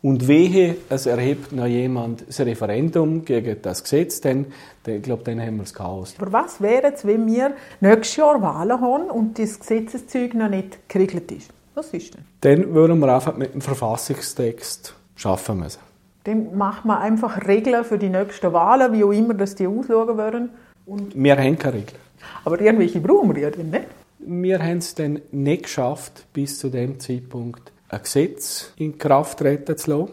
Und 0.02 0.26
wehe, 0.26 0.78
es 0.88 1.06
erhebt 1.06 1.52
noch 1.52 1.66
jemand 1.66 2.24
das 2.26 2.40
Referendum 2.40 3.24
gegen 3.24 3.62
das 3.62 3.84
Gesetz, 3.84 4.20
dann, 4.20 4.46
dann 4.82 4.96
ich 4.96 5.02
glaube, 5.02 5.22
dann 5.22 5.40
haben 5.40 5.58
wir 5.58 5.62
das 5.62 5.74
Chaos. 5.74 6.14
Aber 6.18 6.32
was 6.32 6.60
wäre 6.60 6.88
jetzt, 6.88 7.06
wenn 7.06 7.24
wir 7.28 7.52
nächstes 7.80 8.16
Jahr 8.16 8.42
Wahlen 8.42 8.80
haben 8.80 9.10
und 9.10 9.38
das 9.38 9.60
Gesetzeszeug 9.60 10.34
noch 10.34 10.48
nicht 10.48 10.88
geregelt 10.88 11.30
ist? 11.30 11.50
Was 11.74 11.94
ist 11.94 12.14
denn? 12.14 12.24
Dann 12.40 12.74
würden 12.74 12.98
wir 12.98 13.14
einfach 13.14 13.36
mit 13.36 13.54
dem 13.54 13.60
Verfassungstext 13.60 14.92
schaffen 15.14 15.60
müssen. 15.60 15.78
Dann 16.24 16.56
machen 16.56 16.88
wir 16.88 16.98
einfach 16.98 17.46
Regeln 17.46 17.84
für 17.84 17.98
die 17.98 18.08
nächsten 18.08 18.52
Wahlen, 18.52 18.92
wie 18.92 19.04
auch 19.04 19.12
immer 19.12 19.34
dass 19.34 19.54
die 19.54 19.68
ausschauen 19.68 20.18
werden. 20.18 20.50
Und 20.86 21.14
wir 21.14 21.36
haben 21.36 21.58
keine 21.58 21.74
Regeln. 21.74 22.00
Aber 22.44 22.60
irgendwelche 22.60 23.00
brauchen 23.00 23.34
wir 23.34 23.42
ja 23.42 23.50
dann 23.50 23.70
nicht. 23.70 23.86
Wir 24.18 24.58
haben 24.58 24.78
es 24.78 24.94
dann 24.94 25.20
nicht 25.32 25.64
geschafft, 25.64 26.26
bis 26.32 26.58
zu 26.58 26.68
dem 26.68 26.98
Zeitpunkt 27.00 27.72
ein 27.88 28.02
Gesetz 28.02 28.72
in 28.76 28.96
Kraft 28.96 29.38
treten 29.38 29.76
zu 29.76 29.90
lassen. 29.90 30.12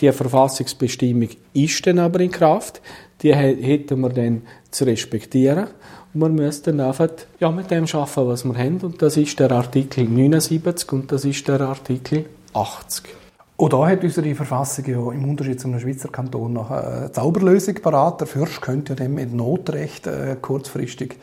Die 0.00 0.12
Verfassungsbestimmung 0.12 1.28
ist 1.54 1.86
dann 1.86 1.98
aber 1.98 2.20
in 2.20 2.30
Kraft. 2.30 2.80
Die 3.22 3.34
hätten 3.34 4.00
wir 4.00 4.10
dann 4.10 4.42
zu 4.70 4.84
respektieren. 4.84 5.68
Und 6.14 6.20
wir 6.20 6.28
müssten 6.28 6.80
einfach 6.80 7.10
ja, 7.38 7.50
mit 7.50 7.70
dem 7.70 7.84
arbeiten, 7.84 8.28
was 8.28 8.44
wir 8.44 8.56
haben. 8.56 8.80
Und 8.80 9.00
das 9.02 9.16
ist 9.16 9.38
der 9.38 9.52
Artikel 9.52 10.04
79 10.04 10.92
und 10.92 11.12
das 11.12 11.24
ist 11.24 11.46
der 11.48 11.60
Artikel 11.60 12.26
80. 12.54 13.27
Auch 13.60 13.68
da 13.68 13.88
hat 13.88 14.04
unsere 14.04 14.36
Verfassung 14.36 14.84
ja 14.84 15.12
im 15.12 15.28
Unterschied 15.28 15.60
zu 15.60 15.66
einem 15.66 15.80
Schweizer 15.80 16.08
Kanton 16.10 16.52
noch 16.52 16.70
eine 16.70 17.10
Zauberlösung 17.10 17.74
parat. 17.74 18.20
Der 18.20 18.28
Fürst 18.28 18.62
könnte 18.62 18.92
ja 18.92 18.96
dem 18.96 19.14
mit 19.14 19.34
Notrecht 19.34 20.06
äh, 20.06 20.36
kurzfristig 20.40 21.16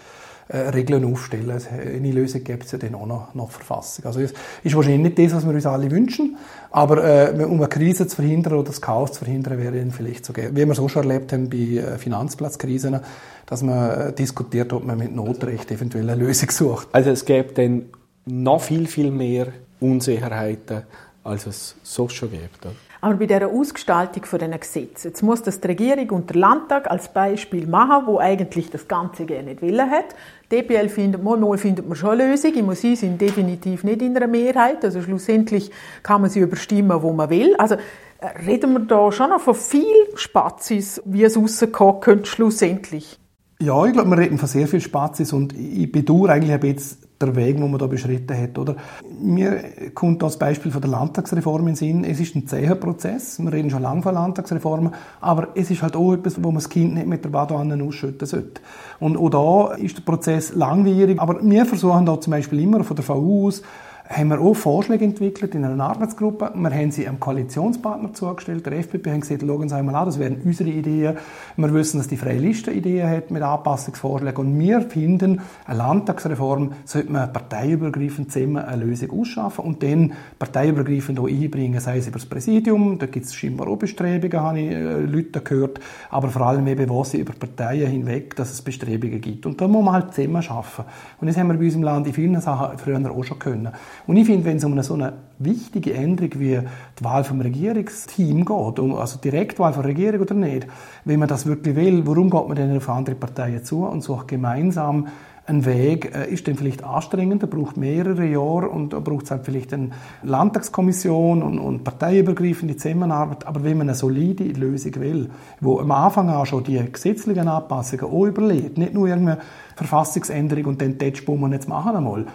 äh, 0.50 0.58
Regeln 0.58 1.06
aufstellen. 1.06 1.58
Eine 1.72 2.12
Lösung 2.12 2.44
gibt 2.44 2.66
es 2.66 2.74
ja 2.74 2.78
dann 2.78 2.94
auch 2.96 3.06
noch 3.06 3.34
nach 3.36 3.50
Verfassung. 3.50 4.04
Also 4.04 4.20
es 4.20 4.34
ist 4.64 4.76
wahrscheinlich 4.76 5.16
nicht 5.16 5.20
das, 5.20 5.38
was 5.38 5.48
wir 5.48 5.54
uns 5.54 5.66
alle 5.66 5.90
wünschen, 5.90 6.36
aber 6.72 7.06
äh, 7.06 7.46
um 7.46 7.60
eine 7.60 7.70
Krise 7.70 8.06
zu 8.06 8.18
verhindern 8.18 8.56
oder 8.56 8.66
das 8.66 8.82
Chaos 8.82 9.14
zu 9.14 9.24
verhindern, 9.24 9.58
wäre 9.58 9.78
dann 9.78 9.92
vielleicht 9.92 10.26
so, 10.26 10.36
wie 10.36 10.68
wir 10.68 10.78
auch 10.78 10.90
schon 10.90 11.10
erlebt 11.10 11.32
haben 11.32 11.50
bei 11.50 11.58
äh, 11.58 11.98
Finanzplatzkrisen, 11.98 13.00
dass 13.46 13.64
man 13.64 14.14
diskutiert, 14.14 14.74
ob 14.74 14.84
man 14.84 14.98
mit 14.98 15.16
Notrecht 15.16 15.72
eventuell 15.72 16.10
eine 16.10 16.22
Lösung 16.22 16.52
sucht. 16.52 16.90
Also 16.92 17.12
es 17.12 17.24
gäbe 17.24 17.54
dann 17.54 17.86
noch 18.26 18.60
viel, 18.60 18.88
viel 18.88 19.10
mehr 19.10 19.48
Unsicherheiten, 19.80 20.84
als 21.26 21.48
es 21.48 21.76
so 21.84 22.08
schon 22.08 22.32
gibt. 22.32 22.66
Aber 23.02 23.16
bei 23.16 23.26
dieser 23.26 23.48
Ausgestaltung 23.48 24.24
von 24.26 24.40
diesen 24.40 24.60
Gesetzen, 24.60 25.08
jetzt 25.10 25.22
muss 25.22 25.44
das 25.44 25.60
die 25.60 25.68
Regierung 25.68 26.10
und 26.12 26.30
der 26.30 26.38
Landtag 26.38 26.90
als 26.90 27.12
Beispiel 27.12 27.68
machen, 27.68 28.08
wo 28.08 28.20
eigentlich 28.20 28.70
das 28.70 28.88
Ganze 28.88 29.26
gerne 29.26 29.50
nicht 29.50 29.62
will 29.62 29.82
hat. 29.82 30.16
DPL 30.52 30.88
findet, 30.90 31.24
mal, 31.24 31.38
mal 31.38 31.58
findet 31.58 31.88
man 31.88 31.96
schon 31.96 32.12
eine 32.12 32.32
Lösung. 32.32 32.54
Muss 32.66 32.82
sagen, 32.82 32.96
sind 32.96 33.22
definitiv 33.22 33.84
nicht 33.84 34.02
in 34.02 34.16
einer 34.16 34.28
Mehrheit. 34.28 34.84
Also 34.86 35.02
schlussendlich 35.02 35.72
kann 36.04 36.22
man 36.22 36.30
sie 36.30 36.40
überstimmen, 36.40 37.02
wo 37.02 37.12
man 37.12 37.30
will. 37.30 37.56
Also 37.58 37.76
äh, 37.76 38.28
reden 38.46 38.74
wir 38.74 38.80
da 38.80 39.12
schon 39.12 39.30
noch 39.32 39.42
von 39.42 39.56
viel 39.56 40.08
Spazis, 40.16 41.02
wie 41.06 41.24
es 41.24 41.38
rauskommen 41.38 42.02
könnte, 42.02 42.30
schlussendlich. 42.30 43.20
Ja, 43.62 43.86
ich 43.86 43.94
glaube, 43.94 44.10
wir 44.10 44.18
reden 44.18 44.38
von 44.38 44.50
sehr 44.50 44.68
viel 44.68 44.82
Spazis 44.82 45.32
und 45.32 45.54
ich 45.58 45.90
bedauere 45.90 46.32
eigentlich 46.32 46.62
jetzt 46.62 47.06
der 47.22 47.38
Weg, 47.38 47.56
den 47.56 47.72
man 47.72 47.80
da 47.80 47.88
beschritten 47.88 48.38
hat. 48.38 48.58
Oder? 48.58 48.76
Mir 49.18 49.64
kommt 49.94 50.22
das 50.22 50.38
Beispiel 50.38 50.74
von 50.74 50.82
der 50.82 50.92
Landtagsreform 50.92 51.70
in 51.70 51.76
Sinn. 51.76 52.04
Es 52.04 52.20
ist 52.20 52.36
ein 52.36 52.48
zäher 52.48 52.76
Prozess. 52.76 53.40
Wir 53.42 53.54
reden 53.54 53.70
schon 53.70 53.82
lange 53.82 54.02
von 54.02 54.14
Landtagsreformen. 54.14 54.94
Aber 55.22 55.50
es 55.56 55.72
ist 55.72 55.82
halt 55.82 55.96
auch 55.96 56.14
etwas, 56.14 56.44
wo 56.44 56.50
man 56.50 56.56
das 56.56 56.70
Kind 56.70 56.96
nicht 56.96 57.08
mit 57.08 57.24
der 57.24 57.30
Badewanne 57.30 57.82
ausschütten 57.82 58.28
sollte. 58.28 58.60
Und 59.00 59.16
auch 59.16 59.30
da 59.30 59.76
ist 59.76 59.98
der 59.98 60.04
Prozess 60.04 60.54
langwierig. 60.54 61.22
Aber 61.22 61.40
wir 61.42 61.66
versuchen 61.66 62.06
da 62.06 62.20
zum 62.20 62.32
Beispiel 62.32 62.60
immer 62.60 62.84
von 62.84 62.98
der 62.98 63.08
VU 63.08 63.48
aus, 63.48 63.62
haben 64.08 64.30
wir 64.30 64.40
auch 64.40 64.54
Vorschläge 64.54 65.04
entwickelt 65.04 65.56
in 65.56 65.66
einer 65.66 65.84
Arbeitsgruppe. 65.84 66.52
Wir 66.54 66.70
haben 66.70 66.92
sie 66.92 67.08
einem 67.08 67.20
Koalitionspartner 67.20 68.14
zugestellt. 68.14 68.66
Der 68.66 68.74
FDP 68.74 69.12
haben 69.12 69.22
gesagt, 69.22 69.42
schauen 69.42 69.68
Sie 69.68 69.76
einmal 69.76 69.96
an, 69.96 70.06
das 70.06 70.20
wären 70.20 70.42
unsere 70.44 70.70
Ideen. 70.70 71.18
Wir 71.58 71.74
wissen, 71.74 71.98
dass 71.98 72.08
die 72.08 72.18
Freie 72.18 72.38
Liste 72.38 72.72
Ideen 72.72 73.10
hat 73.10 73.32
mit 73.32 73.42
Anpassungsvorschlägen. 73.42 74.46
Und 74.46 74.60
wir 74.60 74.82
finden, 74.82 75.42
eine 75.66 75.78
Landtagsreform 75.78 76.74
sollte 76.86 77.12
man 77.12 77.34
parteiübergreifend 77.34 78.32
zusammen 78.32 78.58
eine 78.58 78.86
Lösung 78.86 79.20
ausschaffen 79.20 79.66
und 79.66 79.82
dann 79.82 80.14
parteiübergreifend 80.38 81.20
auch 81.20 81.28
einbringen, 81.28 81.80
sei 81.80 81.98
es 81.98 82.08
über 82.08 82.20
das 82.20 82.28
Präsidium, 82.28 83.00
da 83.00 83.08
gibt 83.08 83.26
es 83.26 83.34
scheinbar 83.34 83.68
auch 83.68 83.78
Bestrebungen, 83.78 84.40
habe 84.40 84.60
ich 84.60 84.72
äh, 84.72 85.00
Leute 85.00 85.42
gehört, 85.42 85.80
aber 86.12 86.30
vor 86.30 86.44
allem 86.44 86.68
eben, 86.68 86.90
wo 86.90 87.04
sie 87.04 87.20
über 87.20 87.34
Parteien 87.34 87.90
hinweg, 87.90 88.36
dass 88.36 88.52
es 88.52 88.62
Bestrebungen 88.62 89.20
gibt. 89.20 89.48
Und 89.48 89.60
da 89.60 89.68
muss 89.68 89.84
man 89.84 89.96
halt 89.96 90.14
zusammen 90.14 90.44
schaffen. 90.44 90.86
Und 91.20 91.28
das 91.28 91.38
haben 91.38 91.48
wir 91.48 91.56
bei 91.56 91.66
uns 91.66 91.76
im 91.76 91.84
Land 91.84 92.06
in 92.06 92.14
vielen 92.14 92.40
Sachen 92.40 92.78
früher 92.78 93.12
auch 93.12 93.24
schon 93.24 93.40
können. 93.40 93.70
Und 94.08 94.18
ich 94.18 94.26
finde, 94.26 94.46
wenn 94.46 94.58
es 94.58 94.64
um 94.64 94.74
eine 94.74 94.84
so 94.84 94.94
eine 94.94 95.14
wichtige 95.40 95.94
Änderung 95.94 96.32
wie 96.40 96.60
die 97.00 97.04
Wahl 97.04 97.24
vom 97.24 97.42
Regierungsteam 97.42 98.46
geht, 98.46 98.80
also 98.80 99.20
Direktwahl 99.20 99.74
von 99.74 99.84
Regierung 99.84 100.22
oder 100.22 100.36
nicht, 100.36 100.68
wenn 101.04 101.20
man 101.20 101.28
das 101.28 101.46
wirklich 101.46 101.76
will, 101.76 102.06
warum 102.06 102.30
geht 102.30 102.48
man 102.48 102.56
denn 102.56 102.76
auf 102.76 102.90
andere 102.90 103.16
Parteien 103.16 103.64
zu 103.64 103.86
und 103.86 104.02
sucht 104.02 104.28
gemeinsam 104.28 105.08
einen 105.48 105.66
Weg, 105.66 106.16
äh, 106.16 106.28
ist 106.32 106.48
dann 106.48 106.56
vielleicht 106.56 106.84
anstrengender, 106.84 107.46
braucht 107.48 107.78
mehrere 107.78 108.26
Jahre 108.26 108.70
und 108.70 108.90
braucht 109.04 109.26
es 109.26 109.32
halt 109.32 109.46
vielleicht 109.46 109.74
eine 109.74 109.90
Landtagskommission 110.24 111.44
und, 111.44 111.60
und 111.60 111.84
parteiübergreifende 111.84 112.78
Zusammenarbeit. 112.78 113.46
Aber 113.46 113.64
wenn 113.64 113.78
man 113.78 113.90
eine 113.90 113.96
solide 113.96 114.44
Lösung 114.46 114.96
will, 114.96 115.30
wo 115.62 115.80
am 115.80 115.92
Anfang 115.92 116.30
an 116.30 116.46
schon 116.46 116.64
die 116.64 116.84
gesetzlichen 116.92 117.48
Anpassungen 117.48 118.06
auch 118.06 118.26
überlegt, 118.26 118.78
nicht 118.78 118.94
nur 118.94 119.08
irgendeine 119.08 119.40
Verfassungsänderung 119.76 120.66
und 120.66 120.82
dann 120.82 120.98
tätschbumm 120.98 121.44
und 121.44 121.52
jetzt 121.52 121.70
machen 121.70 121.94
wir 121.94 122.02
mal, 122.02 122.26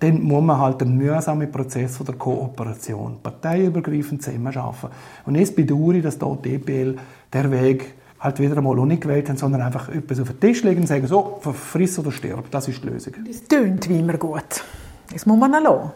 dann 0.00 0.22
muss 0.22 0.42
man 0.42 0.58
halt 0.58 0.82
einen 0.82 0.96
mühsamen 0.96 1.50
Prozess 1.50 1.98
der 1.98 2.14
Kooperation 2.14 3.18
parteiübergreifend 3.22 4.22
zusammenarbeiten. 4.22 4.88
Und 5.26 5.34
jetzt 5.36 5.54
bedauere 5.54 5.94
ich, 5.94 6.02
dass 6.02 6.18
da 6.18 6.36
die 6.42 6.58
DPL 6.58 6.96
der 7.32 7.50
Weg 7.50 7.94
halt 8.18 8.38
wieder 8.40 8.56
einmal 8.56 8.78
auch 8.78 8.86
nicht 8.86 9.02
gewählt 9.02 9.28
haben, 9.28 9.36
sondern 9.36 9.62
einfach 9.62 9.88
etwas 9.88 10.20
auf 10.20 10.28
den 10.28 10.40
Tisch 10.40 10.62
legen 10.62 10.82
und 10.82 10.86
sagen, 10.86 11.06
so, 11.06 11.38
friss 11.40 11.98
oder 11.98 12.12
stirb, 12.12 12.50
das 12.50 12.68
ist 12.68 12.82
die 12.82 12.88
Lösung. 12.88 13.14
Das 13.26 13.42
tönt 13.44 13.88
wie 13.88 13.98
immer 13.98 14.16
gut. 14.16 14.64
Das 15.12 15.26
muss 15.26 15.38
man 15.38 15.54
auch 15.54 15.62
lassen. 15.62 15.90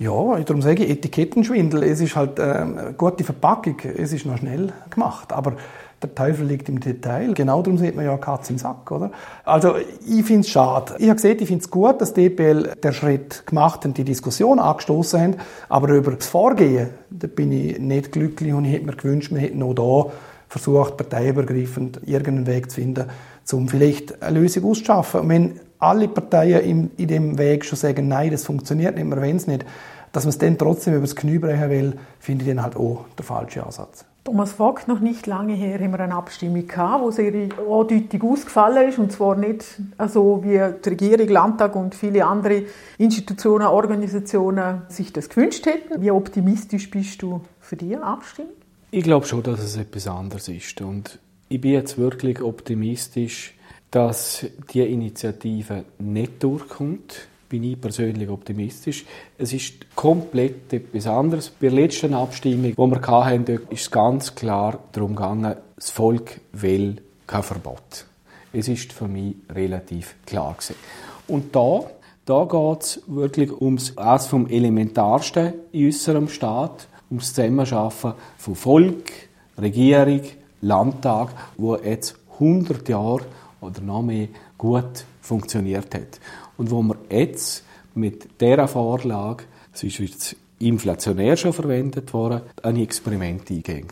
Ja, 0.00 0.38
darum 0.44 0.62
sage 0.62 0.84
ich 0.84 0.90
Etikettenschwindel. 0.90 1.82
Es 1.82 2.00
ist 2.00 2.14
halt 2.14 2.38
äh, 2.38 2.42
eine 2.42 2.94
gute 2.96 3.24
Verpackung, 3.24 3.76
es 3.96 4.12
ist 4.12 4.26
noch 4.26 4.38
schnell 4.38 4.72
gemacht, 4.90 5.32
aber 5.32 5.54
der 6.02 6.14
Teufel 6.14 6.46
liegt 6.46 6.68
im 6.68 6.78
Detail. 6.80 7.34
Genau 7.34 7.60
darum 7.62 7.78
sieht 7.78 7.96
man 7.96 8.04
ja 8.04 8.16
Katz 8.16 8.50
im 8.50 8.58
Sack, 8.58 8.90
oder? 8.90 9.10
Also, 9.44 9.74
ich 9.76 10.24
finde 10.24 10.40
es 10.40 10.48
schade. 10.48 10.94
Ich 10.98 11.08
habe 11.08 11.16
gesehen, 11.16 11.38
ich 11.40 11.48
finde 11.48 11.64
es 11.64 11.70
gut, 11.70 12.00
dass 12.00 12.14
die 12.14 12.28
DPL 12.28 12.76
der 12.82 12.92
Schritt 12.92 13.46
gemacht 13.46 13.84
und 13.84 13.98
die 13.98 14.04
Diskussion 14.04 14.58
angestoßen 14.58 15.20
haben, 15.20 15.36
aber 15.68 15.88
über 15.88 16.12
das 16.12 16.26
Vorgehen, 16.26 16.90
da 17.10 17.26
bin 17.26 17.50
ich 17.52 17.78
nicht 17.78 18.12
glücklich 18.12 18.52
und 18.54 18.64
ich 18.64 18.74
hätte 18.74 18.86
mir 18.86 18.96
gewünscht, 18.96 19.32
wir 19.32 19.40
hätten 19.40 19.62
auch 19.62 19.74
da 19.74 20.12
versucht, 20.48 20.96
parteiübergreifend 20.96 22.00
irgendeinen 22.06 22.46
Weg 22.46 22.70
zu 22.70 22.76
finden, 22.76 23.06
um 23.52 23.68
vielleicht 23.68 24.22
eine 24.22 24.40
Lösung 24.40 24.64
auszuschaffen. 24.70 25.20
Und 25.20 25.28
wenn 25.28 25.60
alle 25.78 26.08
Parteien 26.08 26.60
in, 26.60 26.90
in 26.96 27.08
dem 27.08 27.38
Weg 27.38 27.64
schon 27.64 27.78
sagen, 27.78 28.08
nein, 28.08 28.30
das 28.30 28.44
funktioniert 28.44 28.94
nicht, 28.94 29.06
wir 29.06 29.16
wollen 29.16 29.36
es 29.36 29.46
nicht, 29.46 29.64
dass 30.12 30.24
man 30.24 30.30
es 30.30 30.38
dann 30.38 30.58
trotzdem 30.58 30.94
übers 30.94 31.14
Knie 31.14 31.38
brechen 31.38 31.70
will, 31.70 31.98
finde 32.18 32.44
ich 32.44 32.50
dann 32.50 32.62
halt 32.62 32.76
auch 32.76 33.04
der 33.16 33.24
falsche 33.24 33.64
Ansatz. 33.64 34.04
Thomas 34.28 34.52
Vogt, 34.52 34.88
noch 34.88 35.00
nicht 35.00 35.26
lange 35.26 35.54
her, 35.54 35.80
wir 35.80 36.00
eine 36.00 36.14
Abstimmung 36.14 36.68
gehabt, 36.68 37.02
wo 37.02 37.10
sehr 37.10 37.32
eindeutig 37.32 38.22
ausgefallen 38.22 38.90
ist, 38.90 38.98
und 38.98 39.10
zwar 39.10 39.36
nicht 39.36 39.64
so, 40.06 40.42
wie 40.44 40.60
die 40.84 40.88
Regierung, 40.90 41.28
Landtag 41.28 41.74
und 41.74 41.94
viele 41.94 42.26
andere 42.26 42.64
Institutionen, 42.98 43.68
Organisationen 43.68 44.82
sich 44.88 45.14
das 45.14 45.30
gewünscht 45.30 45.64
hätten. 45.64 46.02
Wie 46.02 46.10
optimistisch 46.10 46.90
bist 46.90 47.22
du 47.22 47.40
für 47.58 47.76
die 47.76 47.96
Abstimmung? 47.96 48.52
Ich 48.90 49.02
glaube 49.02 49.24
schon, 49.24 49.42
dass 49.42 49.60
es 49.60 49.78
etwas 49.78 50.06
anderes 50.06 50.48
ist. 50.48 50.82
Und 50.82 51.18
ich 51.48 51.62
bin 51.62 51.70
jetzt 51.72 51.96
wirklich 51.96 52.42
optimistisch, 52.42 53.54
dass 53.90 54.44
die 54.74 54.82
Initiative 54.82 55.84
nicht 55.98 56.42
durchkommt 56.42 57.28
bin 57.48 57.64
ich 57.64 57.80
persönlich 57.80 58.28
optimistisch. 58.28 59.04
Es 59.38 59.52
ist 59.52 59.94
komplett 59.94 60.72
etwas 60.72 61.06
anderes. 61.06 61.50
Bei 61.50 61.68
der 61.68 61.80
letzten 61.80 62.14
Abstimmung, 62.14 62.72
die 62.72 62.76
wir 62.76 63.06
hatten, 63.06 63.60
ist 63.70 63.82
es 63.82 63.90
ganz 63.90 64.34
klar 64.34 64.78
darum 64.92 65.14
gegangen, 65.14 65.56
das 65.76 65.90
Volk 65.90 66.40
will 66.52 66.96
kein 67.26 67.42
Verbot. 67.42 68.06
Es 68.52 68.68
ist 68.68 68.92
für 68.92 69.08
mich 69.08 69.36
relativ 69.50 70.14
klar 70.26 70.54
gewesen. 70.54 70.76
Und 71.26 71.54
da, 71.54 71.82
da 72.24 72.44
geht 72.44 72.82
es 72.82 73.02
wirklich 73.06 73.52
ums 73.60 73.96
eines 73.96 74.26
vom 74.26 74.46
Elementarsten 74.48 75.54
in 75.72 75.86
unserem 75.86 76.28
Staat, 76.28 76.88
ums 77.10 77.34
Zusammenarbeiten 77.34 78.14
von 78.36 78.54
Volk, 78.54 79.12
Regierung, 79.58 80.22
Landtag, 80.60 81.30
wo 81.56 81.76
jetzt 81.76 82.16
100 82.34 82.88
Jahre 82.88 83.22
oder 83.60 83.80
noch 83.80 84.02
mehr 84.02 84.28
gut 84.56 85.04
funktioniert 85.20 85.94
hat 85.94 86.20
und 86.58 86.70
wo 86.70 86.82
wir 86.82 86.96
jetzt 87.08 87.64
mit 87.94 88.40
dieser 88.40 88.68
Vorlage, 88.68 89.44
es 89.72 89.82
ist 89.84 89.98
jetzt 89.98 90.36
inflationär 90.58 91.36
schon 91.36 91.52
verwendet 91.52 92.12
worden, 92.12 92.42
ein 92.62 92.76
Experiment 92.76 93.50
eingegangen. 93.50 93.88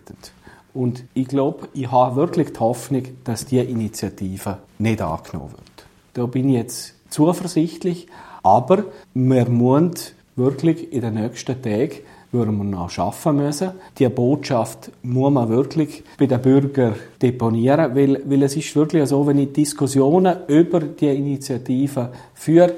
Und 0.75 1.05
ich 1.15 1.29
glaube, 1.29 1.69
ich 1.73 1.91
habe 1.91 2.17
wirklich 2.17 2.53
die 2.53 2.61
Hoffnung, 2.61 3.03
dass 3.25 3.47
diese 3.47 3.63
Initiative 3.63 4.59
nicht 4.79 5.01
angenommen 5.01 5.53
wird. 5.53 5.87
Da 6.13 6.27
bin 6.27 6.51
ich 6.51 6.57
jetzt 6.57 6.95
zuversichtlich, 7.09 8.09
aber 8.43 8.85
wir 9.15 9.49
müssen 9.49 9.95
wirklich 10.37 10.93
in 10.93 11.01
den 11.01 11.15
nächsten 11.15 11.61
Tagen 11.61 11.97
würden 12.33 12.59
wir 12.59 12.65
noch 12.65 12.91
schaffen 12.91 13.37
müssen. 13.37 13.73
Die 13.99 14.09
Botschaft 14.09 14.91
muss 15.03 15.33
man 15.33 15.49
wirklich 15.49 16.05
bei 16.19 16.27
den 16.27 16.43
Bürgern 16.43 16.95
deponieren, 17.21 17.95
weil, 17.95 18.21
weil 18.27 18.43
es 18.43 18.57
ist 18.57 18.75
wirklich 18.77 19.09
so, 19.09 19.27
wenn 19.27 19.39
ich 19.39 19.53
Diskussionen 19.53 20.37
über 20.49 20.81
die 20.81 21.09
Initiative 21.09 22.13
führe, 22.35 22.75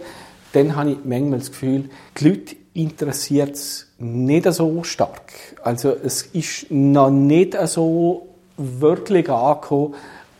dann 0.52 0.76
habe 0.76 0.92
ich 0.92 0.98
manchmal 1.04 1.40
das 1.40 1.50
Gefühl, 1.50 1.90
die 2.18 2.28
Leute 2.28 2.56
interessiert 2.74 3.54
es 3.56 3.88
nicht 3.98 4.50
so 4.52 4.82
stark. 4.84 5.32
Also 5.62 5.94
es 6.02 6.22
ist 6.22 6.70
noch 6.70 7.11
nicht 7.11 7.56
so 7.66 8.28
wirklich 8.56 9.28
angekommen, 9.28 9.94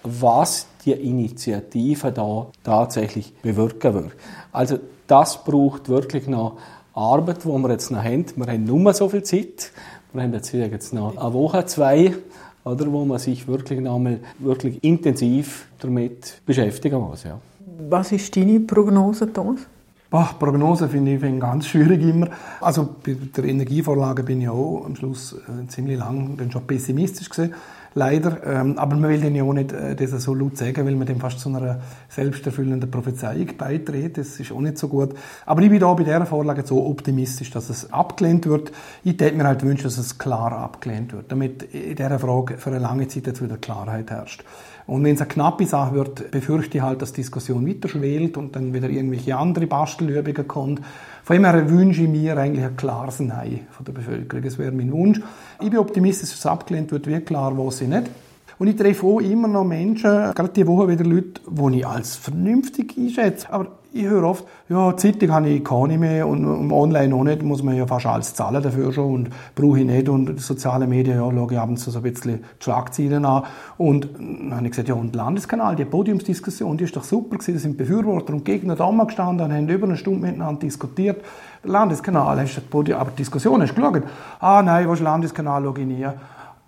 was 0.04 0.66
die 0.84 0.92
Initiative 0.92 2.12
da 2.12 2.46
tatsächlich 2.62 3.34
bewirken 3.42 3.94
wird. 3.94 4.12
Also 4.52 4.78
das 5.06 5.42
braucht 5.44 5.88
wirklich 5.88 6.26
noch 6.28 6.58
Arbeit, 6.99 7.44
die 7.44 7.49
wir 7.49 7.70
jetzt 7.70 7.90
noch 7.90 8.03
haben. 8.03 8.24
Wir 8.34 8.46
haben 8.46 8.64
nur 8.64 8.92
so 8.92 9.09
viel 9.09 9.22
Zeit. 9.22 9.72
Wir 10.12 10.22
haben 10.22 10.32
jetzt, 10.32 10.53
jetzt 10.53 10.92
noch 10.92 11.16
eine 11.16 11.32
Woche, 11.32 11.64
zwei, 11.66 12.14
oder, 12.64 12.90
wo 12.92 13.05
man 13.05 13.18
sich 13.18 13.46
wirklich 13.46 13.80
noch 13.80 13.99
mal 13.99 14.18
wirklich 14.38 14.82
intensiv 14.82 15.68
damit 15.78 16.42
beschäftigen 16.44 17.01
muss. 17.01 17.24
Ja. 17.24 17.38
Was 17.88 18.12
ist 18.12 18.34
deine 18.36 18.61
Prognose, 18.61 19.32
Thomas? 19.32 19.61
Boah, 20.11 20.34
Prognose 20.38 20.88
finde 20.88 21.14
ich, 21.14 21.20
find 21.20 21.40
ganz 21.40 21.66
schwierig 21.66 22.03
immer. 22.03 22.28
Also 22.61 22.88
bei 23.05 23.14
der 23.14 23.44
Energievorlage 23.44 24.22
bin 24.22 24.40
ich 24.40 24.49
auch 24.49 24.84
am 24.84 24.96
Schluss 24.96 25.34
äh, 25.34 25.66
ziemlich 25.68 25.99
lang 25.99 26.36
dann 26.36 26.51
schon 26.51 26.66
pessimistisch 26.66 27.28
gesehen 27.28 27.55
leider. 27.99 28.38
Ähm, 28.46 28.78
aber 28.78 28.96
man 28.96 29.11
will 29.11 29.20
den 29.20 29.34
ja 29.34 29.42
auch 29.42 29.53
nicht 29.53 29.72
äh, 29.72 29.94
das 29.94 30.11
so 30.22 30.34
laut 30.34 30.57
sagen, 30.57 30.86
weil 30.86 30.94
man 30.94 31.07
dem 31.07 31.20
fast 31.20 31.40
zu 31.40 31.49
einer 31.49 31.80
selbsterfüllenden 32.09 32.90
Prophezeiung 32.90 33.49
beitritt. 33.59 34.16
Das 34.16 34.40
ist 34.40 34.53
auch 34.53 34.61
nicht 34.61 34.78
so 34.78 34.88
gut. 34.88 35.14
Aber 35.44 35.61
ich 35.62 35.70
bin 35.70 35.80
da 35.80 35.92
bei 35.92 36.05
dieser 36.05 36.24
Vorlage 36.24 36.66
so 36.66 36.86
optimistisch, 36.86 37.51
dass 37.51 37.68
es 37.68 37.92
abgelehnt 37.92 38.46
wird. 38.46 38.72
Ich 39.05 39.12
hätte 39.12 39.36
mir 39.36 39.44
halt 39.44 39.62
wünschen, 39.62 39.84
dass 39.84 39.99
es 39.99 40.18
klar 40.18 40.53
abgelehnt 40.53 41.12
wird, 41.12 41.30
damit 41.30 41.64
in 41.74 41.96
dieser 41.96 42.18
Frage 42.18 42.57
für 42.57 42.70
eine 42.70 42.78
lange 42.78 43.09
Zeit 43.09 43.26
jetzt 43.26 43.42
wieder 43.42 43.59
Klarheit 43.59 44.11
herrscht. 44.11 44.44
Und 44.88 45.05
wenn 45.05 45.16
es 45.16 45.20
eine 45.20 45.28
knappe 45.28 45.66
Sache 45.66 45.94
wird, 45.94 46.30
befürchte 46.30 46.78
ich 46.78 46.82
halt, 46.82 47.03
dass 47.03 47.12
die 47.12 47.20
Diskussion 47.20 47.68
weiter 47.68 47.90
schwelt 47.90 48.38
und 48.38 48.57
dann 48.57 48.72
wieder 48.72 48.88
irgendwelche 48.88 49.36
andere 49.36 49.66
Bastelübungen 49.66 50.49
kommt. 50.49 50.80
Von 51.28 51.34
dem 51.34 51.44
her 51.44 51.68
wünsche 51.68 52.04
ich 52.04 52.08
mir 52.08 52.38
eigentlich 52.38 52.64
ein 52.64 52.74
klares 52.78 53.20
Nein 53.20 53.66
von 53.70 53.84
der 53.84 53.92
Bevölkerung. 53.92 54.42
Das 54.42 54.56
wäre 54.56 54.72
mein 54.72 54.90
Wunsch. 54.90 55.20
Ich 55.60 55.68
bin 55.68 55.78
optimistisch, 55.78 56.30
dass 56.30 56.38
es 56.38 56.46
abgelehnt 56.46 56.90
wird, 56.90 57.06
wie 57.06 57.20
klar 57.20 57.54
weiß 57.54 57.82
ich 57.82 57.88
nicht. 57.88 58.06
Und 58.59 58.66
ich 58.66 58.76
treffe 58.76 59.06
auch 59.06 59.20
immer 59.20 59.46
noch 59.46 59.64
Menschen, 59.64 60.11
gerade 60.11 60.48
die 60.48 60.66
Woche 60.66 60.88
wieder 60.88 61.04
Leute, 61.04 61.40
die 61.48 61.78
ich 61.78 61.86
als 61.86 62.16
vernünftig 62.16 62.96
einschätze. 62.98 63.52
Aber 63.52 63.68
ich 63.92 64.04
höre 64.04 64.24
oft, 64.24 64.44
ja, 64.68 64.96
Zeitung 64.96 65.32
habe 65.32 65.48
ich 65.48 65.64
keine 65.64 65.96
mehr 65.96 66.26
und 66.26 66.70
online 66.72 67.14
auch 67.14 67.24
nicht, 67.24 67.42
muss 67.42 67.62
man 67.62 67.76
ja 67.76 67.86
fast 67.86 68.06
alles 68.06 68.34
zahlen 68.34 68.62
dafür 68.62 68.92
schon 68.92 69.14
und 69.14 69.30
brauche 69.54 69.80
ich 69.80 69.86
nicht 69.86 70.09
und 70.09 70.38
soziale 70.40 70.86
Medien, 70.86 71.16
ja, 71.16 71.30
schaue 71.30 71.52
ich 71.52 71.59
abends 71.59 71.84
so 71.84 71.98
ein 71.98 72.02
bisschen 72.02 72.40
die 72.61 72.64
Schlagzeilen 72.64 73.24
an 73.24 73.44
und 73.78 74.09
dann 74.18 74.54
habe 74.54 74.66
ich 74.66 74.72
gesagt, 74.72 74.88
ja, 74.88 74.94
und 74.94 75.14
Landeskanal, 75.14 75.74
die 75.74 75.86
Podiumsdiskussion, 75.86 76.76
die 76.76 76.84
ist 76.84 76.96
doch 76.96 77.04
super 77.04 77.38
gewesen, 77.38 77.54
da 77.54 77.61
sind 77.61 77.78
Befürworter 77.78 78.34
und 78.34 78.44
Gegner 78.44 78.76
da 78.76 78.90
gestanden 78.90 79.46
und 79.46 79.52
haben 79.52 79.68
über 79.68 79.86
eine 79.86 79.96
Stunde 79.96 80.26
miteinander 80.26 80.61
diskutiert. 80.61 81.24
Landeskanal, 81.64 82.40
hast 82.40 82.56
du 82.56 82.61
das 82.61 82.70
Podium, 82.70 83.00
aber 83.00 83.11
Diskussion 83.12 83.62
hast 83.62 83.74
du 83.74 83.80
geschaut? 83.80 84.02
Ah, 84.38 84.62
nein, 84.62 84.86
was 84.88 85.00
Landeskanal, 85.00 85.64
schaue 85.64 85.80
ich 85.80 85.86
nie. 85.86 86.06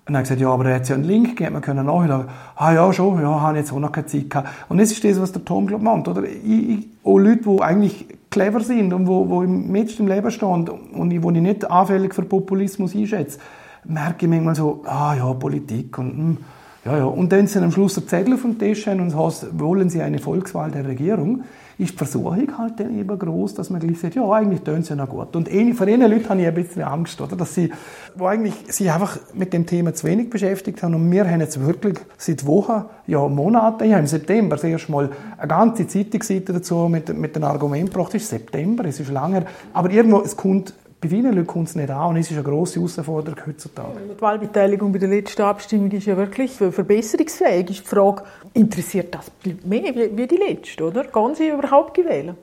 Und 0.06 0.14
dann 0.14 0.22
gesagt, 0.22 0.40
ja, 0.40 0.50
aber 0.50 0.66
er 0.66 0.76
hat 0.76 0.88
ja 0.88 0.94
einen 0.94 1.04
Link 1.04 1.36
gegeben, 1.36 1.54
wir 1.54 1.60
können 1.60 1.86
nachschauen. 1.86 2.24
Ah 2.56 2.72
ja, 2.72 2.92
schon, 2.92 3.20
ja, 3.20 3.40
habe 3.40 3.58
jetzt 3.58 3.72
auch 3.72 3.78
noch 3.78 3.92
keine 3.92 4.06
Zeit 4.06 4.28
gehabt. 4.28 4.48
Und 4.68 4.78
das 4.78 4.90
ist 4.90 5.04
das, 5.04 5.20
was 5.20 5.32
der 5.32 5.44
Tom, 5.44 5.66
glaube 5.66 5.84
meint, 5.84 6.08
oder? 6.08 6.24
Ich, 6.24 6.68
ich, 6.70 6.88
auch 7.04 7.18
Leute, 7.18 7.42
die 7.42 7.62
eigentlich 7.62 8.06
clever 8.30 8.60
sind 8.60 8.92
und 8.92 9.06
wo, 9.06 9.28
wo 9.28 9.42
im 9.42 9.70
Menschen 9.70 10.06
im 10.06 10.12
Leben 10.12 10.30
stehen 10.30 10.68
und 10.68 11.10
ich, 11.10 11.22
wo 11.22 11.30
ich 11.30 11.40
nicht 11.40 11.70
anfällig 11.70 12.14
für 12.14 12.22
Populismus 12.22 12.94
einschätze, 12.94 13.38
merke 13.84 14.26
ich 14.26 14.30
manchmal 14.30 14.54
so, 14.54 14.82
ah 14.86 15.14
ja, 15.14 15.32
Politik 15.34 15.98
und 15.98 16.10
hm, 16.10 16.36
ja, 16.84 16.96
ja. 16.96 17.04
Und 17.04 17.30
dann 17.32 17.46
sind 17.46 17.62
am 17.62 17.72
Schluss 17.72 17.94
der 17.94 18.06
Zettel 18.06 18.34
auf 18.34 18.42
dem 18.42 18.58
Tisch 18.58 18.86
und 18.86 19.08
es 19.08 19.16
heißt, 19.16 19.58
wollen 19.58 19.90
Sie 19.90 20.00
eine 20.00 20.18
Volkswahl 20.18 20.70
der 20.70 20.86
Regierung? 20.86 21.44
Ist 21.80 21.92
die 21.92 21.96
Versuchung 21.96 22.58
halt 22.58 22.78
dann 22.78 22.98
eben 22.98 23.18
groß, 23.18 23.54
dass 23.54 23.70
man 23.70 23.80
gleich 23.80 23.98
sagt, 23.98 24.14
ja, 24.14 24.30
eigentlich 24.30 24.60
tun 24.60 24.82
sie 24.82 24.90
ja 24.90 24.96
noch 24.96 25.08
gut. 25.08 25.34
Und 25.34 25.48
von 25.48 25.86
den 25.86 26.00
Leuten 26.02 26.28
habe 26.28 26.40
ich 26.40 26.46
ein 26.46 26.54
bisschen 26.54 26.82
Angst, 26.82 27.20
oder? 27.20 27.36
Dass 27.36 27.54
sie, 27.54 27.72
wo 28.14 28.26
eigentlich 28.26 28.54
sich 28.68 28.90
einfach 28.90 29.18
mit 29.32 29.52
dem 29.54 29.64
Thema 29.64 29.94
zu 29.94 30.06
wenig 30.06 30.28
beschäftigt 30.28 30.82
haben. 30.82 30.94
Und 30.94 31.10
wir 31.10 31.28
haben 31.28 31.40
jetzt 31.40 31.58
wirklich 31.58 31.98
seit 32.18 32.46
Wochen, 32.46 32.84
ja, 33.06 33.26
Monaten, 33.26 33.84
ich 33.84 33.92
habe 33.92 34.00
im 34.00 34.06
September 34.06 34.56
das 34.56 34.64
erste 34.64 34.92
Mal 34.92 35.10
eine 35.38 35.48
ganze 35.48 35.86
Zeitungsseite 35.86 36.52
dazu 36.52 36.88
mit, 36.88 37.16
mit 37.16 37.34
dem 37.34 37.44
Argument 37.44 37.90
gebracht, 37.90 38.14
es 38.14 38.22
ist 38.22 38.30
September, 38.30 38.84
es 38.84 39.00
ist 39.00 39.10
lange, 39.10 39.46
aber 39.72 39.90
irgendwo, 39.90 40.20
es 40.20 40.36
kommt 40.36 40.74
bei 41.00 41.08
vielen 41.08 41.34
Leuten 41.34 41.46
kommt 41.46 41.68
es 41.68 41.74
nicht 41.76 41.90
an 41.90 42.10
und 42.10 42.16
es 42.16 42.30
ist 42.30 42.36
eine 42.36 42.42
grosse 42.42 42.76
Herausforderung 42.76 43.40
heutzutage. 43.46 44.00
Die 44.16 44.20
Wahlbeteiligung 44.20 44.92
bei 44.92 44.98
der 44.98 45.08
letzten 45.08 45.42
Abstimmung 45.42 45.90
ist 45.92 46.06
ja 46.06 46.16
wirklich 46.16 46.52
verbesserungsfähig. 46.52 47.70
Ist 47.70 47.84
die 47.84 47.88
Frage, 47.88 48.22
interessiert 48.52 49.14
das 49.14 49.30
mehr 49.64 49.94
wie 49.94 50.26
die 50.26 50.36
letzte, 50.36 50.84
oder? 50.84 51.04
Gehen 51.04 51.34
Sie 51.34 51.48
überhaupt 51.48 51.96
wählen? 51.96 52.36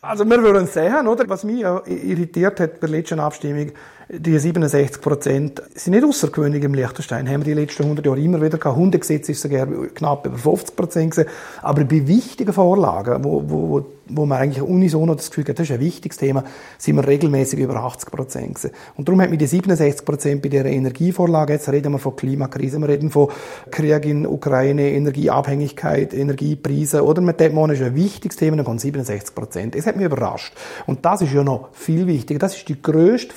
Also 0.00 0.24
wir 0.24 0.42
würden 0.42 0.66
sehen, 0.66 1.06
oder? 1.06 1.28
Was 1.28 1.44
mich 1.44 1.60
irritiert 1.60 2.58
hat 2.58 2.80
bei 2.80 2.88
der 2.88 2.96
letzten 2.96 3.20
Abstimmung, 3.20 3.70
die 4.14 4.38
67 4.38 5.00
Prozent 5.00 5.62
sind 5.74 5.94
nicht 5.94 6.04
außergewöhnlich 6.04 6.62
im 6.64 6.74
Liechtenstein. 6.74 7.26
Haben 7.26 7.46
wir 7.46 7.54
die 7.54 7.60
letzten 7.60 7.84
100 7.84 8.04
Jahre 8.04 8.20
immer 8.20 8.42
wieder 8.42 8.58
gehabt. 8.58 8.76
Hundegesetz 8.76 9.30
ist 9.30 9.40
sogar 9.40 9.66
knapp 9.94 10.26
über 10.26 10.36
50 10.36 10.76
Prozent. 10.76 11.26
Aber 11.62 11.84
bei 11.84 12.06
wichtigen 12.06 12.52
Vorlagen, 12.52 13.24
wo, 13.24 13.42
wo, 13.46 13.86
wo 14.08 14.26
man 14.26 14.38
eigentlich 14.38 14.62
unisono 14.62 15.14
das 15.14 15.30
Gefühl 15.30 15.44
hat, 15.48 15.58
das 15.58 15.68
ist 15.68 15.74
ein 15.74 15.80
wichtiges 15.80 16.18
Thema, 16.18 16.44
sind 16.76 16.96
wir 16.96 17.06
regelmäßig 17.06 17.58
über 17.58 17.76
80 17.76 18.10
Prozent 18.10 18.54
gewesen. 18.56 18.70
Und 18.96 19.08
darum 19.08 19.22
hat 19.22 19.30
mir 19.30 19.38
die 19.38 19.46
67 19.46 20.04
Prozent 20.04 20.42
bei 20.42 20.50
der 20.50 20.66
Energievorlage, 20.66 21.54
jetzt 21.54 21.70
reden 21.70 21.92
wir 21.92 21.98
von 21.98 22.14
Klimakrise, 22.14 22.78
wir 22.80 22.88
reden 22.88 23.10
von 23.10 23.28
Krieg 23.70 24.04
in 24.04 24.26
Ukraine, 24.26 24.90
Energieabhängigkeit, 24.90 26.12
Energiepreise, 26.12 27.02
oder 27.02 27.22
mit 27.22 27.40
dem 27.40 27.56
ist 27.70 27.82
ein 27.82 27.94
wichtiges 27.94 28.36
Thema, 28.36 28.56
dann 28.58 28.66
kommen 28.66 28.78
67 28.78 29.34
Prozent. 29.34 29.74
Das 29.74 29.86
hat 29.86 29.96
mich 29.96 30.04
überrascht. 30.04 30.52
Und 30.86 31.04
das 31.04 31.22
ist 31.22 31.32
ja 31.32 31.42
noch 31.42 31.68
viel 31.72 32.06
wichtiger. 32.06 32.38
Das 32.38 32.56
ist 32.56 32.68
die 32.68 32.80
grösste 32.80 33.34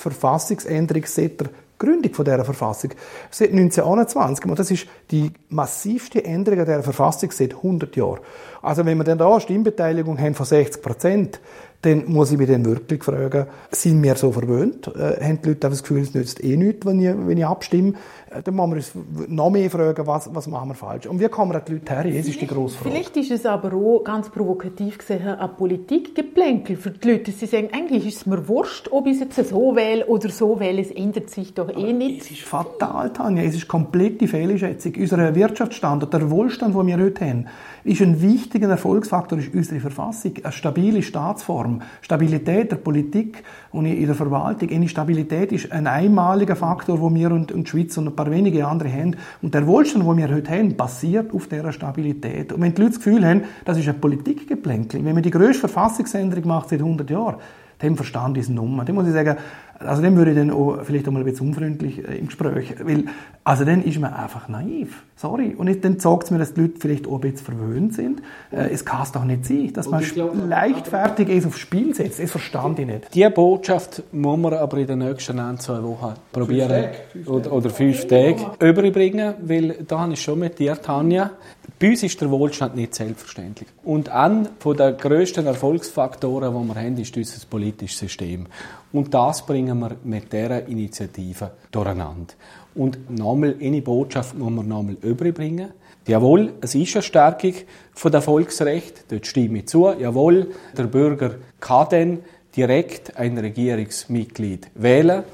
Verfassungsänderung 0.66 1.04
seit 1.06 1.40
der 1.40 1.48
Gründung 1.78 2.12
dieser 2.12 2.44
Verfassung 2.44 2.90
seit 3.30 3.50
1921. 3.50 4.44
Und 4.46 4.58
das 4.58 4.70
ist 4.70 4.86
die 5.10 5.30
massivste 5.50 6.24
Änderung 6.24 6.64
der 6.64 6.82
Verfassung 6.82 7.30
seit 7.30 7.54
100 7.54 7.94
Jahren. 7.96 8.20
Also 8.62 8.84
wenn 8.84 8.96
wir 8.98 9.04
dann 9.04 9.18
da 9.18 9.30
eine 9.30 9.40
Stimmbeteiligung 9.40 10.18
haben 10.18 10.34
von 10.34 10.46
60 10.46 10.82
Prozent, 10.82 11.40
dann 11.86 12.04
muss 12.06 12.32
ich 12.32 12.38
mich 12.38 12.48
dann 12.48 12.64
wirklich 12.64 13.02
fragen, 13.02 13.46
sind 13.70 14.02
wir 14.02 14.16
so 14.16 14.32
verwöhnt? 14.32 14.88
Äh, 14.88 15.24
haben 15.24 15.40
die 15.42 15.48
Leute 15.48 15.70
das 15.70 15.82
Gefühl, 15.82 16.02
es 16.02 16.14
nützt 16.14 16.42
eh 16.42 16.56
nichts, 16.56 16.84
wenn 16.84 17.00
ich, 17.00 17.14
wenn 17.16 17.38
ich 17.38 17.46
abstimme? 17.46 17.94
Äh, 18.30 18.42
dann 18.42 18.54
müssen 18.56 19.04
wir 19.12 19.22
uns 19.22 19.28
noch 19.28 19.50
mehr 19.50 19.70
fragen, 19.70 20.06
was, 20.06 20.34
was 20.34 20.46
machen 20.48 20.70
wir 20.70 20.74
falsch? 20.74 21.06
Und 21.06 21.20
wie 21.20 21.28
kommen 21.28 21.58
die 21.66 21.72
Leute 21.72 21.94
her? 21.94 22.04
Das 22.04 22.26
ist 22.26 22.40
die 22.40 22.46
grosse 22.46 22.76
Frage. 22.76 22.90
Vielleicht 22.90 23.16
ist 23.16 23.30
es 23.30 23.46
aber 23.46 23.72
auch 23.72 24.02
ganz 24.02 24.28
provokativ 24.30 24.98
gesehen 24.98 25.26
ein 25.26 25.56
Politikgeplänkel 25.56 26.76
für 26.76 26.90
die 26.90 27.10
Leute. 27.10 27.30
Sie 27.30 27.46
sagen, 27.46 27.68
eigentlich 27.72 28.06
ist 28.06 28.16
es 28.18 28.26
mir 28.26 28.48
wurscht, 28.48 28.88
ob 28.90 29.06
ich 29.06 29.20
es 29.20 29.36
jetzt 29.36 29.50
so 29.50 29.76
wähle 29.76 30.06
oder 30.06 30.28
so 30.28 30.58
wähle, 30.58 30.82
es 30.82 30.90
ändert 30.90 31.30
sich 31.30 31.54
doch 31.54 31.68
eh 31.68 31.92
nicht. 31.92 32.22
Es 32.22 32.30
ist 32.30 32.42
fatal, 32.42 33.12
Tanja. 33.12 33.42
Es 33.42 33.54
ist 33.54 33.68
komplette 33.68 34.26
Fehlschätzung. 34.26 34.94
Unser 34.98 35.34
Wirtschaftsstandard, 35.34 36.12
der 36.12 36.30
Wohlstand, 36.30 36.74
den 36.74 36.86
wir 36.86 36.98
heute 36.98 37.24
haben, 37.24 37.46
ist 37.84 38.02
ein 38.02 38.20
wichtiger 38.20 38.68
Erfolgsfaktor 38.68 39.38
ist 39.38 39.54
unsere 39.54 39.80
Verfassung, 39.80 40.32
eine 40.42 40.52
stabile 40.52 41.02
Staatsform, 41.02 41.75
Stabilität 42.00 42.70
der 42.72 42.76
Politik 42.76 43.42
und 43.72 43.86
in 43.86 44.06
der 44.06 44.14
Verwaltung. 44.14 44.70
Eine 44.70 44.88
Stabilität 44.88 45.52
ist 45.52 45.72
ein 45.72 45.86
einmaliger 45.86 46.56
Faktor, 46.56 47.00
wo 47.00 47.12
wir 47.14 47.30
und, 47.30 47.52
und 47.52 47.64
die 47.64 47.70
Schweiz 47.70 47.96
und 47.96 48.08
ein 48.08 48.16
paar 48.16 48.30
wenige 48.30 48.66
andere 48.66 48.92
haben. 48.92 49.16
Und 49.42 49.54
der 49.54 49.66
Wohlstand, 49.66 50.06
den 50.06 50.16
wir 50.16 50.34
heute 50.34 50.50
haben, 50.50 50.76
basiert 50.76 51.34
auf 51.34 51.48
dieser 51.48 51.72
Stabilität. 51.72 52.52
Und 52.52 52.60
wenn 52.60 52.74
die 52.74 52.82
Leute 52.82 52.94
das 52.94 53.04
Gefühl 53.04 53.26
haben, 53.26 53.42
das 53.64 53.78
ist 53.78 53.88
ein 53.88 54.00
Politikgeplänkel, 54.00 55.04
wenn 55.04 55.14
man 55.14 55.22
die 55.22 55.30
grösste 55.30 55.68
Verfassungsänderung 55.68 56.46
macht 56.46 56.70
seit 56.70 56.80
100 56.80 57.08
Jahren, 57.10 57.36
dem 57.82 57.96
Verstand 57.96 58.38
ist 58.38 58.48
Nummer. 58.48 58.84
Dem 58.84 58.94
muss 58.94 59.06
ich 59.06 59.12
sagen, 59.12 59.36
also 59.78 60.00
dem 60.00 60.16
würde 60.16 60.30
ich 60.30 60.36
dann 60.36 60.50
auch 60.50 60.82
vielleicht 60.82 61.06
auch 61.06 61.12
mal 61.12 61.20
ein 61.20 61.26
bisschen 61.26 61.48
unfreundlich 61.48 62.06
äh, 62.06 62.16
im 62.16 62.26
Gespräch, 62.26 62.74
weil, 62.82 63.04
also 63.44 63.64
dann 63.64 63.82
ist 63.82 64.00
man 64.00 64.14
einfach 64.14 64.48
naiv. 64.48 65.02
Sorry. 65.18 65.54
Und 65.56 65.82
dann 65.82 65.98
sagt 65.98 66.24
es 66.24 66.30
mir, 66.30 66.38
dass 66.38 66.52
die 66.52 66.60
Leute 66.60 66.74
vielleicht 66.78 67.06
auch 67.06 67.14
ein 67.14 67.20
bisschen 67.22 67.46
verwöhnt 67.46 67.94
sind. 67.94 68.20
Äh, 68.50 68.68
es 68.70 68.84
kann 68.84 69.02
es 69.02 69.12
doch 69.12 69.24
nicht 69.24 69.46
sein, 69.46 69.72
dass 69.72 69.88
man 69.88 70.04
leichtfertig 70.46 71.30
es 71.30 71.46
aufs 71.46 71.58
Spiel 71.58 71.94
setzt. 71.94 72.22
Das 72.22 72.30
verstand 72.30 72.78
ich 72.78 72.86
nicht. 72.86 73.14
Diese 73.14 73.30
Botschaft 73.30 74.02
muss 74.12 74.38
man 74.38 74.52
aber 74.52 74.76
in 74.76 74.86
den 74.86 74.98
nächsten 74.98 75.40
ein, 75.40 75.58
zwei 75.58 75.82
Wochen 75.82 76.12
probieren. 76.32 76.68
Fünf 76.68 76.82
Tage, 76.82 76.96
fünf 77.12 77.24
Tage. 77.24 77.30
Oder, 77.30 77.52
oder 77.52 77.70
fünf 77.70 78.06
Tage 78.06 78.36
überbringen, 78.60 79.34
weil 79.40 79.84
da 79.88 80.00
habe 80.00 80.12
ich 80.12 80.22
schon 80.22 80.38
mit 80.38 80.58
dir, 80.58 80.80
Tanja, 80.80 81.30
bei 81.78 81.90
uns 81.90 82.02
ist 82.02 82.20
der 82.20 82.30
Wohlstand 82.30 82.76
nicht 82.76 82.94
selbstverständlich. 82.94 83.70
Und 83.84 84.10
ein 84.10 84.48
von 84.58 84.76
der 84.76 84.92
grössten 84.92 85.46
Erfolgsfaktoren, 85.46 86.52
die 86.52 86.68
wir 86.68 86.74
haben, 86.74 86.98
ist 86.98 87.16
unser 87.16 87.46
politisches 87.48 88.00
System. 88.00 88.46
Und 88.92 89.14
das 89.14 89.44
bringen 89.44 89.78
wir 89.78 89.96
mit 90.04 90.30
dieser 90.30 90.66
Initiative 90.68 91.52
durcheinander. 91.70 92.34
Und 92.76 93.10
nochmal, 93.10 93.56
eine 93.60 93.80
Botschaft 93.80 94.36
muss 94.36 94.50
man 94.50 94.68
nochmal 94.68 94.96
überbringen. 95.02 95.70
Jawohl, 96.06 96.52
es 96.60 96.74
ist 96.74 96.94
eine 96.94 97.02
Stärkung 97.02 97.54
von 97.94 98.12
der 98.12 98.22
Volksrecht, 98.22 99.04
dort 99.08 99.26
stimme 99.26 99.58
ich 99.58 99.68
zu. 99.68 99.88
Jawohl, 99.98 100.48
der 100.76 100.84
Bürger 100.84 101.34
kann 101.58 101.86
dann 101.90 102.18
direkt 102.54 103.16
ein 103.16 103.36
Regierungsmitglied 103.38 104.68
wählen. 104.74 105.24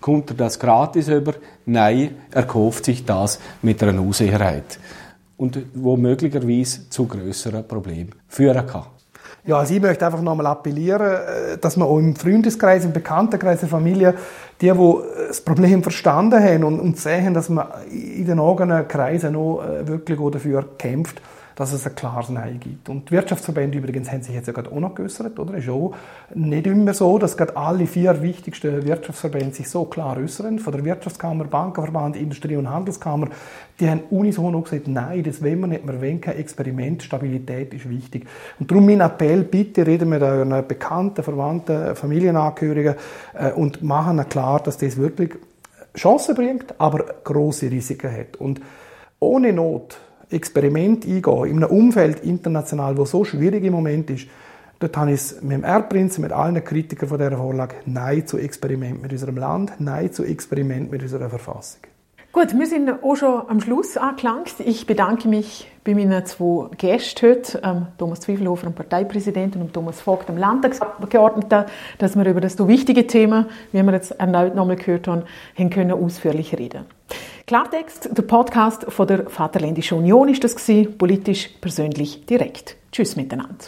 Kommt 0.00 0.30
er 0.30 0.36
das 0.36 0.58
gratis 0.58 1.08
über? 1.08 1.34
Nein, 1.66 2.16
er 2.30 2.44
kauft 2.44 2.86
sich 2.86 3.04
das 3.04 3.38
mit 3.62 3.82
einer 3.82 4.00
Unsicherheit. 4.00 4.78
Und 5.36 5.58
wo 5.74 5.96
möglicherweise 5.96 6.88
zu 6.88 7.06
größeren 7.06 7.66
Problemen 7.68 8.14
führen 8.26 8.66
kann. 8.66 8.86
Ja, 9.46 9.58
also 9.58 9.74
ich 9.74 9.80
möchte 9.80 10.04
einfach 10.04 10.22
nochmal 10.22 10.46
appellieren, 10.46 11.06
äh, 11.06 11.58
dass 11.58 11.76
man 11.76 11.86
auch 11.86 11.98
im 11.98 12.16
Freundeskreis, 12.16 12.84
im 12.84 12.92
Bekanntenkreis, 12.92 13.60
der 13.60 13.68
Familie, 13.68 14.14
die, 14.60 14.70
die 14.70 15.26
das 15.28 15.40
Problem 15.40 15.82
verstanden 15.82 16.42
haben 16.42 16.64
und, 16.64 16.80
und 16.80 16.98
sehen, 16.98 17.34
dass 17.34 17.48
man 17.48 17.66
in 17.90 18.26
den 18.26 18.40
eigenen 18.40 18.88
Kreisen 18.88 19.32
noch 19.32 19.62
äh, 19.62 19.86
wirklich 19.86 20.18
dafür 20.32 20.64
kämpft, 20.78 21.20
dass 21.56 21.72
es 21.72 21.86
ein 21.86 21.94
klares 21.94 22.28
Nein 22.28 22.60
gibt. 22.60 22.90
Und 22.90 23.08
die 23.08 23.14
Wirtschaftsverbände 23.14 23.78
übrigens 23.78 24.12
haben 24.12 24.22
sich 24.22 24.34
jetzt 24.34 24.46
ja 24.46 24.52
gerade 24.52 24.70
auch 24.70 24.78
noch 24.78 24.94
geäußert, 24.94 25.38
oder? 25.38 25.54
Ist 25.54 25.70
auch 25.70 25.94
nicht 26.34 26.66
immer 26.66 26.92
so, 26.92 27.18
dass 27.18 27.34
gerade 27.34 27.56
alle 27.56 27.86
vier 27.86 28.20
wichtigsten 28.20 28.84
Wirtschaftsverbände 28.84 29.54
sich 29.54 29.68
so 29.68 29.86
klar 29.86 30.18
äußern. 30.18 30.58
Von 30.58 30.72
der 30.74 30.84
Wirtschaftskammer, 30.84 31.44
Bankenverband, 31.44 32.14
Industrie- 32.16 32.56
und 32.56 32.68
Handelskammer, 32.68 33.28
die 33.80 33.88
haben 33.88 34.02
unisono 34.10 34.60
gesagt, 34.60 34.86
nein, 34.86 35.22
das 35.22 35.42
wollen 35.42 35.60
wir 35.60 35.66
nicht, 35.66 35.86
wir 35.86 36.00
wollen 36.00 36.20
kein 36.20 36.36
Experiment, 36.36 37.02
Stabilität 37.02 37.72
ist 37.72 37.88
wichtig. 37.88 38.26
Und 38.60 38.70
darum 38.70 38.84
mein 38.84 39.00
Appell, 39.00 39.42
bitte 39.42 39.86
reden 39.86 40.10
mit 40.10 40.22
euren 40.22 40.68
Bekannten, 40.68 41.22
Verwandten, 41.22 41.96
Familienangehörigen 41.96 42.96
äh, 43.32 43.52
und 43.52 43.82
machen 43.82 44.28
klar, 44.28 44.62
dass 44.62 44.76
das 44.76 44.98
wirklich 44.98 45.34
Chancen 45.96 46.34
bringt, 46.34 46.74
aber 46.76 47.04
große 47.24 47.70
Risiken 47.70 48.12
hat. 48.12 48.36
Und 48.36 48.60
ohne 49.18 49.54
Not 49.54 49.96
Experiment 50.30 51.04
eingehen, 51.04 51.44
in 51.44 51.62
einem 51.62 51.70
Umfeld 51.70 52.20
international, 52.20 52.96
wo 52.96 53.04
so 53.04 53.24
schwierig 53.24 53.64
im 53.64 53.72
Moment 53.72 54.10
ist, 54.10 54.28
dort 54.78 54.96
habe 54.96 55.12
ich 55.12 55.20
es 55.20 55.42
mit 55.42 55.52
dem 55.52 55.64
Erbprinz, 55.64 56.18
mit 56.18 56.32
allen 56.32 56.62
Kritikern 56.62 57.08
von 57.08 57.18
dieser 57.18 57.36
Vorlage, 57.36 57.76
Nein 57.86 58.26
zu 58.26 58.38
Experiment 58.38 59.02
mit 59.02 59.12
unserem 59.12 59.36
Land, 59.36 59.72
Nein 59.78 60.12
zu 60.12 60.24
Experiment 60.24 60.90
mit 60.90 61.02
unserer 61.02 61.28
Verfassung. 61.28 61.80
Gut, 62.36 62.52
wir 62.52 62.66
sind 62.66 62.90
auch 63.02 63.16
schon 63.16 63.48
am 63.48 63.62
Schluss 63.62 63.96
angelangt. 63.96 64.56
Ich 64.58 64.86
bedanke 64.86 65.26
mich 65.26 65.70
bei 65.84 65.94
meinen 65.94 66.26
zwei 66.26 66.68
Gästen 66.76 67.30
heute, 67.30 67.62
ähm, 67.64 67.86
Thomas 67.96 68.20
Zwiefelhofer, 68.20 68.66
dem 68.66 68.74
Parteipräsidenten, 68.74 69.62
und 69.62 69.72
Thomas 69.72 70.02
Vogt, 70.02 70.28
dem 70.28 70.36
Landtagsabgeordneten, 70.36 71.64
dass 71.96 72.14
wir 72.14 72.26
über 72.26 72.42
das 72.42 72.52
so 72.52 72.68
wichtige 72.68 73.06
Thema, 73.06 73.46
wie 73.72 73.82
wir 73.82 73.92
jetzt 73.94 74.10
erneut 74.10 74.54
nochmal 74.54 74.76
gehört 74.76 75.08
haben, 75.08 75.22
können 75.70 75.92
ausführlich 75.92 76.58
reden. 76.58 76.84
Klartext, 77.46 78.08
der 78.10 78.22
Podcast 78.24 78.86
von 78.88 79.06
der 79.06 79.30
Vaterländischen 79.30 79.98
Union 79.98 80.28
ist 80.28 80.42
das 80.42 80.56
gewesen, 80.56 80.98
politisch, 80.98 81.48
persönlich, 81.60 82.26
direkt. 82.26 82.74
Tschüss 82.90 83.14
miteinander. 83.14 83.66